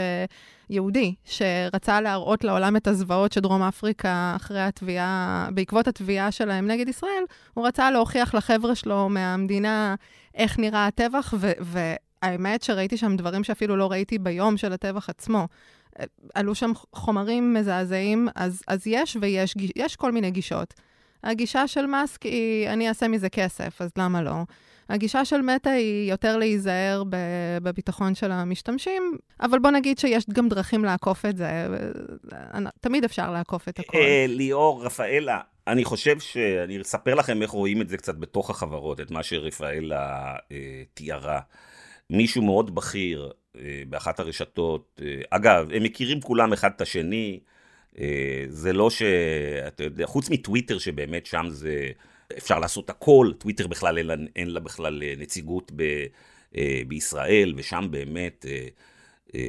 יהודי, 0.72 1.14
שרצה 1.24 2.00
להראות 2.00 2.44
לעולם 2.44 2.76
את 2.76 2.86
הזוועות 2.86 3.32
של 3.32 3.40
דרום 3.40 3.62
אפריקה 3.62 4.32
אחרי 4.36 4.60
התביעה, 4.60 5.48
בעקבות 5.54 5.88
התביעה 5.88 6.30
שלהם 6.30 6.66
נגד 6.66 6.88
ישראל, 6.88 7.24
הוא 7.54 7.66
רצה 7.66 7.90
להוכיח 7.90 8.34
לחבר'ה 8.34 8.74
שלו 8.74 9.08
מהמדינה 9.08 9.94
איך 10.34 10.58
נראה 10.58 10.86
הטבח, 10.86 11.34
והאמת 11.60 12.62
שראיתי 12.62 12.96
שם 12.96 13.16
דברים 13.16 13.44
שאפילו 13.44 13.76
לא 13.76 13.90
ראיתי 13.90 14.18
ביום 14.18 14.56
של 14.56 14.72
הטבח 14.72 15.08
עצמו. 15.08 15.48
עלו 16.34 16.54
שם 16.54 16.72
חומרים 16.92 17.54
מזעזעים, 17.54 18.28
אז, 18.34 18.62
אז 18.68 18.86
יש 18.86 19.16
ויש 19.20 19.54
יש 19.76 19.96
כל 19.96 20.12
מיני 20.12 20.30
גישות. 20.30 20.74
הגישה 21.24 21.68
של 21.68 21.86
מאסק 21.86 22.22
היא, 22.22 22.68
אני 22.68 22.88
אעשה 22.88 23.08
מזה 23.08 23.28
כסף, 23.28 23.82
אז 23.82 23.90
למה 23.98 24.22
לא? 24.22 24.32
הגישה 24.88 25.24
של 25.24 25.42
מטא 25.42 25.68
היא 25.68 26.10
יותר 26.10 26.36
להיזהר 26.36 27.02
בביטחון 27.62 28.14
של 28.14 28.32
המשתמשים, 28.32 29.16
אבל 29.40 29.58
בוא 29.58 29.70
נגיד 29.70 29.98
שיש 29.98 30.26
גם 30.32 30.48
דרכים 30.48 30.84
לעקוף 30.84 31.24
את 31.24 31.36
זה. 31.36 31.66
תמיד 32.80 33.04
אפשר 33.04 33.30
לעקוף 33.30 33.68
את 33.68 33.78
הכול. 33.78 34.00
אה, 34.00 34.24
ליאור, 34.28 34.84
רפאלה, 34.84 35.40
אני 35.66 35.84
חושב 35.84 36.18
שאני 36.18 36.80
אספר 36.80 37.14
לכם 37.14 37.42
איך 37.42 37.50
רואים 37.50 37.80
את 37.80 37.88
זה 37.88 37.96
קצת 37.96 38.14
בתוך 38.16 38.50
החברות, 38.50 39.00
את 39.00 39.10
מה 39.10 39.22
שרפאלה 39.22 40.34
אה, 40.52 40.82
תיארה. 40.94 41.40
מישהו 42.10 42.42
מאוד 42.42 42.74
בכיר 42.74 43.32
באחת 43.88 44.20
הרשתות, 44.20 45.00
אה, 45.04 45.20
אגב, 45.30 45.68
הם 45.72 45.82
מכירים 45.82 46.20
כולם 46.20 46.52
אחד 46.52 46.70
את 46.76 46.80
השני, 46.80 47.40
אה, 47.98 48.44
זה 48.48 48.72
לא 48.72 48.90
ש... 48.90 49.02
אתה 49.68 49.84
יודע, 49.84 50.06
חוץ 50.06 50.30
מטוויטר 50.30 50.78
שבאמת 50.78 51.26
שם 51.26 51.46
זה... 51.48 51.88
אפשר 52.38 52.58
לעשות 52.58 52.90
הכל, 52.90 53.32
טוויטר 53.38 53.66
בכלל 53.66 53.98
אין 53.98 54.06
לה, 54.06 54.14
אין 54.36 54.50
לה 54.50 54.60
בכלל 54.60 55.02
נציגות 55.18 55.72
ב, 55.76 56.04
בישראל, 56.88 57.54
ושם 57.56 57.86
באמת 57.90 58.46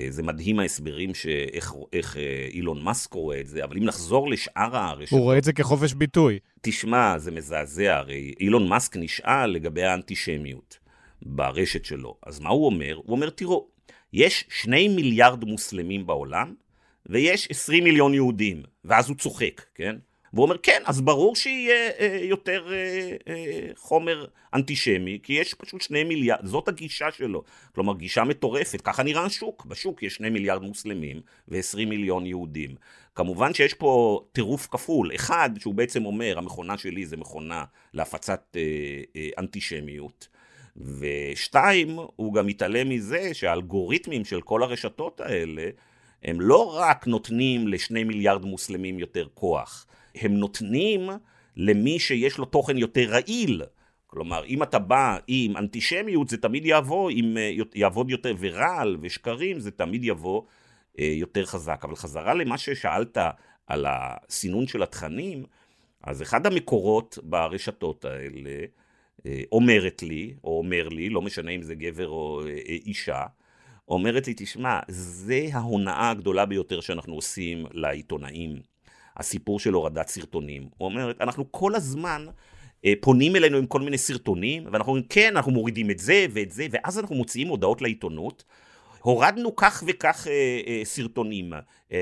זה 0.09 0.23
מדהים 0.23 0.59
ההסברים 0.59 1.13
שאיך 1.13 2.17
אילון 2.49 2.83
מאסק 2.83 3.13
רואה 3.13 3.39
את 3.39 3.47
זה, 3.47 3.63
אבל 3.63 3.77
אם 3.77 3.83
נחזור 3.83 4.29
לשאר 4.29 4.77
הרשתות... 4.77 5.19
הוא 5.19 5.23
רואה 5.23 5.37
את 5.37 5.43
זה 5.43 5.53
כחופש 5.53 5.93
ביטוי. 5.93 6.39
תשמע, 6.61 7.17
זה 7.17 7.31
מזעזע, 7.31 7.97
הרי 7.97 8.33
אילון 8.39 8.67
מאסק 8.67 8.97
נשאל 8.97 9.49
לגבי 9.49 9.83
האנטישמיות 9.83 10.79
ברשת 11.21 11.85
שלו. 11.85 12.17
אז 12.25 12.39
מה 12.39 12.49
הוא 12.49 12.65
אומר? 12.65 12.95
הוא 12.95 13.15
אומר, 13.15 13.29
תראו, 13.29 13.67
יש 14.13 14.45
שני 14.49 14.87
מיליארד 14.87 15.45
מוסלמים 15.45 16.07
בעולם, 16.07 16.53
ויש 17.05 17.47
עשרים 17.51 17.83
מיליון 17.83 18.13
יהודים, 18.13 18.63
ואז 18.85 19.09
הוא 19.09 19.17
צוחק, 19.17 19.61
כן? 19.75 19.95
והוא 20.33 20.43
אומר, 20.43 20.57
כן, 20.57 20.81
אז 20.85 21.01
ברור 21.01 21.35
שיהיה 21.35 21.91
אה, 21.99 22.19
יותר 22.21 22.73
אה, 22.73 23.11
אה, 23.27 23.69
חומר 23.75 24.25
אנטישמי, 24.53 25.19
כי 25.23 25.33
יש 25.33 25.53
פשוט 25.53 25.81
שני 25.81 26.03
מיליארד, 26.03 26.45
זאת 26.45 26.67
הגישה 26.67 27.11
שלו. 27.11 27.43
כלומר, 27.75 27.95
גישה 27.95 28.23
מטורפת, 28.23 28.81
ככה 28.81 29.03
נראה 29.03 29.25
השוק. 29.25 29.65
בשוק 29.65 30.03
יש 30.03 30.15
שני 30.15 30.29
מיליארד 30.29 30.61
מוסלמים 30.61 31.21
ועשרים 31.47 31.89
מיליון 31.89 32.25
יהודים. 32.25 32.75
כמובן 33.15 33.53
שיש 33.53 33.73
פה 33.73 34.21
טירוף 34.31 34.67
כפול. 34.71 35.15
אחד, 35.15 35.49
שהוא 35.59 35.73
בעצם 35.73 36.05
אומר, 36.05 36.37
המכונה 36.37 36.77
שלי 36.77 37.05
זה 37.05 37.17
מכונה 37.17 37.63
להפצת 37.93 38.57
אנטישמיות. 39.37 40.27
ושתיים, 40.77 41.99
הוא 42.15 42.33
גם 42.33 42.47
מתעלם 42.47 42.89
מזה 42.89 43.33
שהאלגוריתמים 43.33 44.25
של 44.25 44.41
כל 44.41 44.63
הרשתות 44.63 45.21
האלה, 45.21 45.69
הם 46.23 46.41
לא 46.41 46.77
רק 46.77 47.07
נותנים 47.07 47.67
לשני 47.67 48.03
מיליארד 48.03 48.45
מוסלמים 48.45 48.99
יותר 48.99 49.27
כוח, 49.33 49.85
הם 50.15 50.33
נותנים 50.33 51.09
למי 51.57 51.99
שיש 51.99 52.37
לו 52.37 52.45
תוכן 52.45 52.77
יותר 52.77 53.09
רעיל. 53.09 53.61
כלומר, 54.07 54.45
אם 54.45 54.63
אתה 54.63 54.79
בא 54.79 55.17
עם 55.27 55.57
אנטישמיות, 55.57 56.29
זה 56.29 56.37
תמיד 56.37 56.65
יעבור, 56.65 57.09
עם, 57.09 57.37
יעבוד 57.75 58.09
יותר, 58.09 58.35
ורעל 58.39 58.97
ושקרים, 59.01 59.59
זה 59.59 59.71
תמיד 59.71 60.03
יבוא 60.03 60.41
אה, 60.99 61.05
יותר 61.05 61.45
חזק. 61.45 61.81
אבל 61.83 61.95
חזרה 61.95 62.33
למה 62.33 62.57
ששאלת 62.57 63.17
על 63.67 63.85
הסינון 63.89 64.67
של 64.67 64.83
התכנים, 64.83 65.45
אז 66.03 66.21
אחד 66.21 66.47
המקורות 66.47 67.19
ברשתות 67.23 68.05
האלה, 68.05 68.49
אה, 68.49 68.65
אומרת 69.51 70.03
לי, 70.03 70.33
או 70.43 70.57
אומר 70.57 70.89
לי, 70.89 71.09
לא 71.09 71.21
משנה 71.21 71.51
אם 71.51 71.61
זה 71.61 71.75
גבר 71.75 72.07
או 72.07 72.41
אה, 72.47 72.53
אישה, 72.67 73.23
אומרת 73.87 74.27
לי, 74.27 74.33
תשמע, 74.37 74.79
זה 74.87 75.47
ההונאה 75.51 76.09
הגדולה 76.09 76.45
ביותר 76.45 76.81
שאנחנו 76.81 77.15
עושים 77.15 77.65
לעיתונאים. 77.71 78.73
הסיפור 79.17 79.59
של 79.59 79.73
הורדת 79.73 80.07
סרטונים. 80.07 80.69
הוא 80.77 80.85
אומר, 80.85 81.11
אנחנו 81.21 81.51
כל 81.51 81.75
הזמן 81.75 82.25
אה, 82.85 82.93
פונים 83.01 83.35
אלינו 83.35 83.57
עם 83.57 83.65
כל 83.65 83.81
מיני 83.81 83.97
סרטונים, 83.97 84.65
ואנחנו 84.71 84.91
אומרים, 84.91 85.07
כן, 85.09 85.33
אנחנו 85.35 85.51
מורידים 85.51 85.91
את 85.91 85.99
זה 85.99 86.25
ואת 86.31 86.51
זה, 86.51 86.67
ואז 86.71 86.99
אנחנו 86.99 87.15
מוציאים 87.15 87.47
הודעות 87.47 87.81
לעיתונות, 87.81 88.43
הורדנו 89.03 89.55
כך 89.55 89.83
וכך 89.87 90.27
אה, 90.27 90.61
אה, 90.67 90.81
סרטונים. 90.85 91.53
אה, 91.53 91.59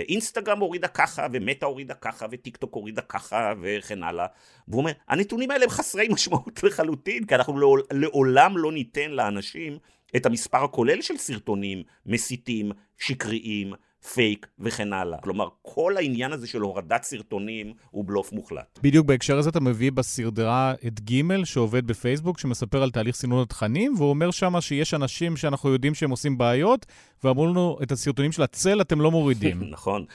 אינסטגרם 0.10 0.60
הורידה 0.60 0.88
ככה, 0.88 1.28
ומטא 1.32 1.66
הורידה 1.66 1.94
ככה, 1.94 2.26
וטיק 2.32 2.58
טוק 2.58 2.76
הורידה 2.76 3.02
ככה, 3.02 3.54
וכן 3.62 4.04
הלאה. 4.04 4.26
והוא 4.68 4.80
אומר, 4.80 4.92
הנתונים 5.08 5.52
האלה 5.52 5.64
הם 5.64 5.70
חסרי 5.70 6.08
משמעות 6.08 6.64
לחלוטין, 6.64 7.26
כי 7.26 7.36
אנחנו 7.36 7.60
לעול, 7.60 7.84
לעולם 7.92 8.58
לא 8.58 8.72
ניתן 8.72 9.12
לאנשים 9.12 9.78
את 10.16 10.26
המספר 10.26 10.64
הכולל 10.64 11.02
של 11.02 11.18
סרטונים 11.18 11.84
מסיתים, 12.06 12.72
שקריים, 12.98 13.74
פייק 14.14 14.48
וכן 14.60 14.94
הלאה. 14.94 15.18
כלומר, 15.22 15.48
כל 15.62 15.98
העניין 15.98 16.32
הזה 16.32 16.48
של 16.48 16.62
הורדת 16.62 17.04
סרטונים 17.04 17.74
הוא 17.92 18.06
בלוף 18.06 18.32
מוחלט. 18.32 18.80
בדיוק 18.84 19.08
בהקשר 19.08 19.38
הזה 19.38 19.50
אתה 19.50 19.60
מביא 19.60 19.92
בסדרה 19.92 20.74
את 20.88 21.00
ג' 21.00 21.44
שעובד 21.44 21.88
בפייסבוק, 21.88 22.40
שמספר 22.40 22.84
על 22.84 22.92
תהליך 22.92 23.16
סינון 23.16 23.42
התכנים, 23.42 23.94
והוא 23.98 24.10
אומר 24.10 24.32
שם 24.32 24.62
שיש 24.62 24.94
אנשים 24.94 25.38
שאנחנו 25.38 25.70
יודעים 25.70 25.94
שהם 25.94 26.10
עושים 26.10 26.38
בעיות, 26.38 26.86
ואמרו 27.24 27.48
לנו, 27.48 27.78
את 27.84 27.92
הסרטונים 27.92 28.32
של 28.32 28.44
הצל 28.44 28.82
אתם 28.82 29.02
לא 29.02 29.12
מורידים. 29.12 29.64
נכון. 29.72 30.06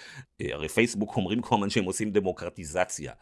הרי 0.41 0.69
פייסבוק 0.69 1.17
אומרים 1.17 1.41
כל 1.41 1.55
הזמן 1.55 1.71
שהם 1.71 1.85
עושים 1.85 2.11
דמוקרטיזציה. 2.11 3.13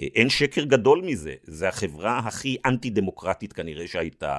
אין 0.00 0.28
שקר 0.28 0.64
גדול 0.64 1.02
מזה. 1.04 1.34
זה 1.42 1.68
החברה 1.68 2.18
הכי 2.18 2.56
אנטי-דמוקרטית 2.66 3.52
כנראה 3.52 3.88
שהייתה. 3.88 4.38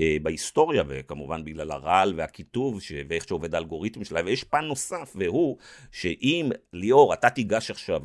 אה, 0.00 0.16
בהיסטוריה, 0.22 0.82
וכמובן 0.86 1.44
בגלל 1.44 1.70
הרעל 1.70 2.14
והקיטוב 2.16 2.80
ש... 2.80 2.92
ואיך 3.08 3.28
שעובד 3.28 3.54
האלגוריתם 3.54 4.04
שלה, 4.04 4.20
ויש 4.24 4.44
פן 4.44 4.64
נוסף, 4.64 5.12
והוא 5.14 5.56
שאם, 5.92 6.50
ליאור, 6.72 7.14
אתה 7.14 7.30
תיגש 7.30 7.70
עכשיו 7.70 8.00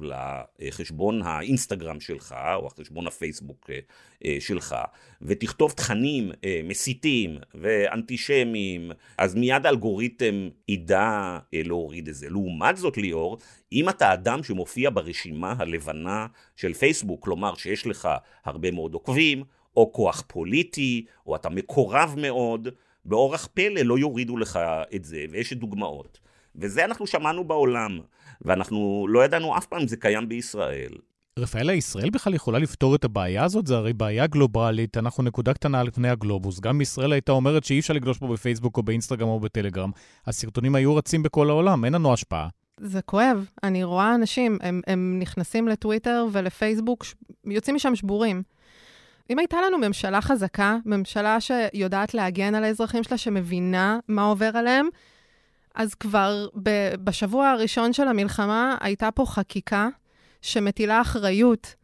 לחשבון 0.60 1.21
האינסטגרם 1.21 1.99
שלך, 1.99 2.36
או 2.55 2.67
החשבון 2.67 3.08
הפייסבוק 3.08 3.69
אה, 3.69 3.79
אה, 4.25 4.38
שלך, 4.39 4.75
ותכתוב 5.21 5.71
תכנים 5.71 6.31
מסיתים 6.63 7.38
ואנטישמיים, 7.53 8.91
אז 9.17 9.36
מיד 9.36 9.65
האלגוריתם 9.65 10.49
ידע 10.67 11.38
להוריד 11.53 12.08
את 12.08 12.15
זה. 12.15 12.29
לעומת 12.29 12.77
זאת, 12.77 12.97
ליאור, 12.97 13.38
אם 13.71 13.89
אתה 13.89 14.13
אדם 14.13 14.43
שמופיע 14.43 14.89
ברשימה 14.93 15.53
הלבנה 15.58 16.27
של 16.55 16.73
פייסבוק, 16.73 17.24
כלומר 17.24 17.55
שיש 17.55 17.88
לך 17.88 18.09
הרבה 18.45 18.72
מאוד 18.72 18.93
עוקבים, 18.93 19.43
או 19.78 19.91
כוח 19.93 20.23
פוליטי, 20.28 21.05
או 21.28 21.36
אתה 21.36 21.49
מקורב 21.49 22.15
מאוד, 22.17 22.67
באורח 23.05 23.47
פלא 23.53 23.82
לא 23.82 23.99
יורידו 23.99 24.38
לך 24.38 24.59
את 24.95 25.05
זה, 25.05 25.26
ויש 25.32 25.53
דוגמאות. 25.53 26.19
וזה 26.55 26.86
אנחנו 26.86 27.07
שמענו 27.07 27.43
בעולם, 27.43 27.99
ואנחנו 28.41 29.07
לא 29.09 29.26
ידענו 29.26 29.57
אף 29.57 29.65
פעם 29.65 29.82
אם 29.82 29.88
זה 29.88 29.97
קיים 29.97 30.30
בישראל. 30.30 30.91
רפאלה, 31.39 31.73
ישראל 31.73 32.09
בכלל 32.09 32.34
יכולה 32.34 32.59
לפתור 32.59 32.95
את 32.95 33.03
הבעיה 33.03 33.43
הזאת? 33.43 33.67
זה 33.67 33.76
הרי 33.76 33.93
בעיה 33.93 34.28
גלובלית, 34.28 34.97
אנחנו 34.97 35.23
נקודה 35.23 35.53
קטנה 35.53 35.80
על 35.80 35.91
פני 35.91 36.09
הגלובוס. 36.09 36.59
גם 36.59 36.82
ישראל 36.82 37.11
הייתה 37.11 37.32
אומרת 37.32 37.63
שאי 37.63 37.80
אפשר 37.80 37.93
לגלוש 37.93 38.17
פה 38.17 38.28
בפייסבוק 38.28 38.78
או 38.78 38.84
באינסטגרם 38.84 39.28
או 39.28 39.39
בטלגרם. 39.39 39.91
הסרטונים 40.28 40.76
היו 40.76 40.95
רצים 40.95 41.23
בכל 41.23 41.49
העולם, 41.49 41.86
אין 41.86 41.93
לנו 41.93 42.13
השפעה. 42.13 42.47
זה 42.80 43.01
כואב. 43.01 43.45
אני 43.63 43.84
רואה 43.84 44.15
אנשים, 44.15 44.57
הם, 44.61 44.82
הם 44.88 45.19
נכנסים 45.19 45.67
לטוויטר 45.67 46.26
ולפייסבוק, 46.32 47.05
יוצאים 47.45 47.76
משם 47.76 47.95
שבורים. 47.95 48.43
אם 49.30 49.39
הייתה 49.39 49.57
לנו 49.61 49.78
ממשלה 49.78 50.21
חזקה, 50.21 50.78
ממשלה 50.86 51.38
שיודעת 51.41 52.13
להגן 52.13 52.55
על 52.55 52.63
האזרחים 52.63 53.03
שלה, 53.03 53.17
שמבינה 53.17 53.99
מה 54.07 54.23
עובר 54.23 54.57
עליהם, 54.57 54.88
אז 55.76 55.95
כבר 55.95 56.47
ב- 56.63 56.95
בשבוע 57.03 57.49
הראשון 57.49 57.93
של 57.93 58.07
המלחמה 58.07 58.78
הייתה 58.82 59.11
פה 59.11 59.26
חקיקה 59.26 59.88
שמטילה 60.41 61.01
אחריות 61.01 61.76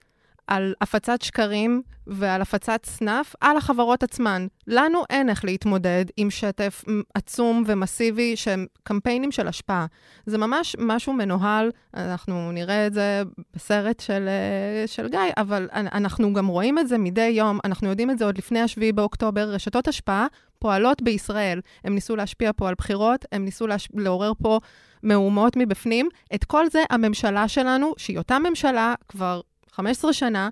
על 0.52 0.74
הפצת 0.82 1.22
שקרים 1.22 1.82
ועל 2.08 2.42
הפצת 2.42 2.86
סנאף 2.86 3.36
על 3.42 3.58
החברות 3.58 4.04
עצמן. 4.04 4.48
לנו 4.68 5.04
אין 5.10 5.30
איך 5.30 5.46
להתמודד 5.46 6.06
עם 6.18 6.30
שטף 6.30 6.84
עצום 7.14 7.64
ומסיבי 7.68 8.36
שהם 8.36 8.66
קמפיינים 8.84 9.32
של 9.32 9.48
השפעה. 9.48 9.86
זה 10.26 10.38
ממש 10.38 10.76
משהו 10.80 11.14
מנוהל, 11.14 11.70
אנחנו 11.94 12.52
נראה 12.52 12.88
את 12.88 12.94
זה 12.94 13.24
בסרט 13.56 14.00
של, 14.00 14.28
אה, 14.28 14.88
של 14.88 15.08
גיא, 15.08 15.20
אבל 15.38 15.70
אנחנו 15.74 16.34
גם 16.34 16.48
רואים 16.48 16.80
את 16.80 16.88
זה 16.88 16.98
מדי 16.98 17.28
יום, 17.28 17.60
אנחנו 17.66 17.90
יודעים 17.90 18.12
את 18.12 18.18
זה 18.18 18.26
עוד 18.26 18.38
לפני 18.38 18.68
7 18.68 18.92
באוקטובר, 18.92 19.50
רשתות 19.50 19.88
השפעה 19.88 20.28
פועלות 20.60 21.02
בישראל. 21.02 21.62
הם 21.84 21.96
ניסו 21.96 22.16
להשפיע 22.16 22.52
פה 22.56 22.70
על 22.70 22.76
בחירות, 22.78 23.26
הם 23.32 23.46
ניסו 23.46 23.68
להש... 23.68 23.88
לעורר 23.96 24.32
פה 24.42 24.60
מהומות 25.04 25.54
מבפנים. 25.58 26.10
את 26.36 26.44
כל 26.44 26.70
זה 26.70 26.84
הממשלה 26.90 27.48
שלנו, 27.48 27.94
שהיא 27.98 28.18
אותה 28.18 28.40
ממשלה 28.40 28.94
כבר 29.08 29.42
15 29.72 30.14
שנה, 30.14 30.50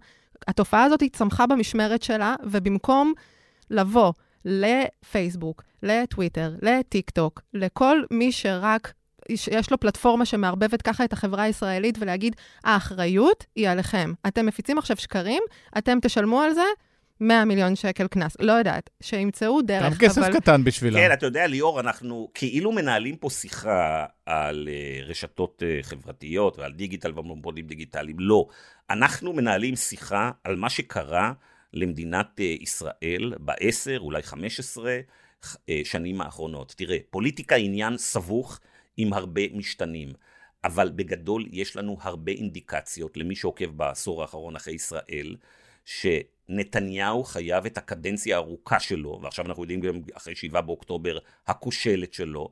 התופעה 0.47 0.83
הזאת 0.83 1.03
צמחה 1.13 1.47
במשמרת 1.47 2.03
שלה, 2.03 2.35
ובמקום 2.43 3.13
לבוא 3.69 4.13
לפייסבוק, 4.45 5.63
לטוויטר, 5.83 6.53
לטיק 6.61 7.09
טוק, 7.09 7.41
לכל 7.53 8.01
מי 8.11 8.31
שרק 8.31 8.93
יש 9.29 9.71
לו 9.71 9.79
פלטפורמה 9.79 10.25
שמערבבת 10.25 10.81
ככה 10.81 11.03
את 11.03 11.13
החברה 11.13 11.43
הישראלית 11.43 11.97
ולהגיד, 11.99 12.35
האחריות 12.63 13.45
היא 13.55 13.69
עליכם. 13.69 14.13
אתם 14.27 14.45
מפיצים 14.45 14.77
עכשיו 14.77 14.97
שקרים, 14.97 15.43
אתם 15.77 15.97
תשלמו 16.01 16.41
על 16.41 16.53
זה 16.53 16.63
100 17.21 17.45
מיליון 17.45 17.75
שקל 17.75 18.07
קנס. 18.07 18.37
לא 18.39 18.51
יודעת, 18.51 18.89
שימצאו 19.01 19.61
דרך, 19.61 19.81
אבל... 19.81 19.93
גם 19.93 19.99
כסף 19.99 20.21
קטן 20.33 20.63
בשבילם. 20.63 20.99
כן, 20.99 21.13
אתה 21.13 21.25
יודע, 21.25 21.47
ליאור, 21.47 21.79
אנחנו 21.79 22.31
כאילו 22.33 22.71
מנהלים 22.71 23.15
פה 23.15 23.29
שיחה 23.29 24.05
על 24.25 24.67
uh, 24.67 25.09
רשתות 25.09 25.63
uh, 25.63 25.83
חברתיות 25.83 26.59
ועל 26.59 26.71
דיגיטל 26.71 27.19
ומונופולים 27.19 27.67
דיגיטליים. 27.67 28.15
לא. 28.19 28.47
אנחנו 28.89 29.33
מנהלים 29.33 29.75
שיחה 29.75 30.31
על 30.43 30.55
מה 30.55 30.69
שקרה 30.69 31.33
למדינת 31.73 32.27
uh, 32.37 32.41
ישראל 32.41 33.33
בעשר, 33.39 33.99
אולי 33.99 34.21
15 34.21 34.97
uh, 35.43 35.47
שנים 35.83 36.21
האחרונות. 36.21 36.73
תראה, 36.77 36.97
פוליטיקה 37.09 37.55
היא 37.55 37.65
עניין 37.65 37.97
סבוך 37.97 38.59
עם 38.97 39.13
הרבה 39.13 39.41
משתנים. 39.53 40.09
אבל 40.63 40.91
בגדול 40.95 41.45
יש 41.51 41.75
לנו 41.75 41.97
הרבה 42.01 42.31
אינדיקציות 42.31 43.17
למי 43.17 43.35
שעוקב 43.35 43.65
בעשור 43.65 44.21
האחרון 44.21 44.55
אחרי 44.55 44.73
ישראל, 44.73 45.35
שנתניהו 45.89 47.23
חייב 47.23 47.65
את 47.65 47.77
הקדנציה 47.77 48.35
הארוכה 48.35 48.79
שלו, 48.79 49.19
ועכשיו 49.23 49.45
אנחנו 49.45 49.63
יודעים 49.63 49.79
גם 49.81 50.01
אחרי 50.13 50.35
שבעה 50.35 50.61
באוקטובר, 50.61 51.17
הכושלת 51.47 52.13
שלו, 52.13 52.49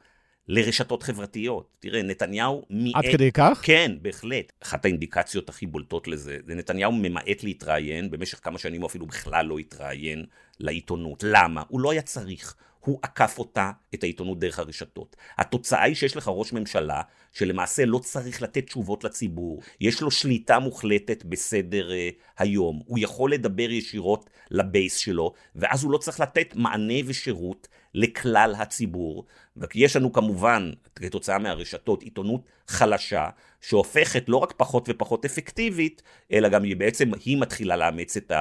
לרשתות 0.48 1.04
חברתיות. 1.04 1.70
תראה, 1.80 2.04
נתניהו 2.04 2.66
מיעט... 2.70 3.06
עד 3.06 3.12
כדי 3.12 3.32
כך? 3.32 3.60
כן, 3.64 3.92
בהחלט. 4.02 4.52
אחת 4.64 4.86
האינדיקציות 4.86 5.50
הכי 5.50 5.66
בולטות 5.66 6.08
לזה, 6.08 6.38
זה 6.48 6.56
נתניהו 6.56 6.92
ממעט 6.92 7.44
להתראיין, 7.44 8.12
במשך 8.12 8.40
כמה 8.44 8.58
שנים 8.58 8.82
הוא 8.82 8.88
אפילו 8.88 9.06
בכלל 9.06 9.46
לא 9.46 9.58
התראיין 9.58 10.26
לעיתונות. 10.60 11.24
למה? 11.28 11.64
הוא 11.68 11.82
לא 11.82 11.92
היה 11.92 12.02
צריך. 12.02 12.56
הוא 12.88 13.00
עקף 13.02 13.40
אותה, 13.40 13.72
את 13.94 14.04
העיתונות 14.04 14.40
דרך 14.40 14.60
הרשתות. 14.60 15.16
התוצאה 15.38 15.84
היא 15.84 15.96
שיש 15.96 16.18
לך 16.18 16.32
ראש 16.34 16.54
ממשלה 16.54 17.02
שלמעשה 17.32 17.86
לא 17.86 18.00
צריך 18.00 18.42
לתת 18.42 18.66
תשובות 18.66 19.04
לציבור, 19.04 19.62
יש 19.82 20.02
לו 20.02 20.12
שליטה 20.12 20.60
מוחלטת 20.60 21.24
בסדר 21.24 21.90
uh, 21.90 21.94
היום, 22.38 22.82
הוא 22.86 23.00
יכול 23.02 23.34
לדבר 23.34 23.72
ישירות 23.72 24.30
לבייס 24.52 24.98
שלו, 24.98 25.34
ואז 25.56 25.84
הוא 25.84 25.92
לא 25.92 25.98
צריך 25.98 26.20
לתת 26.20 26.56
מענה 26.56 26.94
ושירות 27.06 27.68
לכלל 27.94 28.56
הציבור. 28.58 29.26
ויש 29.58 29.96
לנו 29.96 30.14
כמובן, 30.14 30.72
כתוצאה 30.96 31.38
מהרשתות, 31.38 32.02
עיתונות 32.02 32.42
חלשה, 32.68 33.30
שהופכת 33.62 34.24
לא 34.28 34.38
רק 34.38 34.54
פחות 34.58 34.86
ופחות 34.90 35.26
אפקטיבית, 35.26 36.02
אלא 36.32 36.50
גם 36.50 36.64
היא 36.64 36.76
בעצם, 36.76 37.12
היא 37.26 37.38
מתחילה 37.38 37.76
לאמץ 37.76 38.18
את 38.18 38.32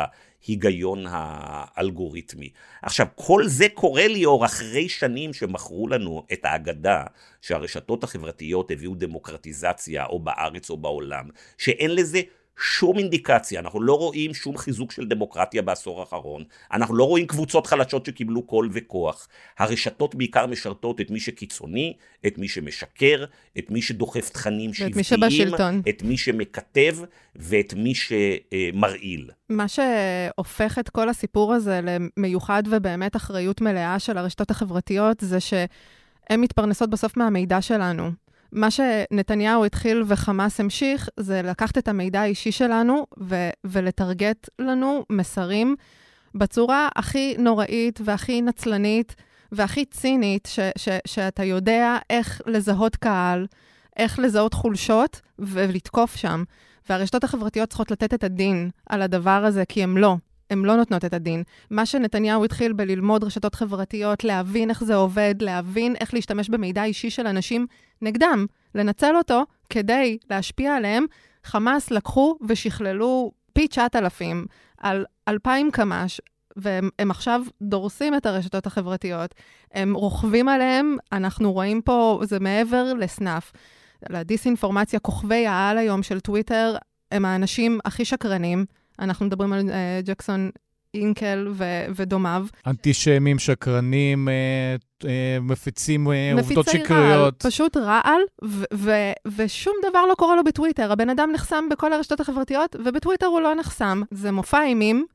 ההיגיון 0.46 1.04
האלגוריתמי. 1.08 2.50
עכשיו, 2.82 3.06
כל 3.14 3.46
זה 3.46 3.66
קורה 3.74 4.08
ליאור 4.08 4.44
אחרי 4.44 4.88
שנים 4.88 5.32
שמכרו 5.32 5.88
לנו 5.88 6.26
את 6.32 6.44
האגדה 6.44 7.04
שהרשתות 7.40 8.04
החברתיות 8.04 8.70
הביאו 8.70 8.94
דמוקרטיזציה, 8.94 10.06
או 10.06 10.18
בארץ 10.18 10.70
או 10.70 10.76
בעולם, 10.76 11.28
שאין 11.58 11.94
לזה 11.94 12.20
שום 12.58 12.98
אינדיקציה, 12.98 13.60
אנחנו 13.60 13.82
לא 13.82 13.98
רואים 13.98 14.34
שום 14.34 14.56
חיזוק 14.56 14.92
של 14.92 15.06
דמוקרטיה 15.06 15.62
בעשור 15.62 16.00
האחרון, 16.00 16.44
אנחנו 16.72 16.94
לא 16.94 17.04
רואים 17.04 17.26
קבוצות 17.26 17.66
חלשות 17.66 18.06
שקיבלו 18.06 18.42
קול 18.42 18.68
וכוח. 18.72 19.28
הרשתות 19.58 20.14
בעיקר 20.14 20.46
משרתות 20.46 21.00
את 21.00 21.10
מי 21.10 21.20
שקיצוני, 21.20 21.92
את 22.26 22.38
מי 22.38 22.48
שמשקר, 22.48 23.24
את 23.58 23.70
מי 23.70 23.82
שדוחף 23.82 24.28
תכנים 24.28 24.74
שבטיים, 24.74 24.96
מי 24.96 25.04
שבשלטון. 25.04 25.82
את 25.88 26.02
מי 26.02 26.16
שמכתב 26.16 26.96
ואת 27.36 27.74
מי 27.74 27.92
שמרעיל. 27.94 29.30
מה 29.48 29.66
שהופך 29.68 30.78
את 30.78 30.90
כל 30.90 31.08
הסיפור 31.08 31.54
הזה 31.54 31.80
למיוחד 31.82 32.62
ובאמת 32.70 33.16
אחריות 33.16 33.60
מלאה 33.60 33.98
של 33.98 34.18
הרשתות 34.18 34.50
החברתיות, 34.50 35.20
זה 35.20 35.40
שהן 35.40 36.40
מתפרנסות 36.40 36.90
בסוף 36.90 37.16
מהמידע 37.16 37.60
שלנו. 37.60 38.25
מה 38.52 38.70
שנתניהו 38.70 39.64
התחיל 39.64 40.02
וחמאס 40.06 40.60
המשיך, 40.60 41.08
זה 41.16 41.42
לקחת 41.42 41.78
את 41.78 41.88
המידע 41.88 42.20
האישי 42.20 42.52
שלנו 42.52 43.06
ו- 43.20 43.50
ולטרגט 43.64 44.48
לנו 44.58 45.04
מסרים 45.10 45.76
בצורה 46.34 46.88
הכי 46.96 47.34
נוראית 47.38 48.00
והכי 48.04 48.42
נצלנית 48.42 49.14
והכי 49.52 49.84
צינית, 49.84 50.46
ש- 50.46 50.60
ש- 50.78 50.88
שאתה 51.06 51.44
יודע 51.44 51.98
איך 52.10 52.40
לזהות 52.46 52.96
קהל, 52.96 53.46
איך 53.96 54.18
לזהות 54.18 54.54
חולשות 54.54 55.20
ולתקוף 55.38 56.16
שם. 56.16 56.44
והרשתות 56.88 57.24
החברתיות 57.24 57.68
צריכות 57.68 57.90
לתת 57.90 58.14
את 58.14 58.24
הדין 58.24 58.70
על 58.88 59.02
הדבר 59.02 59.44
הזה, 59.44 59.64
כי 59.64 59.82
הם 59.82 59.96
לא. 59.96 60.16
הן 60.50 60.58
לא 60.58 60.76
נותנות 60.76 61.04
את 61.04 61.14
הדין. 61.14 61.42
מה 61.70 61.86
שנתניהו 61.86 62.44
התחיל 62.44 62.72
בללמוד 62.72 63.24
רשתות 63.24 63.54
חברתיות, 63.54 64.24
להבין 64.24 64.70
איך 64.70 64.84
זה 64.84 64.94
עובד, 64.94 65.34
להבין 65.40 65.94
איך 66.00 66.14
להשתמש 66.14 66.48
במידע 66.48 66.84
אישי 66.84 67.10
של 67.10 67.26
אנשים 67.26 67.66
נגדם, 68.02 68.46
לנצל 68.74 69.16
אותו 69.16 69.42
כדי 69.70 70.18
להשפיע 70.30 70.76
עליהם, 70.76 71.04
חמאס 71.44 71.90
לקחו 71.90 72.38
ושכללו 72.48 73.32
פי 73.52 73.68
9,000 73.68 74.46
על 74.78 75.04
2,000 75.28 75.70
קמ"ש, 75.70 76.20
והם 76.56 77.10
עכשיו 77.10 77.42
דורסים 77.62 78.14
את 78.14 78.26
הרשתות 78.26 78.66
החברתיות, 78.66 79.34
הם 79.72 79.94
רוכבים 79.94 80.48
עליהם, 80.48 80.96
אנחנו 81.12 81.52
רואים 81.52 81.82
פה, 81.82 82.20
זה 82.24 82.40
מעבר 82.40 82.94
לסנאף. 82.94 83.52
לדיסאינפורמציה, 84.10 84.98
כוכבי 84.98 85.46
העל 85.46 85.78
היום 85.78 86.02
של 86.02 86.20
טוויטר, 86.20 86.76
הם 87.12 87.24
האנשים 87.24 87.78
הכי 87.84 88.04
שקרנים. 88.04 88.64
אנחנו 88.98 89.26
מדברים 89.26 89.52
על 89.52 89.60
uh, 89.60 89.72
ג'קסון 90.06 90.50
אינקל 90.94 91.48
ו- 91.52 91.86
ודומיו. 91.96 92.46
אנטישמים, 92.66 93.38
שקרנים, 93.38 94.28
uh, 94.28 95.04
uh, 95.04 95.06
מפיצים 95.40 96.06
uh, 96.06 96.10
עובדות 96.38 96.66
שקריות. 96.68 97.44
רעל, 97.44 97.52
פשוט 97.52 97.76
רעל, 97.76 98.20
ו- 98.44 98.64
ו- 98.74 99.12
ושום 99.36 99.74
דבר 99.90 100.06
לא 100.06 100.14
קורה 100.14 100.36
לו 100.36 100.44
בטוויטר. 100.44 100.92
הבן 100.92 101.10
אדם 101.10 101.30
נחסם 101.34 101.64
בכל 101.70 101.92
הרשתות 101.92 102.20
החברתיות, 102.20 102.76
ובטוויטר 102.84 103.26
הוא 103.26 103.40
לא 103.40 103.54
נחסם. 103.54 104.02
זה 104.10 104.32
מופע 104.32 104.62
אימים. 104.62 105.06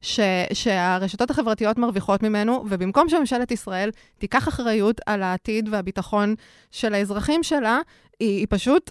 ש, 0.00 0.20
שהרשתות 0.52 1.30
החברתיות 1.30 1.78
מרוויחות 1.78 2.22
ממנו, 2.22 2.64
ובמקום 2.68 3.08
שממשלת 3.08 3.50
ישראל 3.50 3.90
תיקח 4.18 4.48
אחריות 4.48 5.00
על 5.06 5.22
העתיד 5.22 5.68
והביטחון 5.72 6.34
של 6.70 6.94
האזרחים 6.94 7.42
שלה, 7.42 7.78
היא, 8.20 8.38
היא 8.38 8.46
פשוט 8.50 8.90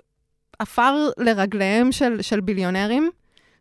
עפר 0.59 1.09
לרגליהם 1.17 1.91
של, 1.91 2.21
של 2.21 2.41
ביליונרים, 2.41 3.09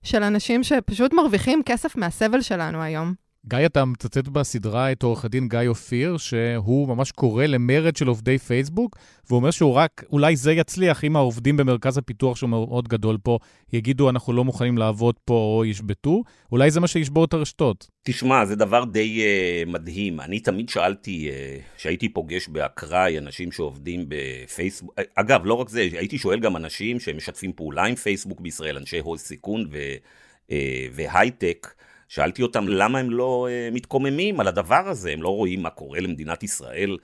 של 0.03 0.23
אנשים 0.23 0.63
שפשוט 0.63 1.13
מרוויחים 1.13 1.63
כסף 1.67 1.97
מהסבל 1.97 2.41
שלנו 2.41 2.83
היום. 2.83 3.15
גיא, 3.47 3.67
אתה 3.67 3.85
מצטט 3.85 4.29
בסדרה 4.29 4.93
את 4.93 5.03
עורך 5.03 5.25
הדין 5.25 5.49
גיא 5.49 5.59
אופיר, 5.69 6.17
שהוא 6.17 6.89
ממש 6.89 7.13
קורא 7.13 7.47
למרד 7.47 7.97
של 7.97 8.07
עובדי 8.07 8.39
פייסבוק, 8.39 8.97
והוא 9.27 9.37
אומר 9.37 9.51
שהוא 9.51 9.75
רק, 9.75 10.05
אולי 10.13 10.37
זה 10.37 10.53
יצליח 10.53 11.05
אם 11.05 11.17
העובדים 11.17 11.57
במרכז 11.57 11.99
הפיתוח 11.99 12.37
שהוא 12.37 12.51
מאוד 12.51 12.89
גדול 12.89 13.19
פה, 13.23 13.39
יגידו 13.73 14.11
אנחנו 14.11 14.33
לא 14.33 14.45
מוכנים 14.45 14.79
לעבוד 14.79 15.15
פה 15.25 15.35
או 15.35 15.65
ישבתו, 15.65 16.23
אולי 16.53 16.71
זה 16.71 16.81
מה 16.81 16.87
שישבור 16.87 17.25
את 17.25 17.35
הרשתות. 17.35 17.89
תשמע, 18.03 18.45
זה 18.45 18.57
דבר 18.57 18.85
די 18.85 19.21
uh, 19.21 19.71
מדהים. 19.71 20.21
אני 20.21 20.41
תמיד 20.41 20.69
שאלתי, 20.69 21.31
כשהייתי 21.77 22.07
uh, 22.07 22.11
פוגש 22.13 22.49
באקראי 22.49 23.19
אנשים 23.19 23.53
שעובדים 23.53 24.05
בפייסבוק, 24.09 24.95
אגב, 25.15 25.41
לא 25.45 25.55
רק 25.55 25.69
זה, 25.69 25.81
הייתי 25.81 26.19
שואל 26.19 26.41
גם 26.41 26.57
אנשים 26.57 27.01
שמשתפים 27.01 27.53
פעולה 27.53 27.85
עם 27.85 27.95
פייסבוק 27.95 28.41
בישראל, 28.41 28.77
אנשי 28.77 28.99
הון 28.99 29.19
סיכון 29.19 29.65
uh, 29.65 30.53
והייטק, 30.93 31.69
שאלתי 32.13 32.43
אותם 32.43 32.69
למה 32.69 32.99
הם 32.99 33.11
לא 33.11 33.49
uh, 33.49 33.75
מתקוממים 33.75 34.41
על 34.41 34.49
הדבר 34.49 34.89
הזה, 34.89 35.11
הם 35.11 35.23
לא 35.23 35.29
רואים 35.29 35.63
מה 35.63 35.71
קורה 35.71 36.01
למדינת 36.01 36.43
ישראל 36.43 36.97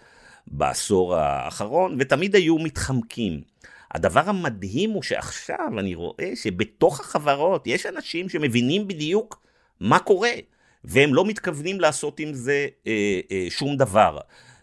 בעשור 0.46 1.16
האחרון, 1.16 1.96
ותמיד 1.98 2.34
היו 2.34 2.58
מתחמקים. 2.58 3.40
הדבר 3.94 4.20
המדהים 4.26 4.90
הוא 4.90 5.02
שעכשיו 5.02 5.78
אני 5.78 5.94
רואה 5.94 6.32
שבתוך 6.34 7.00
החברות 7.00 7.66
יש 7.66 7.86
אנשים 7.86 8.28
שמבינים 8.28 8.88
בדיוק 8.88 9.42
מה 9.80 9.98
קורה. 9.98 10.30
והם 10.84 11.14
לא 11.14 11.24
מתכוונים 11.24 11.80
לעשות 11.80 12.20
עם 12.20 12.34
זה 12.34 12.66
אה, 12.86 13.20
אה, 13.32 13.46
שום 13.50 13.76
דבר. 13.76 14.18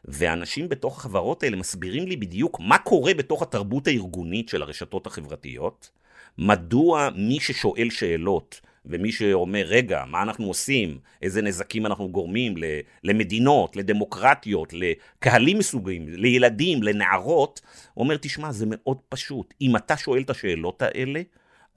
ואנשים 0.06 0.70
בתוך 0.70 0.98
החברות 0.98 1.44
האלה 1.44 1.58
מסבירים 1.58 2.08
לי 2.08 2.16
בדיוק 2.16 2.60
מה 2.60 2.78
קורה 2.78 3.14
בתוך 3.14 3.42
התרבות 3.42 3.88
הארגונית 3.88 4.50
של 4.50 4.62
הרשתות 4.62 5.08
החברתיות, 5.08 5.90
מדוע 6.38 7.10
מי 7.16 7.40
ששואל 7.40 7.90
שאלות 7.90 8.62
ומי 8.86 9.12
שאומר, 9.12 9.66
רגע, 9.66 10.04
מה 10.08 10.22
אנחנו 10.22 10.48
עושים? 10.48 10.98
איזה 11.22 11.42
נזקים 11.42 11.86
אנחנו 11.86 12.10
גורמים 12.10 12.56
למדינות, 13.04 13.76
לדמוקרטיות, 13.76 14.74
לקהלים 14.74 15.58
מסוגים, 15.58 16.06
לילדים, 16.08 16.84
לנערות, 16.84 17.62
אומר, 17.98 18.18
תשמע, 18.18 18.52
זה 18.52 18.66
מאוד 18.70 18.98
פשוט. 19.10 19.54
אם 19.62 19.76
אתה 19.76 19.98
שואל 19.98 20.22
את 20.22 20.30
השאלות 20.30 20.82
האלה, 20.82 21.22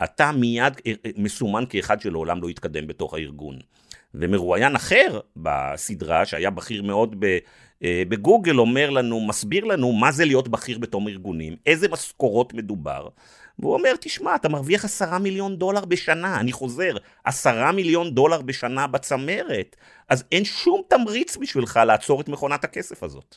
אתה 0.05 0.33
מיד 0.33 0.81
אה, 0.87 0.93
אה, 1.07 1.11
מסומן 1.17 1.65
כאחד 1.69 2.01
שלעולם 2.01 2.43
לא 2.43 2.51
יתקדם 2.51 2.87
בתוך 2.87 3.15
הארגון. 3.15 3.59
ומרואיין 4.15 4.77
אחר 4.77 5.21
בסדרה, 5.37 6.27
שהיה 6.27 6.51
בכיר 6.51 6.83
מאוד 6.83 7.17
ב, 7.19 7.39
אה, 7.85 8.03
בגוגל, 8.09 8.59
אומר 8.59 8.91
לנו, 8.91 9.21
מסביר 9.21 9.65
לנו 9.65 9.93
מה 9.93 10.13
זה 10.13 10.25
להיות 10.25 10.49
בכיר 10.49 10.79
בתום 10.79 11.09
ארגונים, 11.09 11.57
איזה 11.67 11.89
משכורות 11.89 12.55
מדובר, 12.55 13.09
והוא 13.59 13.75
אומר, 13.75 13.95
תשמע, 14.01 14.35
אתה 14.35 14.49
מרוויח 14.49 14.85
עשרה 14.85 15.19
מיליון 15.19 15.57
דולר 15.57 15.85
בשנה, 15.85 16.41
אני 16.41 16.53
חוזר, 16.53 16.97
עשרה 17.25 17.73
מיליון 17.73 18.15
דולר 18.15 18.43
בשנה 18.43 18.87
בצמרת, 18.87 19.77
אז 20.09 20.25
אין 20.33 20.45
שום 20.45 20.83
תמריץ 20.89 21.37
בשבילך 21.37 21.81
לעצור 21.87 22.21
את 22.21 22.29
מכונת 22.29 22.65
הכסף 22.65 23.03
הזאת. 23.03 23.37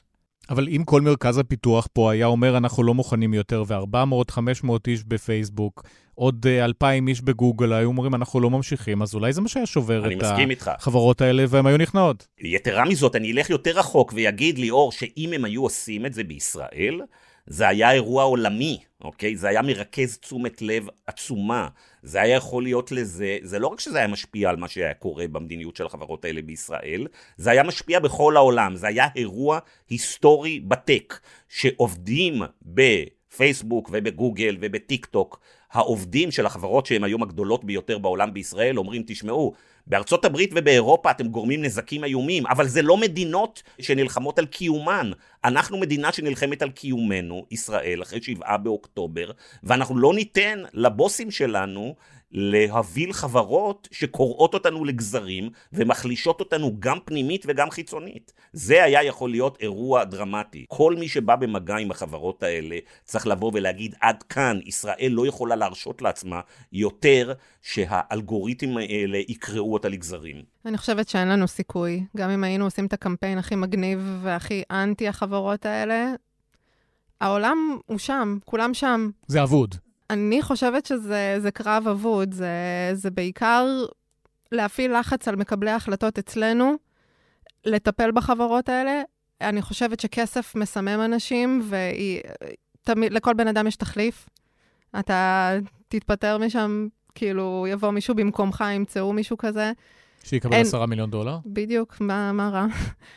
אבל 0.50 0.68
אם 0.68 0.84
כל 0.86 1.02
מרכז 1.02 1.38
הפיתוח 1.38 1.88
פה 1.94 2.12
היה 2.12 2.26
אומר, 2.26 2.58
אנחנו 2.58 2.84
לא 2.84 2.94
מוכנים 2.94 3.34
יותר, 3.34 3.64
ו-400-500 3.68 4.70
איש 4.88 5.04
בפייסבוק, 5.04 5.84
עוד 6.16 6.46
2,000 6.48 7.08
איש 7.08 7.22
בגוגל 7.22 7.74
היו 7.74 7.88
אומרים, 7.88 8.16
אנחנו 8.16 8.40
לא 8.40 8.50
ממשיכים, 8.50 9.02
אז 9.02 9.16
אולי 9.16 9.34
זה 9.34 9.42
מה 9.42 9.48
שהיה 9.48 9.66
שובר 9.66 10.12
את 10.12 10.68
החברות 10.68 11.22
האלה, 11.22 11.44
והן 11.50 11.66
היו 11.66 11.78
נכנעות. 11.78 12.28
יתרה 12.40 12.86
מזאת, 12.86 13.16
אני 13.16 13.32
אלך 13.32 13.50
יותר 13.50 13.80
רחוק 13.80 14.14
ויגיד 14.16 14.60
ליאור, 14.60 14.92
שאם 14.92 15.34
הם 15.34 15.46
היו 15.46 15.64
עושים 15.64 16.06
את 16.06 16.14
זה 16.14 16.24
בישראל, 16.24 17.02
זה 17.48 17.68
היה 17.68 17.92
אירוע 17.92 18.24
עולמי, 18.24 18.80
אוקיי? 19.04 19.36
זה 19.36 19.48
היה 19.48 19.62
מרכז 19.62 20.18
תשומת 20.18 20.62
לב 20.62 20.88
עצומה. 21.08 21.68
זה 22.04 22.22
היה 22.22 22.36
יכול 22.36 22.64
להיות 22.64 22.92
לזה, 22.92 23.38
זה 23.42 23.60
לא 23.60 23.68
רק 23.68 23.80
שזה 23.80 23.98
היה 23.98 24.08
משפיע 24.08 24.50
על 24.50 24.56
מה 24.56 24.68
שהיה 24.68 24.94
קורה 24.94 25.28
במדיניות 25.28 25.76
של 25.76 25.86
החברות 25.86 26.26
האלה 26.26 26.42
בישראל, 26.42 27.08
זה 27.38 27.52
היה 27.52 27.64
משפיע 27.64 28.00
בכל 28.00 28.38
העולם. 28.38 28.76
זה 28.76 28.88
היה 28.88 29.08
אירוע 29.16 29.60
היסטורי 29.90 30.60
בטק, 30.60 31.20
שעובדים 31.50 32.42
בפייסבוק 32.62 33.90
ובגוגל 33.94 34.58
ובטיק 34.62 35.06
טוק, 35.06 35.40
העובדים 35.72 36.32
של 36.32 36.46
החברות 36.46 36.86
שהן 36.86 37.04
היום 37.04 37.24
הגדולות 37.24 37.64
ביותר 37.64 37.98
בעולם 37.98 38.34
בישראל, 38.34 38.78
אומרים, 38.78 39.04
תשמעו, 39.08 39.54
בארצות 39.88 40.26
הברית 40.26 40.52
ובאירופה 40.56 41.12
אתם 41.12 41.28
גורמים 41.28 41.62
נזקים 41.62 42.04
איומים, 42.04 42.48
אבל 42.48 42.68
זה 42.68 42.82
לא 42.82 42.98
מדינות 42.98 43.64
שנלחמות 43.82 44.40
על 44.40 44.46
קיומן. 44.46 45.12
אנחנו 45.44 45.78
מדינה 45.78 46.12
שנלחמת 46.12 46.62
על 46.62 46.70
קיומנו, 46.70 47.46
ישראל, 47.52 48.02
אחרי 48.02 48.22
שבעה 48.22 48.58
באוקטובר, 48.58 49.32
ואנחנו 49.64 49.98
לא 49.98 50.14
ניתן 50.14 50.64
לבוסים 50.74 51.32
שלנו 51.32 51.96
להוביל 52.32 53.14
חברות 53.14 53.88
שקורעות 53.92 54.54
אותנו 54.54 54.86
לגזרים 54.86 55.50
ומחלישות 55.74 56.40
אותנו 56.40 56.76
גם 56.80 56.98
פנימית 57.06 57.46
וגם 57.48 57.70
חיצונית. 57.70 58.34
זה 58.54 58.84
היה 58.84 59.04
יכול 59.04 59.30
להיות 59.30 59.58
אירוע 59.62 60.04
דרמטי. 60.04 60.66
כל 60.70 60.96
מי 61.00 61.08
שבא 61.08 61.36
במגע 61.36 61.78
עם 61.78 61.92
החברות 61.92 62.44
האלה 62.44 62.78
צריך 63.04 63.28
לבוא 63.28 63.52
ולהגיד 63.54 63.96
עד 64.02 64.24
כאן, 64.24 64.60
ישראל 64.66 65.12
לא 65.12 65.28
יכולה 65.28 65.56
להרשות 65.56 66.02
לעצמה 66.02 66.42
יותר 66.72 67.34
שהאלגוריתמים 67.62 68.78
האלה 68.78 69.18
יקרעו 69.18 69.74
אותה 69.74 69.90
לגזרים. 69.90 70.44
אני 70.66 70.78
חושבת 70.78 71.10
שאין 71.10 71.28
לנו 71.28 71.48
סיכוי. 71.48 72.04
גם 72.18 72.30
אם 72.30 72.44
היינו 72.44 72.66
עושים 72.66 72.86
את 72.86 72.94
הקמפיין 72.94 73.38
הכי 73.38 73.56
מגניב 73.56 74.20
והכי 74.22 74.64
אנטי 74.72 75.08
החברות 75.08 75.66
האלה, 75.66 76.14
העולם 77.22 77.58
הוא 77.86 77.98
שם, 77.98 78.38
כולם 78.46 78.74
שם. 78.74 79.10
זה 79.28 79.44
אבוד. 79.44 79.76
אני 80.12 80.42
חושבת 80.42 80.86
שזה 80.86 81.50
קרב 81.54 81.88
אבוד, 81.88 82.34
זה, 82.34 82.50
זה 82.94 83.12
בעיקר 83.12 83.66
להפעיל 84.52 85.00
לחץ 85.00 85.28
על 85.28 85.36
מקבלי 85.36 85.70
ההחלטות 85.70 86.20
אצלנו, 86.20 86.76
לטפל 87.66 88.12
בחברות 88.12 88.70
האלה. 88.70 89.02
אני 89.42 89.62
חושבת 89.62 90.00
שכסף 90.00 90.56
מסמם 90.56 91.02
אנשים, 91.06 91.70
ולכל 92.88 93.34
בן 93.34 93.48
אדם 93.48 93.68
יש 93.68 93.76
תחליף. 93.76 94.30
אתה 95.00 95.52
תתפטר 95.88 96.38
משם, 96.38 96.88
כאילו, 97.16 97.66
יבוא 97.70 97.92
מישהו 97.92 98.16
במקומך, 98.16 98.64
ימצאו 98.76 99.14
מישהו 99.14 99.38
כזה. 99.38 99.72
שיקבל 100.24 100.54
אין... 100.54 100.62
עשרה 100.62 100.86
מיליון 100.86 101.10
דולר? 101.12 101.38
בדיוק, 101.46 102.02
מה, 102.02 102.32
מה 102.32 102.50
רע? 102.50 102.66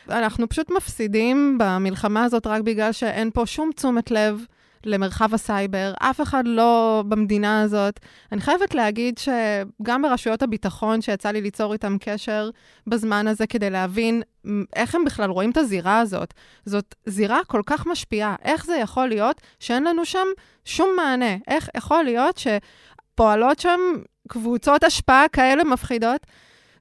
אנחנו 0.19 0.49
פשוט 0.49 0.71
מפסידים 0.71 1.57
במלחמה 1.59 2.23
הזאת 2.23 2.47
רק 2.47 2.61
בגלל 2.61 2.91
שאין 2.91 3.31
פה 3.33 3.45
שום 3.45 3.69
תשומת 3.75 4.11
לב 4.11 4.45
למרחב 4.85 5.33
הסייבר, 5.33 5.93
אף 5.99 6.21
אחד 6.21 6.43
לא 6.45 7.03
במדינה 7.07 7.61
הזאת. 7.61 7.99
אני 8.31 8.41
חייבת 8.41 8.75
להגיד 8.75 9.17
שגם 9.17 10.01
ברשויות 10.01 10.43
הביטחון, 10.43 11.01
שיצא 11.01 11.31
לי 11.31 11.41
ליצור 11.41 11.73
איתם 11.73 11.97
קשר 11.99 12.49
בזמן 12.87 13.27
הזה 13.27 13.47
כדי 13.47 13.69
להבין 13.69 14.21
איך 14.75 14.95
הם 14.95 15.05
בכלל 15.05 15.29
רואים 15.29 15.51
את 15.51 15.57
הזירה 15.57 15.99
הזאת, 15.99 16.33
זאת 16.65 16.95
זירה 17.05 17.39
כל 17.47 17.61
כך 17.65 17.85
משפיעה. 17.87 18.35
איך 18.43 18.65
זה 18.65 18.75
יכול 18.75 19.07
להיות 19.07 19.41
שאין 19.59 19.83
לנו 19.83 20.05
שם 20.05 20.27
שום 20.65 20.89
מענה? 20.97 21.35
איך 21.47 21.69
יכול 21.77 22.03
להיות 22.03 22.37
שפועלות 22.37 23.59
שם 23.59 23.79
קבוצות 24.27 24.83
השפעה 24.83 25.25
כאלה 25.27 25.63
מפחידות? 25.63 26.21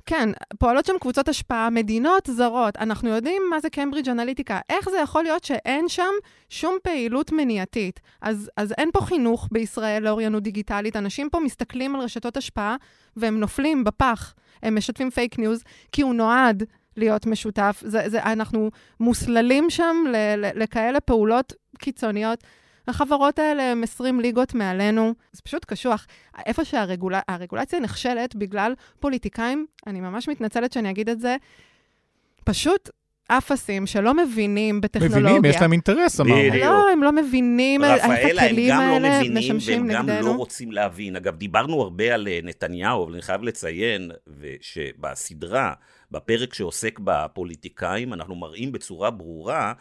כן, 0.07 0.29
פועלות 0.59 0.87
שם 0.87 0.93
קבוצות 1.01 1.29
השפעה, 1.29 1.71
מדינות 1.71 2.29
זרות. 2.33 2.77
אנחנו 2.77 3.09
יודעים 3.09 3.43
מה 3.51 3.61
זה 3.61 3.71
קיימברידג' 3.71 4.09
אנליטיקה. 4.09 4.61
איך 4.71 4.91
זה 4.91 4.99
יכול 4.99 5.23
להיות 5.23 5.45
שאין 5.45 5.89
שם 5.89 6.11
שום 6.49 6.77
פעילות 6.83 7.33
מניעתית? 7.33 8.01
אז, 8.23 8.51
אז 8.57 8.75
אין 8.79 8.91
פה 8.93 9.01
חינוך 9.01 9.49
בישראל 9.53 10.03
לאוריינות 10.03 10.43
דיגיטלית. 10.43 10.97
אנשים 10.97 11.31
פה 11.31 11.41
מסתכלים 11.41 11.95
על 11.95 12.01
רשתות 12.01 12.37
השפעה 12.37 12.77
והם 13.17 13.41
נופלים 13.41 13.85
בפח. 13.85 14.35
הם 14.63 14.77
משתפים 14.77 15.11
פייק 15.11 15.39
ניוז, 15.39 15.63
כי 15.93 16.03
הוא 16.03 16.15
נועד 16.15 16.63
להיות 16.97 17.27
משותף. 17.27 17.83
זה, 17.87 18.03
זה, 18.07 18.23
אנחנו 18.23 18.71
מוסללים 19.01 19.71
שם 19.71 19.97
ל, 20.13 20.17
ל, 20.37 20.63
לכאלה 20.63 21.01
פעולות 21.01 21.53
קיצוניות. 21.79 22.45
החברות 22.89 23.39
האלה 23.39 23.63
הן 23.71 23.83
20 23.83 24.21
ליגות 24.21 24.55
מעלינו, 24.55 25.15
זה 25.33 25.43
פשוט 25.43 25.65
קשוח. 25.65 26.07
איפה 26.47 26.65
שהרגולציה 26.65 27.81
נכשלת 27.81 28.37
בגלל 28.37 28.75
פוליטיקאים, 29.01 29.67
אני 29.87 30.01
ממש 30.01 30.29
מתנצלת 30.29 30.73
שאני 30.73 30.91
אגיד 30.91 31.09
את 31.09 31.21
זה, 31.21 31.37
פשוט 32.45 32.91
אפסים 33.27 33.87
שלא 33.87 34.15
מבינים 34.15 34.81
בטכנולוגיה. 34.81 35.21
מבינים, 35.21 35.45
יש 35.45 35.61
להם 35.61 35.73
אינטרס, 35.73 36.21
אמרנו. 36.21 36.59
לא, 36.59 36.91
הם 36.91 37.03
לא 37.03 37.13
מבינים 37.13 37.85
איך 37.85 38.05
הכלים 38.05 38.73
האלה 38.73 39.21
משמשים 39.31 39.87
נגדנו. 39.87 40.01
רפאלה, 40.01 40.09
הם 40.09 40.09
גם 40.09 40.09
לא 40.09 40.09
מבינים 40.09 40.09
והם 40.09 40.19
גם 40.21 40.27
לא 40.27 40.37
רוצים 40.37 40.73
להבין. 40.73 41.17
אגב, 41.17 41.37
דיברנו 41.37 41.83
הרבה 41.83 42.15
על 42.15 42.29
אה, 42.29 42.39
נתניהו, 42.43 43.05
אבל 43.05 43.13
אני 43.13 43.23
חייב 43.23 43.43
לציין 43.43 44.11
שבסדרה, 44.61 45.73
בפרק 46.11 46.55
שעוסק 46.55 46.99
בפוליטיקאים, 47.05 48.13
אנחנו 48.13 48.35
מראים 48.35 48.73
בצורה 48.73 49.11
ברורה 49.11 49.73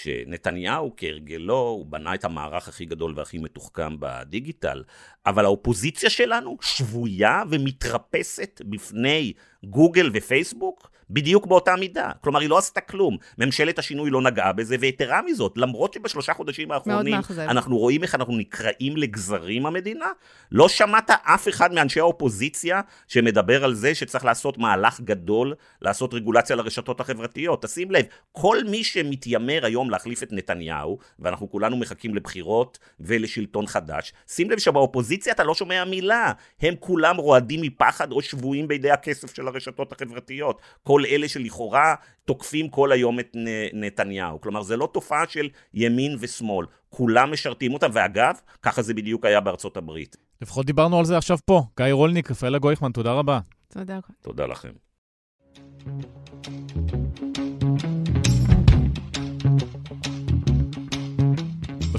שנתניהו 0.00 0.92
כהרגלו, 0.96 1.58
הוא 1.58 1.86
בנה 1.86 2.14
את 2.14 2.24
המערך 2.24 2.68
הכי 2.68 2.84
גדול 2.84 3.14
והכי 3.16 3.38
מתוחכם 3.38 3.96
בדיגיטל, 4.00 4.82
אבל 5.26 5.44
האופוזיציה 5.44 6.10
שלנו 6.10 6.56
שבויה 6.60 7.42
ומתרפסת 7.50 8.60
בפני 8.64 9.32
גוגל 9.64 10.10
ופייסבוק 10.14 10.92
בדיוק 11.12 11.46
באותה 11.46 11.76
מידה. 11.76 12.10
כלומר, 12.20 12.40
היא 12.40 12.48
לא 12.48 12.58
עשתה 12.58 12.80
כלום. 12.80 13.16
ממשלת 13.38 13.78
השינוי 13.78 14.10
לא 14.10 14.22
נגעה 14.22 14.52
בזה, 14.52 14.76
ויתרה 14.80 15.20
מזאת, 15.22 15.58
למרות 15.58 15.92
שבשלושה 15.92 16.34
חודשים 16.34 16.72
האחרונים 16.72 17.14
אנחנו 17.38 17.78
רואים 17.78 18.02
איך 18.02 18.14
אנחנו 18.14 18.36
נקראים 18.36 18.96
לגזרים 18.96 19.66
המדינה, 19.66 20.06
לא 20.52 20.68
שמעת 20.68 21.10
אף 21.10 21.48
אחד 21.48 21.74
מאנשי 21.74 22.00
האופוזיציה 22.00 22.80
שמדבר 23.08 23.64
על 23.64 23.74
זה 23.74 23.94
שצריך 23.94 24.24
לעשות 24.24 24.58
מהלך 24.58 25.00
גדול, 25.00 25.54
לעשות 25.82 26.14
רגולציה 26.14 26.56
לרשתות 26.56 27.00
החברתיות. 27.00 27.62
תשים 27.62 27.90
לב, 27.90 28.04
כל 28.32 28.58
מי 28.70 28.84
שמתיימר 28.84 29.64
היום 29.66 29.81
להחליף 29.90 30.22
את 30.22 30.32
נתניהו, 30.32 30.98
ואנחנו 31.18 31.50
כולנו 31.50 31.76
מחכים 31.76 32.14
לבחירות 32.14 32.78
ולשלטון 33.00 33.66
חדש, 33.66 34.12
שים 34.28 34.50
לב 34.50 34.58
שבאופוזיציה 34.58 35.32
אתה 35.32 35.44
לא 35.44 35.54
שומע 35.54 35.84
מילה. 35.84 36.32
הם 36.60 36.74
כולם 36.80 37.16
רועדים 37.16 37.60
מפחד 37.62 38.12
או 38.12 38.22
שבויים 38.22 38.68
בידי 38.68 38.90
הכסף 38.90 39.36
של 39.36 39.48
הרשתות 39.48 39.92
החברתיות. 39.92 40.60
כל 40.82 41.02
אלה 41.06 41.28
שלכאורה 41.28 41.94
תוקפים 42.24 42.68
כל 42.68 42.92
היום 42.92 43.20
את 43.20 43.36
נתניהו. 43.72 44.40
כלומר, 44.40 44.62
זה 44.62 44.76
לא 44.76 44.88
תופעה 44.92 45.24
של 45.28 45.48
ימין 45.74 46.16
ושמאל. 46.20 46.66
כולם 46.88 47.32
משרתים 47.32 47.74
אותם, 47.74 47.90
ואגב, 47.92 48.34
ככה 48.62 48.82
זה 48.82 48.94
בדיוק 48.94 49.24
היה 49.24 49.40
בארצות 49.40 49.76
הברית. 49.76 50.16
לפחות 50.42 50.66
דיברנו 50.66 50.98
על 50.98 51.04
זה 51.04 51.16
עכשיו 51.16 51.38
פה. 51.44 51.62
גיא 51.76 51.92
רולניק, 51.92 52.30
רפאלה 52.30 52.58
גויכמן, 52.58 52.92
תודה 52.92 53.12
רבה. 53.12 53.40
תודה. 53.68 53.98
תודה 54.22 54.46
לכם. 54.46 54.72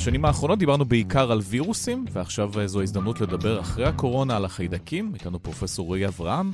בשנים 0.03 0.25
האחרונות 0.25 0.59
דיברנו 0.59 0.85
בעיקר 0.85 1.31
על 1.31 1.39
וירוסים, 1.43 2.05
ועכשיו 2.11 2.51
זו 2.65 2.81
הזדמנות 2.81 3.21
לדבר 3.21 3.59
אחרי 3.59 3.85
הקורונה 3.85 4.35
על 4.35 4.45
החיידקים. 4.45 5.11
איתנו 5.13 5.43
פרופסור 5.43 5.87
רועי 5.87 6.07
אברהם. 6.07 6.51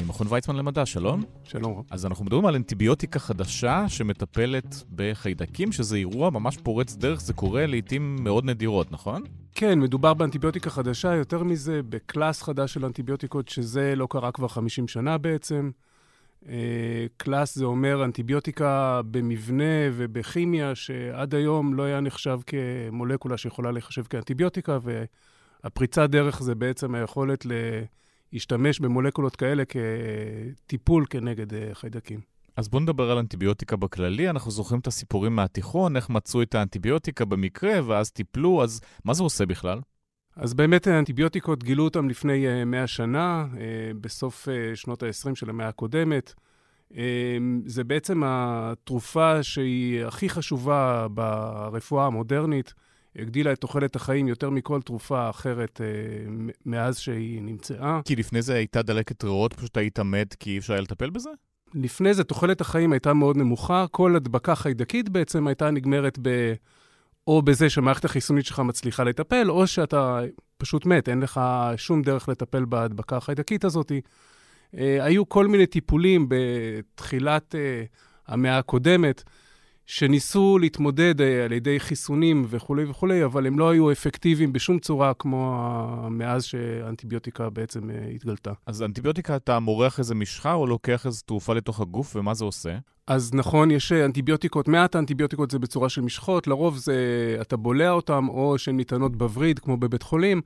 ממכון 0.00 0.26
ויצמן 0.30 0.56
למדע, 0.56 0.86
שלום. 0.86 1.22
שלום. 1.44 1.82
אז 1.90 2.06
אנחנו 2.06 2.24
מדברים 2.24 2.46
על 2.46 2.54
אנטיביוטיקה 2.54 3.18
חדשה 3.18 3.84
שמטפלת 3.88 4.82
בחיידקים, 4.94 5.72
שזה 5.72 5.96
אירוע 5.96 6.30
ממש 6.30 6.56
פורץ 6.56 6.96
דרך, 6.96 7.20
זה 7.20 7.32
קורה 7.32 7.66
לעיתים 7.66 8.16
מאוד 8.20 8.44
נדירות, 8.44 8.92
נכון? 8.92 9.22
כן, 9.54 9.78
מדובר 9.78 10.14
באנטיביוטיקה 10.14 10.70
חדשה, 10.70 11.14
יותר 11.14 11.44
מזה, 11.44 11.80
ב 11.88 11.97
class 11.97 12.42
חדש 12.42 12.74
של 12.74 12.84
אנטיביוטיקות, 12.84 13.48
שזה 13.48 13.94
לא 13.96 14.06
קרה 14.10 14.32
כבר 14.32 14.48
50 14.48 14.88
שנה 14.88 15.18
בעצם. 15.18 15.70
אה, 16.48 17.06
class 17.16 17.54
זה 17.54 17.64
אומר 17.64 18.04
אנטיביוטיקה 18.04 19.00
במבנה 19.10 19.64
ובכימיה, 19.92 20.74
שעד 20.74 21.34
היום 21.34 21.74
לא 21.74 21.82
היה 21.82 22.00
נחשב 22.00 22.38
כמולקולה 22.46 23.36
שיכולה 23.36 23.70
להיחשב 23.70 24.02
כאנטיביוטיקה, 24.02 24.78
והפריצת 25.62 26.10
דרך 26.10 26.42
זה 26.42 26.54
בעצם 26.54 26.94
היכולת 26.94 27.46
להשתמש 28.32 28.80
במולקולות 28.80 29.36
כאלה 29.36 29.62
כטיפול 29.64 31.06
כנגד 31.10 31.54
אה, 31.54 31.68
חיידקים. 31.72 32.20
אז 32.56 32.68
בואו 32.68 32.82
נדבר 32.82 33.10
על 33.10 33.18
אנטיביוטיקה 33.18 33.76
בכללי. 33.76 34.30
אנחנו 34.30 34.50
זוכרים 34.50 34.80
את 34.80 34.86
הסיפורים 34.86 35.36
מהתיכון, 35.36 35.96
איך 35.96 36.10
מצאו 36.10 36.42
את 36.42 36.54
האנטיביוטיקה 36.54 37.24
במקרה, 37.24 37.86
ואז 37.86 38.10
טיפלו, 38.10 38.62
אז 38.62 38.80
מה 39.04 39.14
זה 39.14 39.22
עושה 39.22 39.46
בכלל? 39.46 39.80
אז 40.40 40.54
באמת 40.54 40.86
האנטיביוטיקות 40.86 41.64
גילו 41.64 41.84
אותם 41.84 42.08
לפני 42.08 42.64
100 42.64 42.86
שנה, 42.86 43.46
בסוף 44.00 44.48
שנות 44.74 45.02
ה-20 45.02 45.34
של 45.34 45.50
המאה 45.50 45.68
הקודמת. 45.68 46.34
זה 47.66 47.84
בעצם 47.84 48.22
התרופה 48.24 49.42
שהיא 49.42 50.04
הכי 50.04 50.28
חשובה 50.28 51.06
ברפואה 51.10 52.06
המודרנית, 52.06 52.74
הגדילה 53.16 53.52
את 53.52 53.60
תוחלת 53.60 53.96
החיים 53.96 54.28
יותר 54.28 54.50
מכל 54.50 54.82
תרופה 54.82 55.30
אחרת 55.30 55.80
מאז 56.66 56.98
שהיא 56.98 57.42
נמצאה. 57.42 58.00
כי 58.04 58.16
לפני 58.16 58.42
זה 58.42 58.54
הייתה 58.54 58.82
דלקת 58.82 59.24
ריאות, 59.24 59.54
פשוט 59.54 59.76
היית 59.76 59.98
מת 59.98 60.34
כי 60.34 60.50
אי 60.50 60.58
אפשר 60.58 60.72
היה 60.72 60.82
לטפל 60.82 61.10
בזה? 61.10 61.30
לפני 61.74 62.14
זה 62.14 62.24
תוחלת 62.24 62.60
החיים 62.60 62.92
הייתה 62.92 63.14
מאוד 63.14 63.36
נמוכה, 63.36 63.86
כל 63.90 64.16
הדבקה 64.16 64.54
חיידקית 64.54 65.08
בעצם 65.08 65.46
הייתה 65.46 65.70
נגמרת 65.70 66.18
ב... 66.22 66.54
או 67.26 67.42
בזה 67.42 67.70
שהמערכת 67.70 68.04
החיסונית 68.04 68.46
שלך 68.46 68.58
מצליחה 68.58 69.04
לטפל, 69.04 69.50
או 69.50 69.66
שאתה 69.66 70.20
פשוט 70.58 70.86
מת, 70.86 71.08
אין 71.08 71.20
לך 71.20 71.40
שום 71.76 72.02
דרך 72.02 72.28
לטפל 72.28 72.64
בהדבקה 72.64 73.16
החיידקית 73.16 73.64
הזאת. 73.64 73.92
Uh, 73.92 74.78
היו 75.00 75.28
כל 75.28 75.46
מיני 75.46 75.66
טיפולים 75.66 76.28
בתחילת 76.28 77.54
uh, 77.54 78.32
המאה 78.32 78.58
הקודמת, 78.58 79.22
שניסו 79.90 80.58
להתמודד 80.58 81.20
uh, 81.20 81.24
על 81.44 81.52
ידי 81.52 81.80
חיסונים 81.80 82.44
וכולי 82.48 82.84
וכולי, 82.84 83.24
אבל 83.24 83.46
הם 83.46 83.58
לא 83.58 83.70
היו 83.70 83.92
אפקטיביים 83.92 84.52
בשום 84.52 84.78
צורה 84.78 85.14
כמו 85.14 86.06
מאז 86.10 86.44
שהאנטיביוטיקה 86.44 87.50
בעצם 87.50 87.90
uh, 87.90 88.14
התגלתה. 88.14 88.52
אז 88.66 88.82
אנטיביוטיקה, 88.82 89.36
אתה 89.36 89.58
מורח 89.58 89.98
איזה 89.98 90.14
משחה 90.14 90.52
או 90.52 90.66
לוקח 90.66 91.06
איזו 91.06 91.22
תרופה 91.26 91.54
לתוך 91.54 91.80
הגוף, 91.80 92.16
ומה 92.16 92.34
זה 92.34 92.44
עושה? 92.44 92.78
אז 93.06 93.34
נכון, 93.34 93.70
יש 93.70 93.92
אנטיביוטיקות, 93.92 94.68
מעט 94.68 94.94
האנטיביוטיקות 94.94 95.50
זה 95.50 95.58
בצורה 95.58 95.88
של 95.88 96.00
משחות, 96.00 96.46
לרוב 96.46 96.76
זה, 96.76 96.94
אתה 97.40 97.56
בולע 97.56 97.90
אותן, 97.90 98.24
או 98.28 98.58
שהן 98.58 98.76
ניתנות 98.76 99.16
בווריד, 99.16 99.58
כמו 99.58 99.76
בבית 99.76 100.02
חולים. 100.02 100.40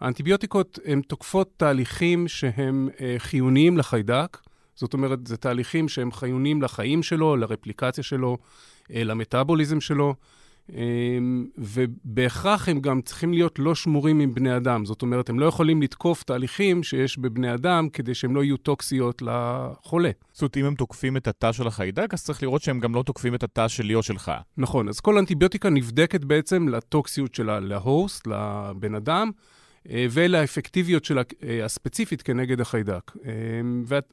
האנטיביוטיקות 0.00 0.78
הן 0.84 1.00
תוקפות 1.00 1.50
תהליכים 1.56 2.28
שהם 2.28 2.88
אה, 3.00 3.14
חיוניים 3.18 3.78
לחיידק, 3.78 4.38
זאת 4.80 4.92
אומרת, 4.94 5.26
זה 5.26 5.36
תהליכים 5.36 5.88
שהם 5.88 6.12
חיוניים 6.12 6.62
לחיים 6.62 7.02
שלו, 7.02 7.36
לרפליקציה 7.36 8.04
שלו, 8.04 8.38
אה, 8.94 9.04
למטאבוליזם 9.04 9.80
שלו. 9.80 10.14
ובהכרח 11.58 12.68
הם 12.68 12.80
גם 12.80 13.00
צריכים 13.00 13.32
להיות 13.32 13.58
לא 13.58 13.74
שמורים 13.74 14.20
עם 14.20 14.34
בני 14.34 14.56
אדם. 14.56 14.84
זאת 14.84 15.02
אומרת, 15.02 15.28
הם 15.28 15.40
לא 15.40 15.46
יכולים 15.46 15.82
לתקוף 15.82 16.22
תהליכים 16.22 16.82
שיש 16.82 17.18
בבני 17.18 17.54
אדם 17.54 17.88
כדי 17.88 18.14
שהם 18.14 18.36
לא 18.36 18.44
יהיו 18.44 18.56
טוקסיות 18.56 19.22
לחולה. 19.22 20.10
זאת 20.32 20.42
אומרת, 20.42 20.56
אם 20.56 20.64
הם 20.64 20.74
תוקפים 20.74 21.16
את 21.16 21.28
התא 21.28 21.52
של 21.52 21.66
החיידק, 21.66 22.14
אז 22.14 22.24
צריך 22.24 22.42
לראות 22.42 22.62
שהם 22.62 22.80
גם 22.80 22.94
לא 22.94 23.02
תוקפים 23.02 23.34
את 23.34 23.42
התא 23.42 23.68
שלי 23.68 23.94
או 23.94 24.02
שלך. 24.02 24.32
נכון, 24.56 24.88
אז 24.88 25.00
כל 25.00 25.18
אנטיביוטיקה 25.18 25.70
נבדקת 25.70 26.24
בעצם 26.24 26.68
לטוקסיות 26.68 27.34
שלה 27.34 27.60
ל 27.60 27.71
host, 27.71 28.26
לבן 28.26 28.94
אדם. 28.94 29.30
ולאפקטיביות 29.86 31.04
שלה 31.04 31.22
הספציפית 31.64 32.22
כנגד 32.22 32.60
החיידק. 32.60 33.12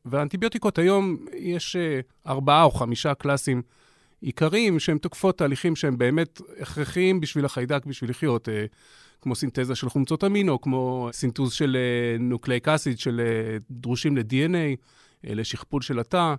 והאנטיביוטיקות 0.06 0.78
היום, 0.78 1.18
יש 1.34 1.76
ארבעה 2.28 2.64
או 2.64 2.72
חמישה 2.72 3.14
קלאסים 3.14 3.62
עיקריים 4.22 4.80
שהן 4.80 4.98
תוקפות 4.98 5.38
תהליכים 5.38 5.76
שהם 5.76 5.98
באמת 5.98 6.42
הכרחיים 6.62 7.20
בשביל 7.20 7.46
החיידק, 7.46 7.86
בשביל 7.86 8.10
לחיות, 8.10 8.50
אה, 8.50 8.66
כמו 9.22 9.36
סינתזה 9.36 9.76
של 9.76 9.90
חומצות 9.90 10.24
אמינו, 10.24 10.62
כמו 10.62 11.10
סינטוז 11.12 11.54
של 11.54 11.78
אה, 11.80 12.18
nucleic 12.20 12.68
acid, 12.68 13.00
של 13.00 13.22
אה, 13.24 13.58
דרושים 13.72 14.18
ל-DNA, 14.18 14.78
לשכפול 15.24 15.82
של 15.82 16.00
התא, 16.00 16.36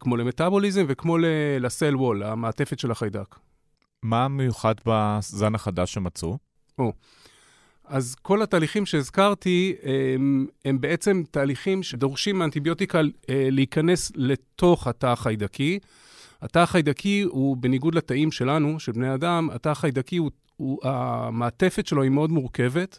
כמו 0.00 0.16
למטאבוליזם 0.16 0.84
וכמו 0.88 1.16
לסל 1.60 1.96
וול, 1.96 2.22
המעטפת 2.22 2.78
של 2.78 2.90
החיידק. 2.90 3.36
מה 4.02 4.28
מיוחד 4.28 4.74
בזן 4.86 5.54
החדש 5.54 5.94
שמצאו? 5.94 6.38
או, 6.78 6.92
אז 7.84 8.14
כל 8.22 8.42
התהליכים 8.42 8.86
שהזכרתי 8.86 9.74
הם, 9.82 10.46
הם 10.64 10.80
בעצם 10.80 11.22
תהליכים 11.30 11.82
שדורשים 11.82 12.38
מאנטיביוטיקה 12.38 13.00
להיכנס 13.28 14.12
לתוך 14.14 14.86
התא 14.86 15.06
החיידקי. 15.06 15.78
התא 16.42 16.58
החיידקי 16.58 17.22
הוא, 17.22 17.56
בניגוד 17.56 17.94
לתאים 17.94 18.32
שלנו, 18.32 18.80
של 18.80 18.92
בני 18.92 19.14
אדם, 19.14 19.48
התא 19.52 19.68
החיידקי, 19.68 20.16
הוא, 20.16 20.30
הוא, 20.56 20.78
המעטפת 20.82 21.86
שלו 21.86 22.02
היא 22.02 22.10
מאוד 22.10 22.30
מורכבת. 22.30 22.98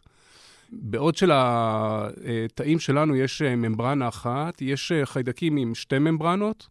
בעוד 0.72 1.16
שלתאים 1.16 2.80
שלנו 2.80 3.16
יש 3.16 3.42
ממברנה 3.42 4.08
אחת, 4.08 4.62
יש 4.62 4.92
חיידקים 5.04 5.58
עם 5.58 5.76
שתי 5.76 6.00
ממברנות, 6.00 6.68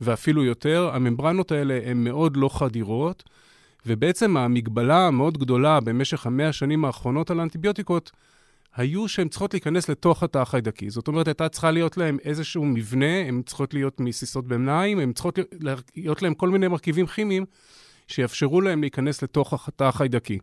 ואפילו 0.00 0.44
יותר. 0.44 0.90
הממברנות 0.92 1.52
האלה 1.52 1.80
הן 1.84 2.04
מאוד 2.04 2.36
לא 2.36 2.48
חדירות, 2.48 3.22
ובעצם 3.86 4.36
המגבלה 4.36 5.06
המאוד 5.06 5.38
גדולה 5.38 5.80
במשך 5.80 6.26
המאה 6.26 6.48
השנים 6.48 6.84
האחרונות 6.84 7.30
על 7.30 7.40
האנטיביוטיקות, 7.40 8.10
היו 8.76 9.08
שהן 9.08 9.28
צריכות 9.28 9.54
להיכנס 9.54 9.88
לתוך 9.88 10.22
התא 10.22 10.38
החיידקי. 10.38 10.90
זאת 10.90 11.08
אומרת, 11.08 11.28
הייתה 11.28 11.48
צריכה 11.48 11.70
להיות 11.70 11.96
להן 11.96 12.16
איזשהו 12.24 12.64
מבנה, 12.64 13.20
הן 13.28 13.42
צריכות 13.46 13.74
להיות 13.74 14.00
מסיסות 14.00 14.46
במניים, 14.46 14.98
הן 14.98 15.12
צריכות 15.12 15.38
להיות 15.96 16.22
להן 16.22 16.34
כל 16.36 16.48
מיני 16.48 16.68
מרכיבים 16.68 17.06
כימיים 17.06 17.44
שיאפשרו 18.06 18.60
להן 18.60 18.80
להיכנס 18.80 19.22
לתוך 19.22 19.68
התא 19.68 19.84
החיידקי. 19.84 20.38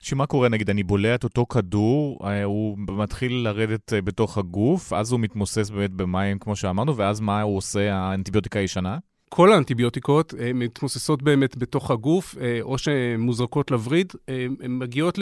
שמה 0.00 0.26
קורה, 0.26 0.48
נגיד, 0.48 0.70
אני 0.70 0.82
בולע 0.82 1.14
את 1.14 1.24
אותו 1.24 1.46
כדור, 1.46 2.18
אה, 2.24 2.44
הוא 2.44 2.78
מתחיל 2.78 3.32
לרדת 3.32 3.92
אה, 3.92 4.02
בתוך 4.02 4.38
הגוף, 4.38 4.92
אז 4.92 5.12
הוא 5.12 5.20
מתמוסס 5.20 5.70
באמת 5.70 5.90
במים, 5.90 6.38
כמו 6.38 6.56
שאמרנו, 6.56 6.96
ואז 6.96 7.20
מה 7.20 7.42
הוא 7.42 7.56
עושה, 7.56 7.94
האנטיביוטיקה 7.94 8.58
הישנה? 8.58 8.98
כל 9.28 9.52
האנטיביוטיקות 9.52 10.34
הן 10.38 10.56
מתמוססות 10.56 11.22
באמת 11.22 11.56
בתוך 11.56 11.90
הגוף, 11.90 12.36
אה, 12.40 12.58
או 12.62 12.78
שהן 12.78 13.20
מוזרקות 13.20 13.70
לווריד, 13.70 14.12
הן 14.60 14.78
מגיעות 14.78 15.18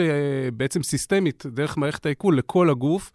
בעצם 0.54 0.82
סיסטמית, 0.82 1.46
דרך 1.46 1.76
מערכת 1.76 2.06
העיכול, 2.06 2.38
לכל 2.38 2.70
הגוף, 2.70 3.12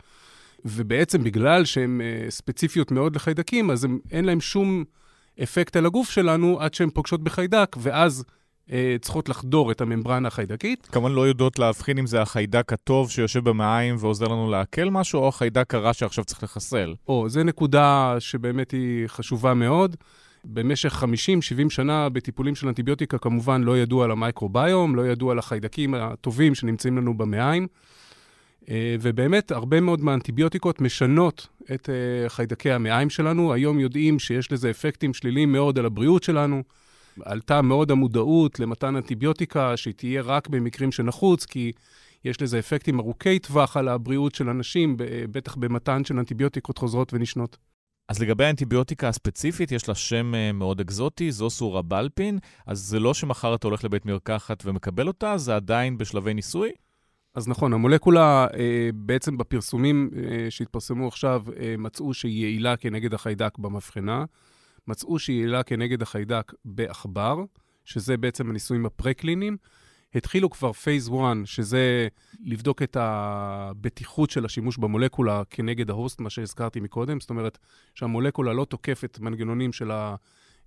ובעצם 0.66 1.24
בגלל 1.24 1.66
שהן 1.66 2.02
ספציפיות 2.30 2.92
מאוד 2.92 3.16
לחיידקים, 3.16 3.72
אז 3.72 3.84
הם, 3.84 4.00
אין 4.12 4.26
להן 4.26 4.40
שום 4.40 4.84
אפקט 5.44 5.76
על 5.76 5.86
הגוף 5.86 6.10
שלנו 6.10 6.60
עד 6.60 6.74
שהן 6.74 6.90
פוגשות 6.90 7.24
בחיידק, 7.24 7.76
ואז 7.80 8.24
צריכות 9.02 9.30
לחדור 9.30 9.72
את 9.72 9.82
הממברנה 9.82 10.28
החיידקית. 10.28 10.88
כמובן 10.92 11.12
לא 11.12 11.28
יודעות 11.28 11.60
להבחין 11.60 11.98
אם 11.98 12.08
זה 12.08 12.22
החיידק 12.22 12.74
הטוב 12.74 13.12
שיושב 13.12 13.50
במעיים 13.50 13.96
ועוזר 14.00 14.28
לנו 14.28 14.52
לעכל 14.52 14.90
משהו, 14.90 15.20
או 15.20 15.28
החיידק 15.28 15.76
הרע 15.76 15.94
שעכשיו 15.94 16.24
צריך 16.24 16.44
לחסל. 16.44 16.96
או, 17.08 17.30
זו 17.30 17.44
נקודה 17.44 18.16
שבאמת 18.20 18.72
היא 18.72 19.08
חשובה 19.08 19.54
מאוד. 19.54 19.96
במשך 20.46 21.04
50-70 21.04 21.70
שנה 21.70 22.10
בטיפולים 22.10 22.56
של 22.56 22.68
אנטיביוטיקה 22.68 23.18
כמובן 23.18 23.62
לא 23.64 23.78
ידעו 23.78 24.04
על 24.04 24.12
המייקרוביום, 24.12 24.96
לא 24.96 25.08
ידעו 25.08 25.32
על 25.32 25.40
החיידקים 25.40 25.94
הטובים 25.94 26.56
שנמצאים 26.56 26.98
לנו 26.98 27.18
במעיים. 27.18 27.68
ובאמת, 29.02 29.52
הרבה 29.52 29.80
מאוד 29.80 30.02
מהאנטיביוטיקות 30.02 30.82
משנות 30.82 31.48
את 31.74 31.90
חיידקי 32.28 32.72
המעיים 32.72 33.10
שלנו. 33.10 33.54
היום 33.54 33.80
יודעים 33.80 34.20
שיש 34.20 34.52
לזה 34.52 34.70
אפקטים 34.70 35.14
שליליים 35.14 35.52
מאוד 35.52 35.80
על 35.80 35.86
הבריאות 35.86 36.24
שלנו. 36.24 36.64
עלתה 37.26 37.62
מאוד 37.62 37.92
המודעות 37.92 38.60
למתן 38.60 38.96
אנטיביוטיקה, 38.96 39.78
שהיא 39.78 39.94
תהיה 39.94 40.22
רק 40.22 40.48
במקרים 40.48 40.92
שנחוץ, 40.92 41.46
כי 41.46 41.72
יש 42.26 42.42
לזה 42.42 42.60
אפקטים 42.60 43.00
ארוכי 43.00 43.40
טווח 43.40 43.78
על 43.78 43.88
הבריאות 43.88 44.36
של 44.36 44.50
אנשים, 44.50 44.96
בטח 45.32 45.56
במתן 45.56 46.06
של 46.06 46.20
אנטיביוטיקות 46.20 46.78
חוזרות 46.78 47.14
ונשנות. 47.14 47.58
אז 48.10 48.22
לגבי 48.22 48.46
האנטיביוטיקה 48.46 49.08
הספציפית, 49.08 49.72
יש 49.72 49.88
לה 49.88 49.96
שם 49.96 50.32
מאוד 50.54 50.80
אקזוטי, 50.80 51.32
זוסו 51.32 51.74
רבלפין, 51.74 52.40
אז 52.68 52.80
זה 52.80 53.00
לא 53.00 53.14
שמחר 53.14 53.56
אתה 53.56 53.68
הולך 53.68 53.84
לבית 53.84 54.06
מרקחת 54.06 54.64
ומקבל 54.66 55.08
אותה, 55.08 55.38
זה 55.38 55.56
עדיין 55.56 55.98
בשלבי 55.98 56.34
ניסוי? 56.34 56.70
אז 57.36 57.48
נכון, 57.48 57.74
המולקולה, 57.74 58.48
בעצם 58.94 59.38
בפרסומים 59.38 60.10
שהתפרסמו 60.50 61.08
עכשיו, 61.08 61.44
מצאו 61.78 62.14
שהיא 62.14 62.42
יעילה 62.44 62.78
כנגד 62.78 63.14
החיידק 63.14 63.58
במבחנה. 63.58 64.26
מצאו 64.88 65.20
שהיא 65.20 65.40
יעילה 65.40 65.64
כנגד 65.64 66.02
החיידק 66.02 66.54
בעכבר, 66.66 67.44
שזה 67.86 68.18
בעצם 68.18 68.50
הניסויים 68.50 68.86
הפרה-קליניים. 68.86 69.58
התחילו 70.16 70.50
כבר 70.50 70.74
פייס 70.74 71.08
1, 71.08 71.16
שזה 71.46 72.08
לבדוק 72.46 72.82
את 72.82 72.98
הבטיחות 73.00 74.30
של 74.30 74.46
השימוש 74.46 74.78
במולקולה 74.78 75.42
כנגד 75.50 75.90
ההוסט, 75.90 76.22
מה 76.22 76.30
שהזכרתי 76.30 76.80
מקודם, 76.80 77.20
זאת 77.20 77.30
אומרת 77.30 77.58
שהמולקולה 77.96 78.54
לא 78.54 78.66
תוקפת 78.66 79.20
מנגנונים 79.20 79.74
של 79.74 79.92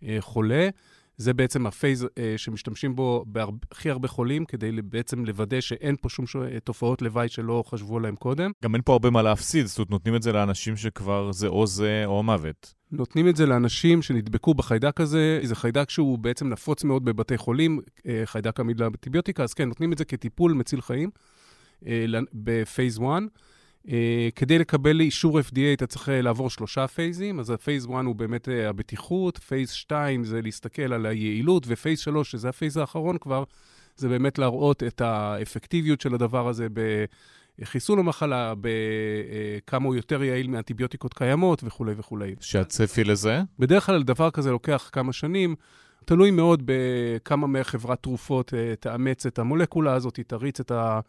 החולה. 0.03 0.69
זה 1.17 1.35
בעצם 1.35 1.67
הפייז 1.67 2.07
אה, 2.19 2.35
שמשתמשים 2.37 2.97
בו 2.97 3.25
בהכי 3.27 3.91
הרבה 3.91 4.09
חולים, 4.09 4.45
כדי 4.45 4.73
בעצם 4.83 5.25
לוודא 5.25 5.61
שאין 5.61 5.97
פה 6.01 6.09
שום 6.09 6.27
ש... 6.27 6.37
תופעות 6.65 7.03
לוואי 7.03 7.29
שלא 7.29 7.65
חשבו 7.67 7.97
עליהן 7.97 8.15
קודם. 8.15 8.51
גם 8.65 8.75
אין 8.75 8.83
פה 8.85 8.93
הרבה 8.93 9.11
מה 9.11 9.23
להפסיד, 9.23 9.67
זאת 9.67 9.79
אומרת, 9.79 9.91
נותנים 9.91 10.17
את 10.17 10.23
זה 10.23 10.33
לאנשים 10.33 10.77
שכבר 10.77 11.33
זה 11.33 11.47
או 11.47 11.67
זה 11.67 12.03
או 12.07 12.23
מוות. 12.23 12.75
נותנים 12.93 13.29
את 13.29 13.37
זה 13.37 13.47
לאנשים 13.47 14.03
שנדבקו 14.03 14.55
בחיידק 14.55 15.01
הזה, 15.01 15.41
זה 15.43 15.55
חיידק 15.55 15.91
שהוא 15.91 16.19
בעצם 16.19 16.49
נפוץ 16.49 16.85
מאוד 16.85 17.05
בבתי 17.05 17.37
חולים, 17.37 17.81
אה, 18.07 18.23
חיידק 18.25 18.61
עמיד 18.61 18.81
לאנטיביוטיקה, 18.81 19.43
אז 19.43 19.55
כן, 19.55 19.69
נותנים 19.69 19.93
את 19.93 19.99
זה 19.99 20.05
כטיפול 20.05 20.53
מציל 20.53 20.81
חיים 20.81 21.11
אה, 21.87 22.05
ב 22.33 22.44
phase 22.44 22.99
1. 22.99 23.23
אה, 23.87 23.91
כדי 24.37 24.59
לקבל 24.59 25.01
אישור 25.01 25.41
FDA 25.41 25.75
אתה 25.75 25.87
צריך 25.87 26.09
אה, 26.09 26.13
לעבור 26.13 26.51
שלושה 26.51 26.87
פייזים, 26.89 27.41
אז 27.41 27.51
ה 27.51 27.57
phase 27.57 27.87
1 27.87 27.95
הוא 28.05 28.15
באמת 28.15 28.49
אה, 28.49 28.51
הבטיחות, 28.51 29.39
phase 29.39 29.71
2 29.71 30.25
זה 30.25 30.43
להסתכל 30.43 30.93
על 30.93 31.07
היעילות, 31.07 31.65
ו 31.67 31.72
phase 31.72 31.99
3, 31.99 32.31
שזה 32.31 32.49
ה 32.49 32.54
phase 32.54 32.77
האחרון 32.77 33.19
כבר, 33.19 33.45
זה 33.97 34.09
באמת 34.09 34.39
להראות 34.39 34.83
את 34.83 35.01
האפקטיביות 35.01 36.01
של 36.01 36.15
הדבר 36.15 36.49
הזה 36.49 36.67
בחיסול 37.59 37.99
המחלה, 37.99 38.55
בכמה 38.61 39.87
הוא 39.87 39.95
יותר 39.95 40.23
יעיל 40.23 40.47
מאנטיביוטיקות 40.47 41.15
קיימות 41.15 41.65
וכולי 41.65 41.93
וכולי. 41.97 42.35
מה 42.41 42.59
הצפי 42.59 43.05
לזה? 43.05 43.41
בדרך 43.59 43.87
כלל 43.87 44.03
דבר 44.03 44.31
כזה 44.31 44.51
לוקח 44.51 44.91
כמה 44.93 45.13
שנים. 45.13 45.55
תלוי 46.05 46.31
מאוד 46.31 46.63
בכמה 46.65 47.47
חברת 47.47 48.03
תרופות 48.03 48.55
תאמץ 48.81 49.27
את 49.27 49.39
המולקולה 49.39 49.95
הזאת, 49.95 50.21
תריץ 50.27 50.61
את 50.61 50.71
ה... 50.71 51.01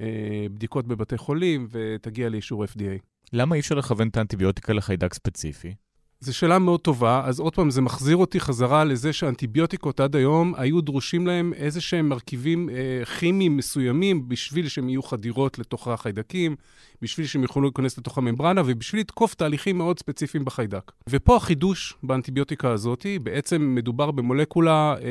אה, 0.00 0.46
בדיקות 0.50 0.86
בבתי 0.86 1.18
חולים 1.18 1.68
ותגיע 1.70 2.28
לאישור 2.28 2.64
FDA. 2.64 2.98
למה 3.32 3.54
אי 3.54 3.60
אפשר 3.60 3.74
לכוון 3.74 4.08
את 4.08 4.16
האנטיביוטיקה 4.16 4.72
לחיידק 4.72 5.14
ספציפי? 5.14 5.74
זו 6.22 6.36
שאלה 6.36 6.58
מאוד 6.58 6.80
טובה, 6.80 7.22
אז 7.24 7.40
עוד 7.40 7.54
פעם, 7.54 7.70
זה 7.70 7.80
מחזיר 7.80 8.16
אותי 8.16 8.40
חזרה 8.40 8.84
לזה 8.84 9.12
שאנטיביוטיקות 9.12 10.00
עד 10.00 10.16
היום 10.16 10.54
היו 10.56 10.80
דרושים 10.80 11.26
להם 11.26 11.52
איזה 11.54 11.80
שהם 11.80 12.08
מרכיבים 12.08 12.70
אה, 12.70 13.04
כימיים 13.04 13.56
מסוימים 13.56 14.28
בשביל 14.28 14.68
שהם 14.68 14.88
יהיו 14.88 15.02
חדירות 15.02 15.58
לתוך 15.58 15.88
החיידקים, 15.88 16.56
בשביל 17.02 17.26
שהם 17.26 17.42
יוכלו 17.42 17.62
להיכנס 17.62 17.98
לתוך 17.98 18.18
הממברנה 18.18 18.62
ובשביל 18.66 19.00
לתקוף 19.00 19.34
תהליכים 19.34 19.78
מאוד 19.78 19.98
ספציפיים 19.98 20.44
בחיידק. 20.44 20.92
ופה 21.08 21.36
החידוש 21.36 21.94
באנטיביוטיקה 22.02 22.70
הזאת, 22.70 23.06
בעצם 23.22 23.74
מדובר 23.74 24.10
במולקולה 24.10 24.94
אה, 25.02 25.06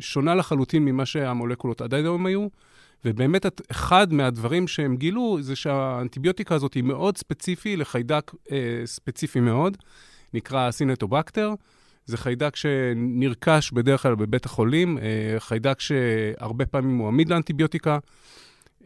שונה 0.00 0.34
לחלוטין 0.34 0.84
ממה 0.84 1.06
שהמולקולות 1.06 1.80
עד 1.80 1.94
היום 1.94 2.26
היו. 2.26 2.46
ובאמת 3.04 3.46
אחד 3.70 4.12
מהדברים 4.12 4.68
שהם 4.68 4.96
גילו 4.96 5.38
זה 5.40 5.56
שהאנטיביוטיקה 5.56 6.54
הזאת 6.54 6.74
היא 6.74 6.82
מאוד 6.82 7.18
ספציפי 7.18 7.76
לחיידק 7.76 8.32
אה, 8.52 8.82
ספציפי 8.84 9.40
מאוד, 9.40 9.76
נקרא 10.34 10.70
סינטובקטר. 10.70 11.54
זה 12.06 12.16
חיידק 12.16 12.56
שנרכש 12.56 13.72
בדרך 13.72 14.02
כלל 14.02 14.14
בבית 14.14 14.46
החולים, 14.46 14.98
אה, 14.98 15.36
חיידק 15.38 15.80
שהרבה 15.80 16.66
פעמים 16.66 16.98
הוא 16.98 17.08
עמיד 17.08 17.28
לאנטיביוטיקה. 17.28 17.98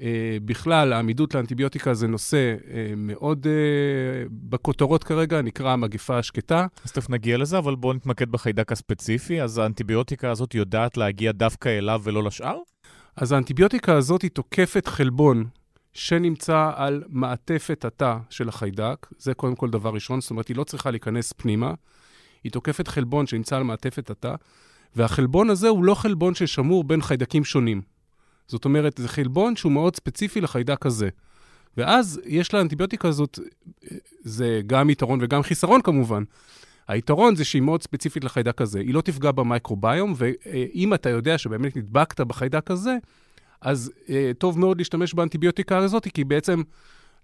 אה, 0.01 0.37
בכלל, 0.45 0.93
העמידות 0.93 1.35
לאנטיביוטיקה 1.35 1.95
זה 1.95 2.07
נושא 2.07 2.57
אה, 2.71 2.93
מאוד 2.97 3.47
אה, 3.47 4.25
בכותרות 4.31 5.05
כרגע, 5.05 5.43
נקרא 5.43 5.71
המגפה 5.71 6.19
השקטה. 6.19 6.67
אז 6.85 6.93
תכף 6.93 7.11
נגיע 7.11 7.37
לזה, 7.39 7.59
אבל 7.59 7.75
בואו 7.75 7.93
נתמקד 7.93 8.31
בחיידק 8.31 8.73
הספציפי. 8.73 9.43
אז 9.43 9.59
האנטיביוטיקה 9.59 10.31
הזאת 10.31 10.55
יודעת 10.55 10.97
להגיע 10.97 11.33
דווקא 11.33 11.69
אליו 11.69 12.01
ולא 12.05 12.23
לשאר? 12.23 12.59
אז 13.17 13.33
האנטיביוטיקה 13.33 13.95
הזאת 13.95 14.23
היא 14.23 14.31
תוקפת 14.31 14.87
חלבון 14.87 15.45
שנמצא 15.93 16.71
על 16.75 17.03
מעטפת 17.09 17.85
התא 17.85 18.17
של 18.31 18.49
החיידק, 18.49 19.07
זה 19.19 19.35
קודם 19.35 19.55
כל 19.55 19.71
דבר 19.71 19.91
ראשון, 19.91 20.21
זאת 20.21 20.31
אומרת, 20.31 20.49
היא 20.49 20.57
לא 20.57 20.65
צריכה 20.65 20.91
להיכנס 20.91 21.33
פנימה, 21.33 21.75
היא 22.45 22.53
תוקפת 22.53 22.89
חלבון 22.89 23.27
שנמצא 23.27 23.57
על 23.57 23.63
מעטפת 23.63 24.11
התא, 24.11 24.35
והחלבון 24.97 25.51
הזה 25.51 25.69
הוא 25.69 25.85
לא 25.85 25.95
חלבון 25.95 26.35
ששמור 26.35 26.85
בין 26.85 27.03
חיידקים 27.03 27.45
שונים. 27.45 27.83
זאת 28.47 28.65
אומרת, 28.65 28.99
זה 28.99 29.09
חלבון 29.09 29.57
שהוא 29.57 29.73
מאוד 29.73 29.97
ספציפי 29.97 30.41
לחיידק 30.41 30.87
הזה. 30.87 31.09
ואז 31.77 32.21
יש 32.25 32.55
לאנטיביוטיקה 32.55 33.09
הזאת, 33.09 33.39
זה 34.21 34.61
גם 34.67 34.91
יתרון 34.91 35.19
וגם 35.23 35.43
חיסרון 35.43 35.83
כמובן. 35.83 36.23
היתרון 36.89 37.37
זה 37.37 37.45
שהיא 37.45 37.63
מאוד 37.63 37.83
ספציפית 37.83 38.25
לחיידק 38.25 38.61
הזה. 38.61 38.81
היא 38.81 38.95
לא 38.95 39.01
תפגע 39.01 39.31
במייקרוביום, 39.31 40.15
ואם 40.17 40.95
אתה 40.95 41.11
יודע 41.11 41.39
שבאמת 41.39 41.77
נדבקת 41.77 42.21
בחיידק 42.21 42.71
הזה, 42.71 42.97
אז 43.61 43.93
אה, 44.11 44.31
טוב 44.39 44.59
מאוד 44.59 44.79
להשתמש 44.79 45.15
באנטיביוטיקה 45.15 45.79
הזאת, 45.79 46.09
כי 46.15 46.25
בעצם 46.25 46.63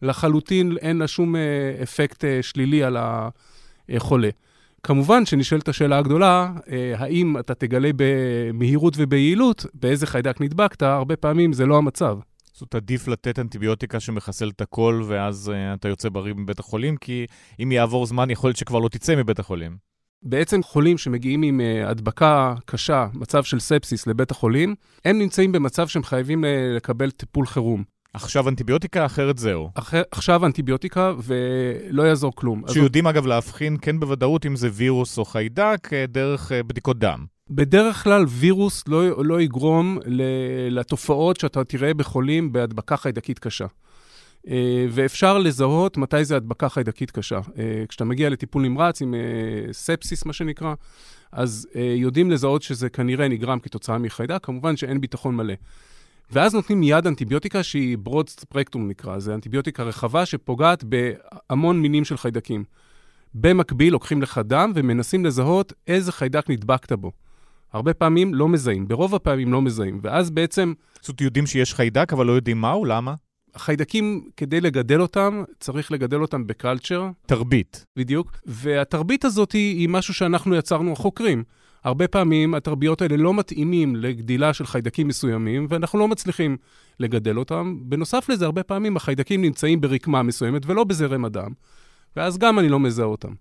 לחלוטין 0.02 0.76
אין 0.80 0.98
לה 0.98 1.08
שום 1.08 1.36
אה, 1.36 1.40
אפקט 1.82 2.24
אה, 2.24 2.38
שלילי 2.42 2.82
על 2.82 2.96
החולה. 3.00 4.30
כמובן 4.82 5.26
שנשאלת 5.26 5.68
השאלה 5.68 5.98
הגדולה, 5.98 6.52
האם 6.96 7.38
אתה 7.38 7.54
תגלה 7.54 7.90
במהירות 7.96 8.94
וביעילות 8.96 9.66
באיזה 9.74 10.06
חיידק 10.06 10.40
נדבקת, 10.40 10.82
הרבה 10.82 11.16
פעמים 11.16 11.52
זה 11.52 11.66
לא 11.66 11.76
המצב. 11.76 12.18
זאת 12.58 12.74
עדיף 12.74 13.08
לתת 13.08 13.38
אנטיביוטיקה 13.38 14.00
שמחסל 14.00 14.48
את 14.48 14.60
הכל, 14.60 15.02
ואז 15.06 15.52
uh, 15.54 15.78
אתה 15.78 15.88
יוצא 15.88 16.08
בריא 16.08 16.34
מבית 16.34 16.58
החולים, 16.58 16.96
כי 16.96 17.26
אם 17.62 17.72
יעבור 17.72 18.06
זמן, 18.06 18.30
יכול 18.30 18.48
להיות 18.48 18.56
שכבר 18.56 18.78
לא 18.78 18.88
תצא 18.88 19.16
מבית 19.16 19.38
החולים. 19.38 19.76
בעצם 20.22 20.62
חולים 20.62 20.98
שמגיעים 20.98 21.42
עם 21.42 21.60
uh, 21.60 21.88
הדבקה 21.88 22.54
קשה, 22.64 23.06
מצב 23.14 23.44
של 23.44 23.60
ספסיס 23.60 24.06
לבית 24.06 24.30
החולים, 24.30 24.74
הם 25.04 25.18
נמצאים 25.18 25.52
במצב 25.52 25.88
שהם 25.88 26.02
חייבים 26.02 26.44
uh, 26.44 26.46
לקבל 26.76 27.10
טיפול 27.10 27.46
חירום. 27.46 27.84
עכשיו 28.14 28.48
אנטיביוטיקה, 28.48 29.06
אחרת 29.06 29.38
זהו. 29.38 29.70
אח... 29.74 29.94
עכשיו 30.10 30.46
אנטיביוטיקה, 30.46 31.12
ולא 31.22 32.02
יעזור 32.02 32.32
כלום. 32.34 32.62
שיודעים 32.72 33.06
אז... 33.06 33.14
אגב 33.14 33.26
להבחין 33.26 33.76
כן 33.82 34.00
בוודאות 34.00 34.46
אם 34.46 34.56
זה 34.56 34.68
וירוס 34.72 35.18
או 35.18 35.24
חיידק 35.24 35.88
דרך 36.08 36.52
בדיקות 36.66 36.98
דם. 36.98 37.37
בדרך 37.50 38.04
כלל 38.04 38.24
וירוס 38.28 38.88
לא, 38.88 39.24
לא 39.24 39.40
יגרום 39.40 39.98
לתופעות 40.70 41.40
שאתה 41.40 41.64
תראה 41.64 41.94
בחולים 41.94 42.52
בהדבקה 42.52 42.96
חיידקית 42.96 43.38
קשה. 43.38 43.66
אה, 44.48 44.86
ואפשר 44.90 45.38
לזהות 45.38 45.96
מתי 45.96 46.24
זה 46.24 46.36
הדבקה 46.36 46.68
חיידקית 46.68 47.10
קשה. 47.10 47.40
אה, 47.58 47.84
כשאתה 47.88 48.04
מגיע 48.04 48.30
לטיפול 48.30 48.62
נמרץ 48.62 49.02
עם 49.02 49.14
אה, 49.14 49.72
ספסיס, 49.72 50.24
מה 50.24 50.32
שנקרא, 50.32 50.74
אז 51.32 51.68
יודעים 51.96 52.30
לזהות 52.30 52.62
שזה 52.62 52.88
כנראה 52.88 53.28
נגרם 53.28 53.58
כתוצאה 53.58 53.98
מחיידק, 53.98 54.38
כמובן 54.42 54.76
שאין 54.76 55.00
ביטחון 55.00 55.36
מלא. 55.36 55.54
ואז 56.30 56.54
נותנים 56.54 56.80
מיד 56.80 57.06
אנטיביוטיקה 57.06 57.62
שהיא 57.62 57.98
ברוד 57.98 58.28
ספרקטום 58.28 58.88
נקרא, 58.88 59.18
זה 59.18 59.34
אנטיביוטיקה 59.34 59.82
רחבה 59.82 60.26
שפוגעת 60.26 60.84
בהמון 60.84 61.82
מינים 61.82 62.04
של 62.04 62.16
חיידקים. 62.16 62.64
במקביל 63.34 63.92
לוקחים 63.92 64.22
לך 64.22 64.40
דם 64.44 64.72
ומנסים 64.74 65.24
לזהות 65.24 65.72
איזה 65.86 66.12
חיידק 66.12 66.50
נדבקת 66.50 66.92
בו. 66.92 67.12
הרבה 67.72 67.94
פעמים 67.94 68.34
לא 68.34 68.48
מזהים, 68.48 68.88
ברוב 68.88 69.14
הפעמים 69.14 69.52
לא 69.52 69.62
מזהים, 69.62 70.00
ואז 70.02 70.30
בעצם... 70.30 70.72
זאת 71.00 71.08
אומרת, 71.08 71.20
יודעים 71.20 71.46
שיש 71.46 71.74
חיידק, 71.74 72.12
אבל 72.12 72.26
לא 72.26 72.32
יודעים 72.32 72.60
מהו, 72.60 72.84
למה? 72.84 73.14
חיידקים, 73.56 74.28
כדי 74.36 74.60
לגדל 74.60 75.00
אותם, 75.00 75.42
צריך 75.60 75.92
לגדל 75.92 76.20
אותם 76.20 76.46
בקלצ'ר. 76.46 77.08
תרבית. 77.26 77.84
בדיוק. 77.96 78.40
והתרבית 78.46 79.24
הזאת 79.24 79.52
היא, 79.52 79.78
היא 79.78 79.88
משהו 79.88 80.14
שאנחנו 80.14 80.54
יצרנו 80.54 80.92
החוקרים. 80.92 81.44
הרבה 81.84 82.08
פעמים 82.08 82.54
התרביות 82.54 83.02
האלה 83.02 83.16
לא 83.16 83.34
מתאימים 83.34 83.96
לגדילה 83.96 84.52
של 84.52 84.66
חיידקים 84.66 85.08
מסוימים, 85.08 85.66
ואנחנו 85.70 85.98
לא 85.98 86.08
מצליחים 86.08 86.56
לגדל 87.00 87.38
אותם. 87.38 87.76
בנוסף 87.82 88.28
לזה, 88.28 88.44
הרבה 88.44 88.62
פעמים 88.62 88.96
החיידקים 88.96 89.42
נמצאים 89.42 89.80
ברקמה 89.80 90.22
מסוימת 90.22 90.66
ולא 90.66 90.84
בזרם 90.84 91.24
הדם, 91.24 91.52
ואז 92.16 92.38
גם 92.38 92.58
אני 92.58 92.68
לא 92.68 92.80
מזהה 92.80 93.06
אותם. 93.06 93.32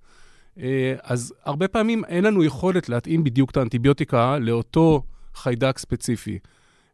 אה, 0.61 0.95
אז 1.03 1.33
הרבה 1.43 1.67
פעמים 1.67 2.05
אין 2.05 2.23
לנו 2.23 2.43
יכולת 2.43 2.89
להתאים 2.89 3.23
בדיוק 3.23 3.51
את 3.51 3.57
האנטיביוטיקה 3.57 4.37
לאותו 4.39 5.03
חיידק 5.35 5.77
ספציפי. 5.77 6.39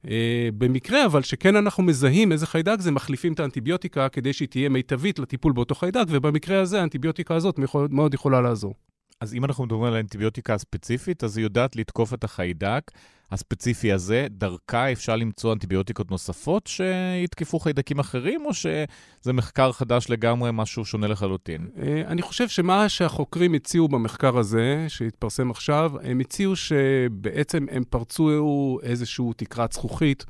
אה, 0.08 0.50
במקרה 0.58 1.06
אבל 1.06 1.22
שכן 1.22 1.56
אנחנו 1.56 1.84
מזהים 1.84 2.32
איזה 2.32 2.48
חיידק 2.48 2.80
זה, 2.80 2.92
מחליפים 2.92 3.34
את 3.34 3.40
האנטיביוטיקה 3.40 4.10
כדי 4.10 4.34
שהיא 4.34 4.48
תהיה 4.48 4.70
מיטבית 4.70 5.20
לטיפול 5.20 5.54
באותו 5.54 5.76
חיידק, 5.76 6.06
ובמקרה 6.10 6.62
הזה 6.62 6.80
האנטיביוטיקה 6.80 7.36
הזאת 7.36 7.60
מאוד 7.90 8.14
יכולה 8.14 8.42
לעזור. 8.42 8.74
אז 9.22 9.34
אם 9.34 9.46
אנחנו 9.46 9.66
מדברים 9.66 9.84
על 9.84 9.96
האנטיביוטיקה 9.96 10.54
הספציפית, 10.54 11.24
אז 11.24 11.38
היא 11.38 11.44
יודעת 11.44 11.76
לתקוף 11.76 12.14
את 12.14 12.24
החיידק 12.24 12.92
הספציפי 13.34 13.92
הזה. 13.92 14.28
דרכה 14.30 14.92
אפשר 14.92 15.16
למצוא 15.16 15.54
אנטיביוטיקות 15.54 16.12
נוספות 16.12 16.68
שיתקפו 16.68 17.60
חיידקים 17.60 18.00
אחרים, 18.00 18.46
או 18.46 18.54
שזה 18.54 19.34
מחקר 19.34 19.72
חדש 19.72 20.10
לגמרי, 20.10 20.50
משהו 20.54 20.86
שונה 20.86 21.08
לחלוטין? 21.08 21.68
אה, 21.82 22.02
אני 22.08 22.22
חושב 22.22 22.48
שמה 22.48 22.90
שהחוקרים 22.90 23.54
הציעו 23.54 23.88
במחקר 23.88 24.38
הזה, 24.38 24.86
שהתפרסם 24.88 25.52
עכשיו, 25.52 25.92
הם 26.04 26.20
הציעו 26.20 26.56
שבעצם 26.56 27.66
הם 27.72 27.84
פרצו 27.90 28.80
איזושהי 28.84 29.26
תקרת 29.38 29.74
זכוכית 29.74 30.26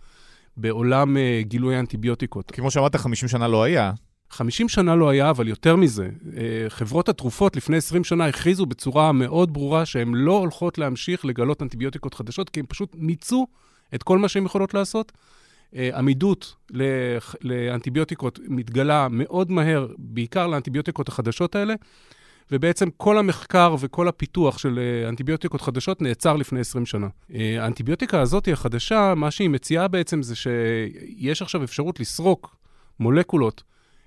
בעולם 0.57 1.17
אה, 1.17 1.41
גילוי 1.43 1.75
האנטיביוטיקות. 1.75 2.51
כמו 2.51 2.71
שאמרת, 2.71 2.95
50 2.95 3.29
שנה 3.29 3.47
לא 3.47 3.63
היה. 3.63 3.91
50 4.33 4.69
שנה 4.69 4.95
לא 4.95 5.09
היה, 5.09 5.29
אבל 5.29 5.47
יותר 5.47 5.75
מזה, 5.75 6.09
אה, 6.37 6.65
חברות 6.69 7.09
התרופות 7.09 7.55
לפני 7.55 7.77
20 7.77 8.03
שנה 8.03 8.25
הכריזו 8.25 8.65
בצורה 8.65 9.11
מאוד 9.11 9.53
ברורה 9.53 9.85
שהן 9.85 10.13
לא 10.13 10.37
הולכות 10.37 10.77
להמשיך 10.77 11.25
לגלות 11.25 11.61
אנטיביוטיקות 11.61 12.13
חדשות, 12.13 12.49
כי 12.49 12.59
הן 12.59 12.65
פשוט 12.69 12.95
מיצו 12.97 13.47
את 13.95 14.03
כל 14.03 14.17
מה 14.17 14.27
שהן 14.27 14.45
יכולות 14.45 14.73
לעשות. 14.73 15.11
אה, 15.75 15.89
עמידות 15.97 16.55
לאנטיביוטיקות 17.41 18.39
מתגלה 18.47 19.07
מאוד 19.11 19.51
מהר, 19.51 19.87
בעיקר 19.97 20.47
לאנטיביוטיקות 20.47 21.07
החדשות 21.07 21.55
האלה, 21.55 21.73
ובעצם 22.51 22.89
כל 22.97 23.17
המחקר 23.17 23.75
וכל 23.79 24.07
הפיתוח 24.07 24.57
של 24.57 24.79
אה, 24.79 25.09
אנטיביוטיקות 25.09 25.61
חדשות 25.61 26.01
נעצר 26.01 26.35
לפני 26.35 26.59
20 26.59 26.85
שנה. 26.85 27.07
האנטיביוטיקה 27.59 28.21
הזאת 28.21 28.47
החדשה, 28.51 29.13
מה 29.15 29.31
שהיא 29.31 29.49
מציעה 29.49 29.87
בעצם 29.87 30.21
זה 30.21 30.35
שיש 30.35 31.41
עכשיו 31.41 31.63
אפשרות 31.63 31.99
לסרוק 31.99 32.55
מולקולות 32.99 33.63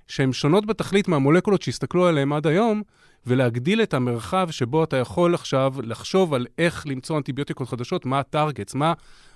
שהן 0.07 0.33
שונות 0.33 0.65
בתכלית 0.65 1.07
מהמולקולות 1.07 1.61
שהסתכלו 1.61 2.07
עליהן 2.07 2.31
עד 2.31 2.47
היום, 2.47 2.81
ולהגדיל 3.27 3.83
את 3.83 3.93
המרחב 3.93 4.51
שבו 4.51 4.83
אתה 4.83 4.97
יכול 4.97 5.35
עכשיו 5.35 5.73
לחשוב 5.83 6.33
על 6.33 6.45
איך 6.57 6.87
למצוא 6.87 7.17
אנטיביוטיקות 7.17 7.67
חדשות, 7.67 8.05
מה 8.05 8.19
הטארגטס, 8.19 8.75
מה 8.75 8.93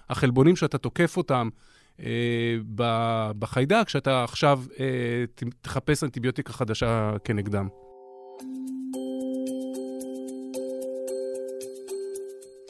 החלבונים 0.09 0.55
שאתה 0.55 0.78
תוקף 0.78 1.17
אותם 1.17 1.49
אה, 1.99 2.05
בחיידק, 3.39 3.89
שאתה 3.89 4.24
עכשיו 4.24 4.61
אה, 4.80 4.86
תחפש 5.61 6.03
אנטיביוטיקה 6.03 6.53
חדשה 6.53 7.11
כנגדם. 7.24 7.67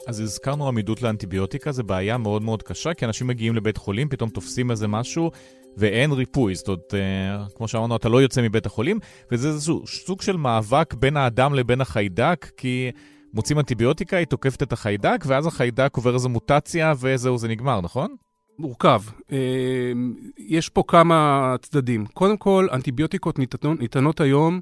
אז 0.06 0.20
הזכרנו 0.20 0.68
עמידות 0.68 1.02
לאנטיביוטיקה, 1.02 1.72
זו 1.72 1.84
בעיה 1.84 2.18
מאוד 2.18 2.42
מאוד 2.42 2.62
קשה, 2.62 2.94
כי 2.94 3.04
אנשים 3.04 3.26
מגיעים 3.26 3.54
לבית 3.54 3.76
חולים, 3.76 4.08
פתאום 4.08 4.30
תופסים 4.30 4.70
איזה 4.70 4.88
משהו, 4.88 5.30
ואין 5.76 6.12
ריפוי. 6.12 6.54
זאת 6.54 6.68
אומרת, 6.68 6.94
אה, 6.94 7.44
כמו 7.54 7.68
שאמרנו, 7.68 7.96
אתה 7.96 8.08
לא 8.08 8.22
יוצא 8.22 8.42
מבית 8.42 8.66
החולים, 8.66 8.98
וזה 9.32 9.48
איזשהו 9.48 9.86
סוג 9.86 10.22
של 10.22 10.36
מאבק 10.36 10.94
בין 10.94 11.16
האדם 11.16 11.54
לבין 11.54 11.80
החיידק, 11.80 12.50
כי 12.56 12.90
מוצאים 13.34 13.58
אנטיביוטיקה, 13.58 14.16
היא 14.16 14.26
תוקפת 14.26 14.62
את 14.62 14.72
החיידק, 14.72 15.24
ואז 15.26 15.46
החיידק 15.46 15.96
עובר 15.96 16.14
איזו 16.14 16.28
מוטציה, 16.28 16.92
וזהו, 17.00 17.38
זה 17.38 17.48
נגמר, 17.48 17.80
נכון? 17.80 18.16
מורכב. 18.58 19.02
אה, 19.32 19.92
יש 20.38 20.68
פה 20.68 20.82
כמה 20.88 21.54
צדדים. 21.62 22.06
קודם 22.06 22.36
כל, 22.36 22.68
אנטיביוטיקות 22.72 23.38
ניתנות, 23.38 23.80
ניתנות 23.80 24.20
היום 24.20 24.60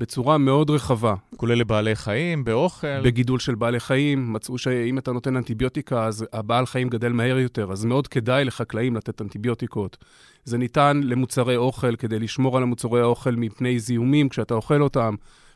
בצורה 0.00 0.38
מאוד 0.38 0.70
רחבה. 0.70 1.14
כולל 1.36 1.54
לבעלי 1.54 1.96
חיים, 1.96 2.44
באוכל? 2.44 3.00
בגידול 3.04 3.38
של 3.38 3.54
בעלי 3.54 3.80
חיים. 3.80 4.32
מצאו 4.32 4.58
שאם 4.58 4.98
אתה 4.98 5.12
נותן 5.12 5.36
אנטיביוטיקה, 5.36 6.06
אז 6.06 6.26
הבעל 6.32 6.66
חיים 6.66 6.88
גדל 6.88 7.12
מהר 7.12 7.38
יותר, 7.38 7.72
אז 7.72 7.84
מאוד 7.84 8.08
כדאי 8.08 8.44
לחקלאים 8.44 8.96
לתת 8.96 9.22
אנטיביוטיקות. 9.22 9.96
זה 10.44 10.58
ניתן 10.58 11.00
למוצרי 11.04 11.56
אוכל 11.56 11.96
כדי 11.96 12.18
לשמור 12.18 12.56
על 12.56 12.62
המוצרי 12.62 13.00
האוכל 13.00 13.30
מפני 13.36 13.78
זיהומים 13.78 14.28
כשאתה 14.28 14.54
אוכל 14.54 14.82
אותם, 14.82 15.14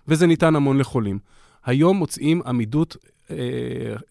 וזה 0.09 0.27
ניתן 0.27 0.57
המון 0.57 0.79
לחולים. 0.79 1.19
היום 1.65 1.97
מוצאים 1.97 2.43
עמידות 2.47 2.97
אה, 3.31 3.37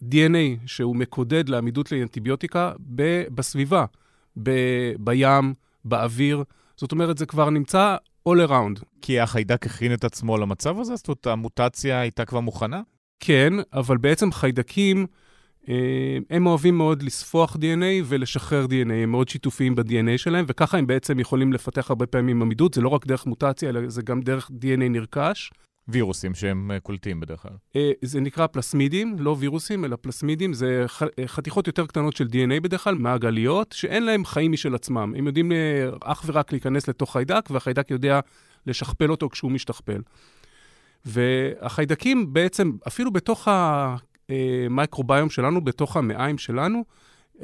DNA 0.02 0.66
שהוא 0.66 0.96
מקודד 0.96 1.48
לעמידות 1.48 1.92
לאנטיביוטיקה 1.92 2.72
ב, 2.94 3.22
בסביבה, 3.34 3.84
ב, 4.42 4.50
בים, 4.98 5.54
באוויר. 5.84 6.44
זאת 6.76 6.92
אומרת, 6.92 7.18
זה 7.18 7.26
כבר 7.26 7.50
נמצא 7.50 7.96
all 8.28 8.48
around. 8.48 8.84
כי 9.02 9.20
החיידק 9.20 9.66
הכין 9.66 9.94
את 9.94 10.04
עצמו 10.04 10.38
למצב 10.38 10.80
הזה? 10.80 10.96
זאת 10.96 11.08
אומרת, 11.08 11.26
המוטציה 11.26 12.00
הייתה 12.00 12.24
כבר 12.24 12.40
מוכנה? 12.40 12.80
כן, 13.20 13.52
אבל 13.72 13.96
בעצם 13.96 14.32
חיידקים, 14.32 15.06
אה, 15.68 16.18
הם 16.30 16.46
אוהבים 16.46 16.78
מאוד 16.78 17.02
לספוח 17.02 17.56
DNA 17.56 18.04
ולשחרר 18.04 18.64
DNA, 18.64 18.92
הם 18.92 19.10
מאוד 19.10 19.28
שיתופיים 19.28 19.74
ב-DNA 19.74 20.18
שלהם, 20.18 20.44
וככה 20.48 20.78
הם 20.78 20.86
בעצם 20.86 21.20
יכולים 21.20 21.52
לפתח 21.52 21.90
הרבה 21.90 22.06
פעמים 22.06 22.42
עמידות, 22.42 22.74
זה 22.74 22.80
לא 22.80 22.88
רק 22.88 23.06
דרך 23.06 23.26
מוטציה, 23.26 23.68
אלא 23.68 23.80
זה 23.88 24.02
גם 24.02 24.20
דרך 24.20 24.50
DNA 24.50 24.88
נרכש. 24.90 25.50
וירוסים 25.88 26.34
שהם 26.34 26.70
אה, 26.70 26.80
קולטים 26.80 27.20
בדרך 27.20 27.42
כלל. 27.42 27.52
אה, 27.76 27.90
זה 28.02 28.20
נקרא 28.20 28.46
פלסמידים, 28.46 29.16
לא 29.18 29.36
וירוסים, 29.38 29.84
אלא 29.84 29.96
פלסמידים. 30.00 30.52
זה 30.52 30.86
אה, 31.18 31.26
חתיכות 31.26 31.66
יותר 31.66 31.86
קטנות 31.86 32.16
של 32.16 32.24
DNA 32.24 32.60
בדרך 32.62 32.84
כלל, 32.84 32.94
מעגליות, 32.94 33.72
שאין 33.72 34.02
להם 34.02 34.24
חיים 34.24 34.52
משל 34.52 34.74
עצמם. 34.74 35.14
הם 35.18 35.26
יודעים 35.26 35.52
אך 36.02 36.22
ורק 36.26 36.52
להיכנס 36.52 36.88
לתוך 36.88 37.12
חיידק, 37.12 37.48
והחיידק 37.50 37.90
יודע 37.90 38.20
לשכפל 38.66 39.10
אותו 39.10 39.28
כשהוא 39.28 39.50
משתכפל. 39.50 40.00
והחיידקים 41.04 42.32
בעצם, 42.32 42.72
אפילו 42.88 43.10
בתוך 43.10 43.48
המייקרוביום 44.28 45.30
שלנו, 45.30 45.64
בתוך 45.64 45.96
המעיים 45.96 46.38
שלנו, 46.38 46.84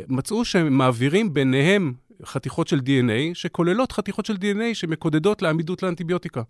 מצאו 0.09 0.45
שהם 0.45 0.72
מעבירים 0.72 1.34
ביניהם 1.34 1.93
חתיכות 2.24 2.68
של 2.68 2.78
DNA, 2.78 3.34
שכוללות 3.34 3.93
חתיכות 3.93 4.26
של 4.26 4.34
DNA 4.34 4.74
שמקודדות 4.74 5.43
לעמידות 5.43 5.82
לאנטיביוטיקה. 5.82 6.43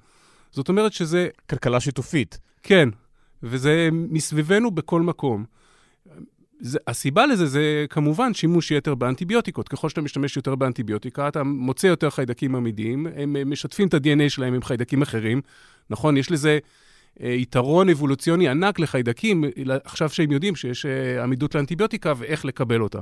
זאת 0.53 0.68
אומרת 0.68 0.92
שזה... 0.92 1.28
כלכלה 1.51 1.80
שיתופית. 1.80 2.38
כן, 2.62 2.88
וזה 3.42 3.88
מסביבנו 3.92 4.70
בכל 4.70 5.01
מקום. 5.01 5.44
זה, 6.61 6.78
הסיבה 6.86 7.26
לזה 7.26 7.46
זה 7.46 7.86
כמובן 7.90 8.34
שימוש 8.34 8.70
יתר 8.70 8.94
באנטיביוטיקות. 8.94 9.68
ככל 9.68 9.88
שאתה 9.88 10.01
משתמש 10.01 10.36
יותר 10.36 10.55
באנטיביוטיקה, 10.55 11.28
אתה 11.28 11.42
מוצא 11.42 11.86
יותר 11.86 12.11
חיידקים 12.11 12.55
עמידים, 12.55 13.07
הם 13.16 13.51
משתפים 13.51 13.88
את 13.88 13.94
ה-DNA 13.94 14.28
שלהם 14.28 14.55
עם 14.55 14.62
חיידקים 14.62 15.03
אחרים. 15.03 15.40
נכון, 15.90 16.16
יש 16.16 16.30
לזה 16.30 16.59
אה, 17.22 17.28
יתרון 17.28 17.88
אבולוציוני 17.88 18.48
ענק 18.48 18.78
לחיידקים, 18.78 19.44
עכשיו 19.84 20.09
שהם 20.09 20.32
יודעים 20.32 20.57
שיש 20.57 20.86
אה, 20.86 21.22
עמידות 21.22 21.55
לאנטיביוטיקה 21.55 22.12
ואיך 22.16 22.44
לקבל 22.44 22.80
אותה. 22.80 23.01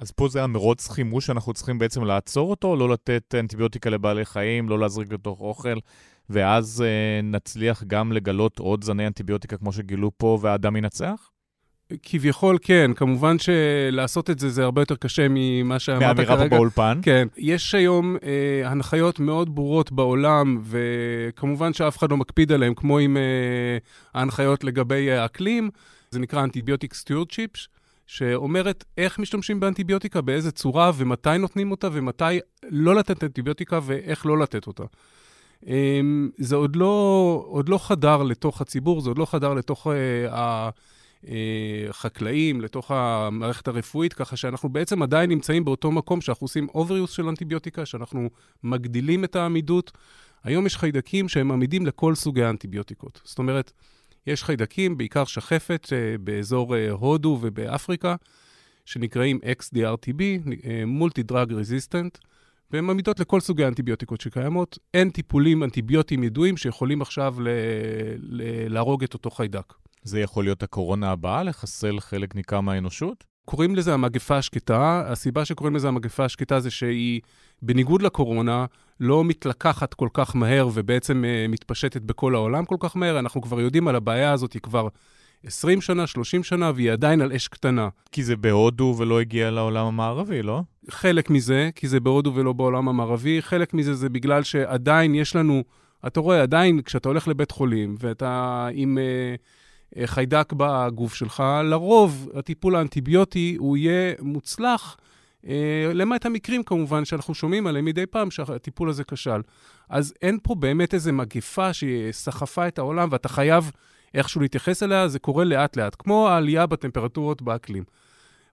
אז 0.00 0.10
פה 0.10 0.28
זה 0.28 0.42
המרוץ 0.44 0.88
חימוש 0.88 1.26
שאנחנו 1.26 1.52
צריכים 1.52 1.78
בעצם 1.78 2.04
לעצור 2.04 2.50
אותו, 2.50 2.76
לא 2.76 2.88
לתת 2.88 3.34
אנטיביוטיקה 3.38 3.90
לבעלי 3.90 4.24
חיים, 4.24 4.68
לא 4.68 4.78
להזריק 4.78 5.12
לתוך 5.12 5.40
אוכל, 5.40 5.78
ואז 6.30 6.84
אה, 6.86 7.22
נצליח 7.22 7.82
גם 7.86 8.12
לגלות 8.12 8.58
עוד 8.58 8.84
זני 8.84 9.06
אנטיביוטיקה 9.06 9.56
כמו 9.56 9.72
שגילו 9.72 10.10
פה, 10.18 10.38
והאדם 10.40 10.76
ינצח? 10.76 11.30
כביכול 12.02 12.58
כן, 12.62 12.90
כמובן 12.96 13.36
שלעשות 13.38 14.30
את 14.30 14.38
זה 14.38 14.48
זה 14.48 14.64
הרבה 14.64 14.82
יותר 14.82 14.96
קשה 14.96 15.26
ממה 15.30 15.78
שאמרת 15.78 16.16
כרגע. 16.16 16.28
מהאמירה 16.28 16.48
פה 16.48 16.56
באולפן. 16.56 17.00
כן. 17.02 17.28
יש 17.36 17.74
היום 17.74 18.16
אה, 18.22 18.70
הנחיות 18.70 19.20
מאוד 19.20 19.54
ברורות 19.54 19.92
בעולם, 19.92 20.60
וכמובן 20.62 21.72
שאף 21.72 21.98
אחד 21.98 22.10
לא 22.10 22.16
מקפיד 22.16 22.52
עליהן, 22.52 22.74
כמו 22.74 22.98
עם 22.98 23.16
אה, 23.16 23.78
ההנחיות 24.14 24.64
לגבי 24.64 25.10
האקלים, 25.10 25.70
זה 26.10 26.20
נקרא 26.20 26.44
antibiotic 26.44 26.94
stewardship, 26.94 27.50
שאומרת 28.06 28.84
איך 28.98 29.18
משתמשים 29.18 29.60
באנטיביוטיקה, 29.60 30.20
באיזה 30.20 30.52
צורה 30.52 30.90
ומתי 30.96 31.38
נותנים 31.38 31.70
אותה 31.70 31.88
ומתי 31.92 32.24
לא 32.70 32.94
לתת 32.94 33.24
אנטיביוטיקה 33.24 33.80
ואיך 33.82 34.26
לא 34.26 34.38
לתת 34.38 34.66
אותה. 34.66 34.84
אמ, 35.66 36.30
זה 36.38 36.56
עוד 36.56 36.76
לא, 36.76 37.44
עוד 37.46 37.68
לא 37.68 37.78
חדר 37.78 38.22
לתוך 38.22 38.60
הציבור, 38.60 39.00
זה 39.00 39.10
עוד 39.10 39.18
לא 39.18 39.24
חדר 39.24 39.54
לתוך 39.54 39.86
אה, 39.86 40.70
החקלאים, 41.88 42.56
אה, 42.56 42.64
לתוך 42.64 42.90
המערכת 42.90 43.68
הרפואית, 43.68 44.12
ככה 44.12 44.36
שאנחנו 44.36 44.68
בעצם 44.68 45.02
עדיין 45.02 45.30
נמצאים 45.30 45.64
באותו 45.64 45.90
מקום 45.90 46.20
שאנחנו 46.20 46.44
עושים 46.44 46.66
overuse 46.74 47.10
של 47.10 47.28
אנטיביוטיקה, 47.28 47.86
שאנחנו 47.86 48.30
מגדילים 48.64 49.24
את 49.24 49.36
העמידות. 49.36 49.92
היום 50.44 50.66
יש 50.66 50.76
חיידקים 50.76 51.28
שהם 51.28 51.52
עמידים 51.52 51.86
לכל 51.86 52.14
סוגי 52.14 52.44
האנטיביוטיקות. 52.44 53.20
זאת 53.24 53.38
אומרת, 53.38 53.72
יש 54.26 54.44
חיידקים, 54.44 54.96
בעיקר 54.96 55.24
שחפת, 55.24 55.88
אה, 55.92 56.18
באזור 56.18 56.74
הודו 56.90 57.38
ובאפריקה, 57.40 58.14
שנקראים 58.84 59.38
XDRTB, 59.60 60.22
מולטי 60.86 61.22
דרג 61.22 61.52
רזיסטנט. 61.52 62.18
והן 62.72 62.90
עמידות 62.90 63.20
לכל 63.20 63.40
סוגי 63.40 63.64
האנטיביוטיקות 63.64 64.20
שקיימות. 64.20 64.78
אין 64.94 65.10
טיפולים 65.10 65.62
אנטיביוטיים 65.62 66.24
ידועים 66.24 66.56
שיכולים 66.56 67.02
עכשיו 67.02 67.34
ל- 67.40 67.48
ל- 68.18 68.72
להרוג 68.72 69.04
את 69.04 69.14
אותו 69.14 69.30
חיידק. 69.30 69.74
זה 70.02 70.20
יכול 70.20 70.44
להיות 70.44 70.62
הקורונה 70.62 71.10
הבאה, 71.10 71.42
לחסל 71.42 72.00
חלק 72.00 72.34
ניכר 72.34 72.60
מהאנושות? 72.60 73.24
קוראים 73.44 73.76
לזה 73.76 73.94
המגפה 73.94 74.36
השקטה. 74.36 75.02
הסיבה 75.06 75.44
שקוראים 75.44 75.76
לזה 75.76 75.88
המגפה 75.88 76.24
השקטה 76.24 76.60
זה 76.60 76.70
שהיא, 76.70 77.20
בניגוד 77.62 78.02
לקורונה, 78.02 78.66
לא 79.00 79.24
מתלקחת 79.24 79.94
כל 79.94 80.08
כך 80.12 80.36
מהר 80.36 80.68
ובעצם 80.74 81.24
uh, 81.24 81.50
מתפשטת 81.50 82.02
בכל 82.02 82.34
העולם 82.34 82.64
כל 82.64 82.76
כך 82.80 82.96
מהר. 82.96 83.18
אנחנו 83.18 83.42
כבר 83.42 83.60
יודעים 83.60 83.88
על 83.88 83.96
הבעיה 83.96 84.32
הזאת 84.32 84.56
כבר 84.62 84.88
20 85.46 85.80
שנה, 85.80 86.06
30 86.06 86.42
שנה, 86.42 86.72
והיא 86.74 86.92
עדיין 86.92 87.20
על 87.20 87.32
אש 87.32 87.48
קטנה. 87.48 87.88
כי 88.12 88.22
זה 88.22 88.36
בהודו 88.36 88.94
ולא 88.98 89.20
הגיע 89.20 89.50
לעולם 89.50 89.86
המערבי, 89.86 90.42
לא? 90.42 90.62
חלק 90.90 91.30
מזה, 91.30 91.70
כי 91.74 91.88
זה 91.88 92.00
בהודו 92.00 92.34
ולא 92.34 92.52
בעולם 92.52 92.88
המערבי, 92.88 93.42
חלק 93.42 93.74
מזה 93.74 93.94
זה 93.94 94.08
בגלל 94.08 94.42
שעדיין 94.42 95.14
יש 95.14 95.36
לנו, 95.36 95.64
אתה 96.06 96.20
רואה, 96.20 96.42
עדיין 96.42 96.82
כשאתה 96.82 97.08
הולך 97.08 97.28
לבית 97.28 97.50
חולים 97.50 97.94
ואתה 97.98 98.68
עם 98.72 98.98
אה, 98.98 99.34
אה, 99.96 100.06
חיידק 100.06 100.52
בגוף 100.56 101.14
שלך, 101.14 101.42
לרוב 101.64 102.28
הטיפול 102.34 102.76
האנטיביוטי 102.76 103.56
הוא 103.58 103.76
יהיה 103.76 104.14
מוצלח, 104.20 104.96
אה, 105.48 105.90
למעט 105.94 106.26
המקרים 106.26 106.62
כמובן 106.62 107.04
שאנחנו 107.04 107.34
שומעים 107.34 107.66
עליהם 107.66 107.84
מדי 107.84 108.06
פעם 108.06 108.30
שהטיפול 108.30 108.90
הזה 108.90 109.04
כשל. 109.04 109.40
אז 109.88 110.14
אין 110.22 110.38
פה 110.42 110.54
באמת 110.54 110.94
איזו 110.94 111.12
מגפה 111.12 111.72
שסחפה 111.72 112.68
את 112.68 112.78
העולם 112.78 113.08
ואתה 113.12 113.28
חייב 113.28 113.70
איכשהו 114.14 114.40
להתייחס 114.40 114.82
אליה, 114.82 115.08
זה 115.08 115.18
קורה 115.18 115.44
לאט-לאט, 115.44 115.96
כמו 115.98 116.28
העלייה 116.28 116.66
בטמפרטורות 116.66 117.42
באקלים. 117.42 117.84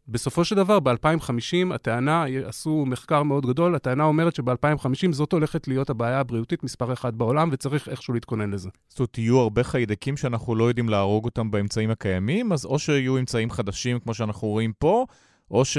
בסופו 0.09 0.45
של 0.45 0.55
דבר, 0.55 0.79
ב-2050, 0.79 1.73
הטענה, 1.73 2.25
עשו 2.45 2.85
מחקר 2.87 3.23
מאוד 3.23 3.45
גדול, 3.45 3.75
הטענה 3.75 4.03
אומרת 4.03 4.35
שב-2050 4.35 5.11
זאת 5.11 5.33
הולכת 5.33 5.67
להיות 5.67 5.89
הבעיה 5.89 6.19
הבריאותית 6.19 6.63
מספר 6.63 6.93
אחת 6.93 7.13
בעולם, 7.13 7.49
וצריך 7.51 7.89
איכשהו 7.89 8.13
להתכונן 8.13 8.51
לזה. 8.51 8.69
זאת 8.89 8.99
אומרת, 8.99 9.17
יהיו 9.17 9.39
הרבה 9.39 9.63
חיידקים 9.63 10.17
שאנחנו 10.17 10.55
לא 10.55 10.63
יודעים 10.63 10.89
להרוג 10.89 11.25
אותם 11.25 11.51
באמצעים 11.51 11.89
הקיימים, 11.89 12.51
אז 12.51 12.65
או 12.65 12.79
שיהיו 12.79 13.17
אמצעים 13.17 13.51
חדשים 13.51 13.99
כמו 13.99 14.13
שאנחנו 14.13 14.47
רואים 14.47 14.73
פה, 14.79 15.05
או 15.51 15.65
ש... 15.65 15.77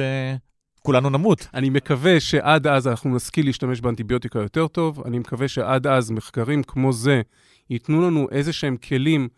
כולנו 0.83 1.11
נמות. 1.11 1.49
אני 1.55 1.71
מקווה 1.71 2.21
שעד 2.21 2.67
אז 2.67 2.89
אנחנו 2.89 3.17
נשכיל 3.17 3.47
להשתמש 3.47 3.81
באנטיביוטיקה 3.81 4.39
יותר 4.39 4.67
טוב. 4.67 5.03
אני 5.07 5.19
מקווה 5.19 5.49
שעד 5.49 5.87
אז 5.87 6.11
מחקרים 6.11 6.63
כמו 6.63 6.93
זה 6.93 7.23
ייתנו 7.71 8.03
לנו 8.03 8.29
איזה 8.31 8.53
שהם 8.53 8.77
כלים 8.77 9.29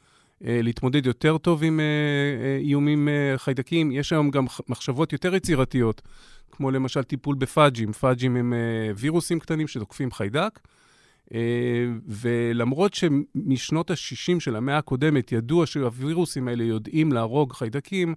להתמודד 0.41 1.07
יותר 1.07 1.39
טוב 1.39 1.63
עם 1.65 1.81
אה, 1.81 1.85
אה, 1.85 2.57
איומים 2.57 3.09
אה, 3.09 3.39
חיידקים. 3.39 3.93
יש 3.93 4.13
היום 4.13 4.31
גם 4.31 4.47
מחשבות 4.69 5.13
יותר 5.13 5.35
יצירתיות, 5.35 6.03
כמו 6.51 6.71
למשל 6.71 7.03
טיפול 7.03 7.37
בפאג'ים. 7.37 7.93
פאג'ים 7.93 8.37
הם 8.37 8.53
אה, 8.53 8.93
וירוסים 8.97 9.41
קטנים 9.41 9.69
שתוקפים 9.69 10.13
חיידק. 10.13 10.61
ולמרות 12.07 12.95
שמשנות 12.95 13.91
ה-60 13.91 14.41
של 14.41 14.57
המאה 14.57 14.79
הקודמת 14.79 15.33
ידוע 15.33 15.67
שהווירוסים 15.67 16.49
האלה 16.49 16.65
יודעים 16.65 17.13
להרוג 17.13 17.53
חיידקים, 17.53 18.15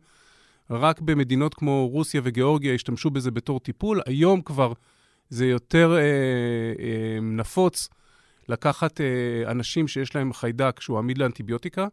רק 0.70 1.02
במדינות 1.02 1.54
כמו 1.54 1.88
רוסיה 1.92 2.22
וגיאורגיה 2.24 2.74
השתמשו 2.74 3.10
בזה 3.10 3.32
בתור 3.32 3.60
טיפול. 3.60 4.02
היום 4.06 4.42
כבר 4.42 4.74
זה 5.30 5.46
יותר 5.46 5.96
אה, 5.96 6.78
אה, 6.78 6.84
נפוץ 7.22 7.90
לקחת 8.50 9.00
אה, 9.00 9.52
אנשים 9.52 9.88
שיש 9.88 10.16
להם 10.16 10.34
חיידק 10.34 10.80
שהוא 10.80 10.98
עמיד 10.98 11.18
לאנטיביוטיקה, 11.18 11.88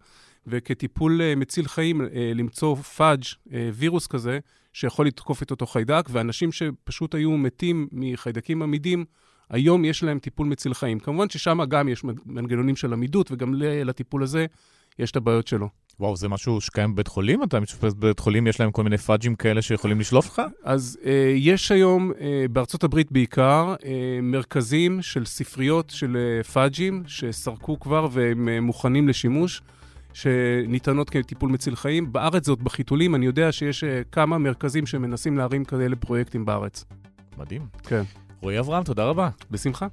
וכטיפול 0.46 1.20
אה, 1.20 1.38
מציל 1.38 1.68
חיים 1.68 2.00
אה, 2.00 2.04
למצוא 2.34 2.76
פאג', 2.76 3.22
אה, 3.22 3.50
וירוס 3.74 4.06
כזה, 4.06 4.38
שיכול 4.72 5.06
לתקוף 5.06 5.42
את 5.42 5.50
אותו 5.50 5.66
חיידק, 5.66 6.08
ואנשים 6.12 6.52
שפשוט 6.52 7.14
היו 7.14 7.30
מתים 7.30 7.88
מחיידקים 7.92 8.62
עמידים, 8.62 9.04
היום 9.50 9.84
יש 9.84 10.02
להם 10.02 10.18
טיפול 10.18 10.46
מציל 10.46 10.74
חיים. 10.74 10.98
כמובן 10.98 11.28
ששם 11.28 11.58
גם 11.68 11.88
יש 11.88 12.04
מנגנונים 12.26 12.76
של 12.76 12.92
עמידות, 12.92 13.32
וגם 13.32 13.54
לטיפול 13.56 14.22
הזה 14.22 14.46
יש 14.98 15.10
את 15.10 15.16
הבעיות 15.16 15.46
שלו. 15.46 15.68
וואו, 16.00 16.16
זה 16.16 16.28
משהו 16.28 16.60
שקיים 16.60 16.92
בבית 16.94 17.08
חולים? 17.08 17.42
אתה 17.42 17.60
מתאשפז 17.60 17.92
בבית 17.92 18.18
חולים, 18.18 18.46
יש 18.46 18.60
להם 18.60 18.70
כל 18.70 18.82
מיני 18.82 18.98
פאג'ים 18.98 19.34
כאלה 19.34 19.62
שיכולים 19.62 20.00
לשלוף 20.00 20.26
לך? 20.26 20.42
אז 20.64 20.98
אה, 21.04 21.32
יש 21.36 21.72
היום, 21.72 22.12
אה, 22.20 22.44
בארצות 22.52 22.84
הברית 22.84 23.12
בעיקר, 23.12 23.74
אה, 23.84 24.18
מרכזים 24.22 25.02
של 25.02 25.24
ספריות 25.24 25.90
של 25.90 26.16
אה, 26.16 26.42
פאג'ים 26.42 27.02
שסרקו 27.06 27.80
כבר 27.80 28.08
והם 28.12 28.48
אה, 28.48 28.60
מוכנים 28.60 29.08
לשימוש. 29.08 29.62
שניתנות 30.12 31.10
כטיפול 31.10 31.50
מציל 31.50 31.76
חיים. 31.76 32.12
בארץ 32.12 32.46
זאת 32.46 32.62
בחיתולים, 32.62 33.14
אני 33.14 33.26
יודע 33.26 33.52
שיש 33.52 33.84
אה, 33.84 34.02
כמה 34.12 34.38
מרכזים 34.38 34.86
שמנסים 34.86 35.38
להרים 35.38 35.64
כאלה 35.64 35.96
פרויקטים 35.96 36.44
בארץ. 36.44 36.84
מדהים. 37.38 37.62
כן. 37.82 38.02
רועי 38.40 38.58
אברהם, 38.58 38.84
תודה 38.84 39.04
רבה. 39.04 39.28
בשמחה. 39.50 39.86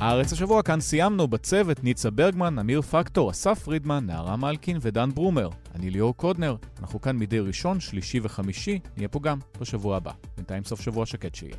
הארץ 0.00 0.32
השבוע 0.32 0.62
כאן 0.62 0.80
סיימנו 0.80 1.28
בצוות 1.28 1.84
ניצה 1.84 2.10
ברגמן, 2.10 2.58
אמיר 2.58 2.82
פקטור, 2.82 3.30
אסף 3.30 3.62
פרידמן, 3.62 4.06
נערה 4.06 4.36
מלקין 4.36 4.78
ודן 4.80 5.10
ברומר. 5.14 5.48
אני 5.74 5.90
ליאור 5.90 6.16
קודנר, 6.16 6.56
אנחנו 6.80 7.00
כאן 7.00 7.16
מדי 7.16 7.38
ראשון, 7.38 7.80
שלישי 7.80 8.20
וחמישי, 8.22 8.78
נהיה 8.96 9.08
פה 9.08 9.20
גם 9.20 9.38
בשבוע 9.60 9.96
הבא. 9.96 10.12
בינתיים 10.36 10.64
סוף 10.64 10.80
שבוע 10.80 11.06
שקט 11.06 11.34
שיהיה. 11.34 11.56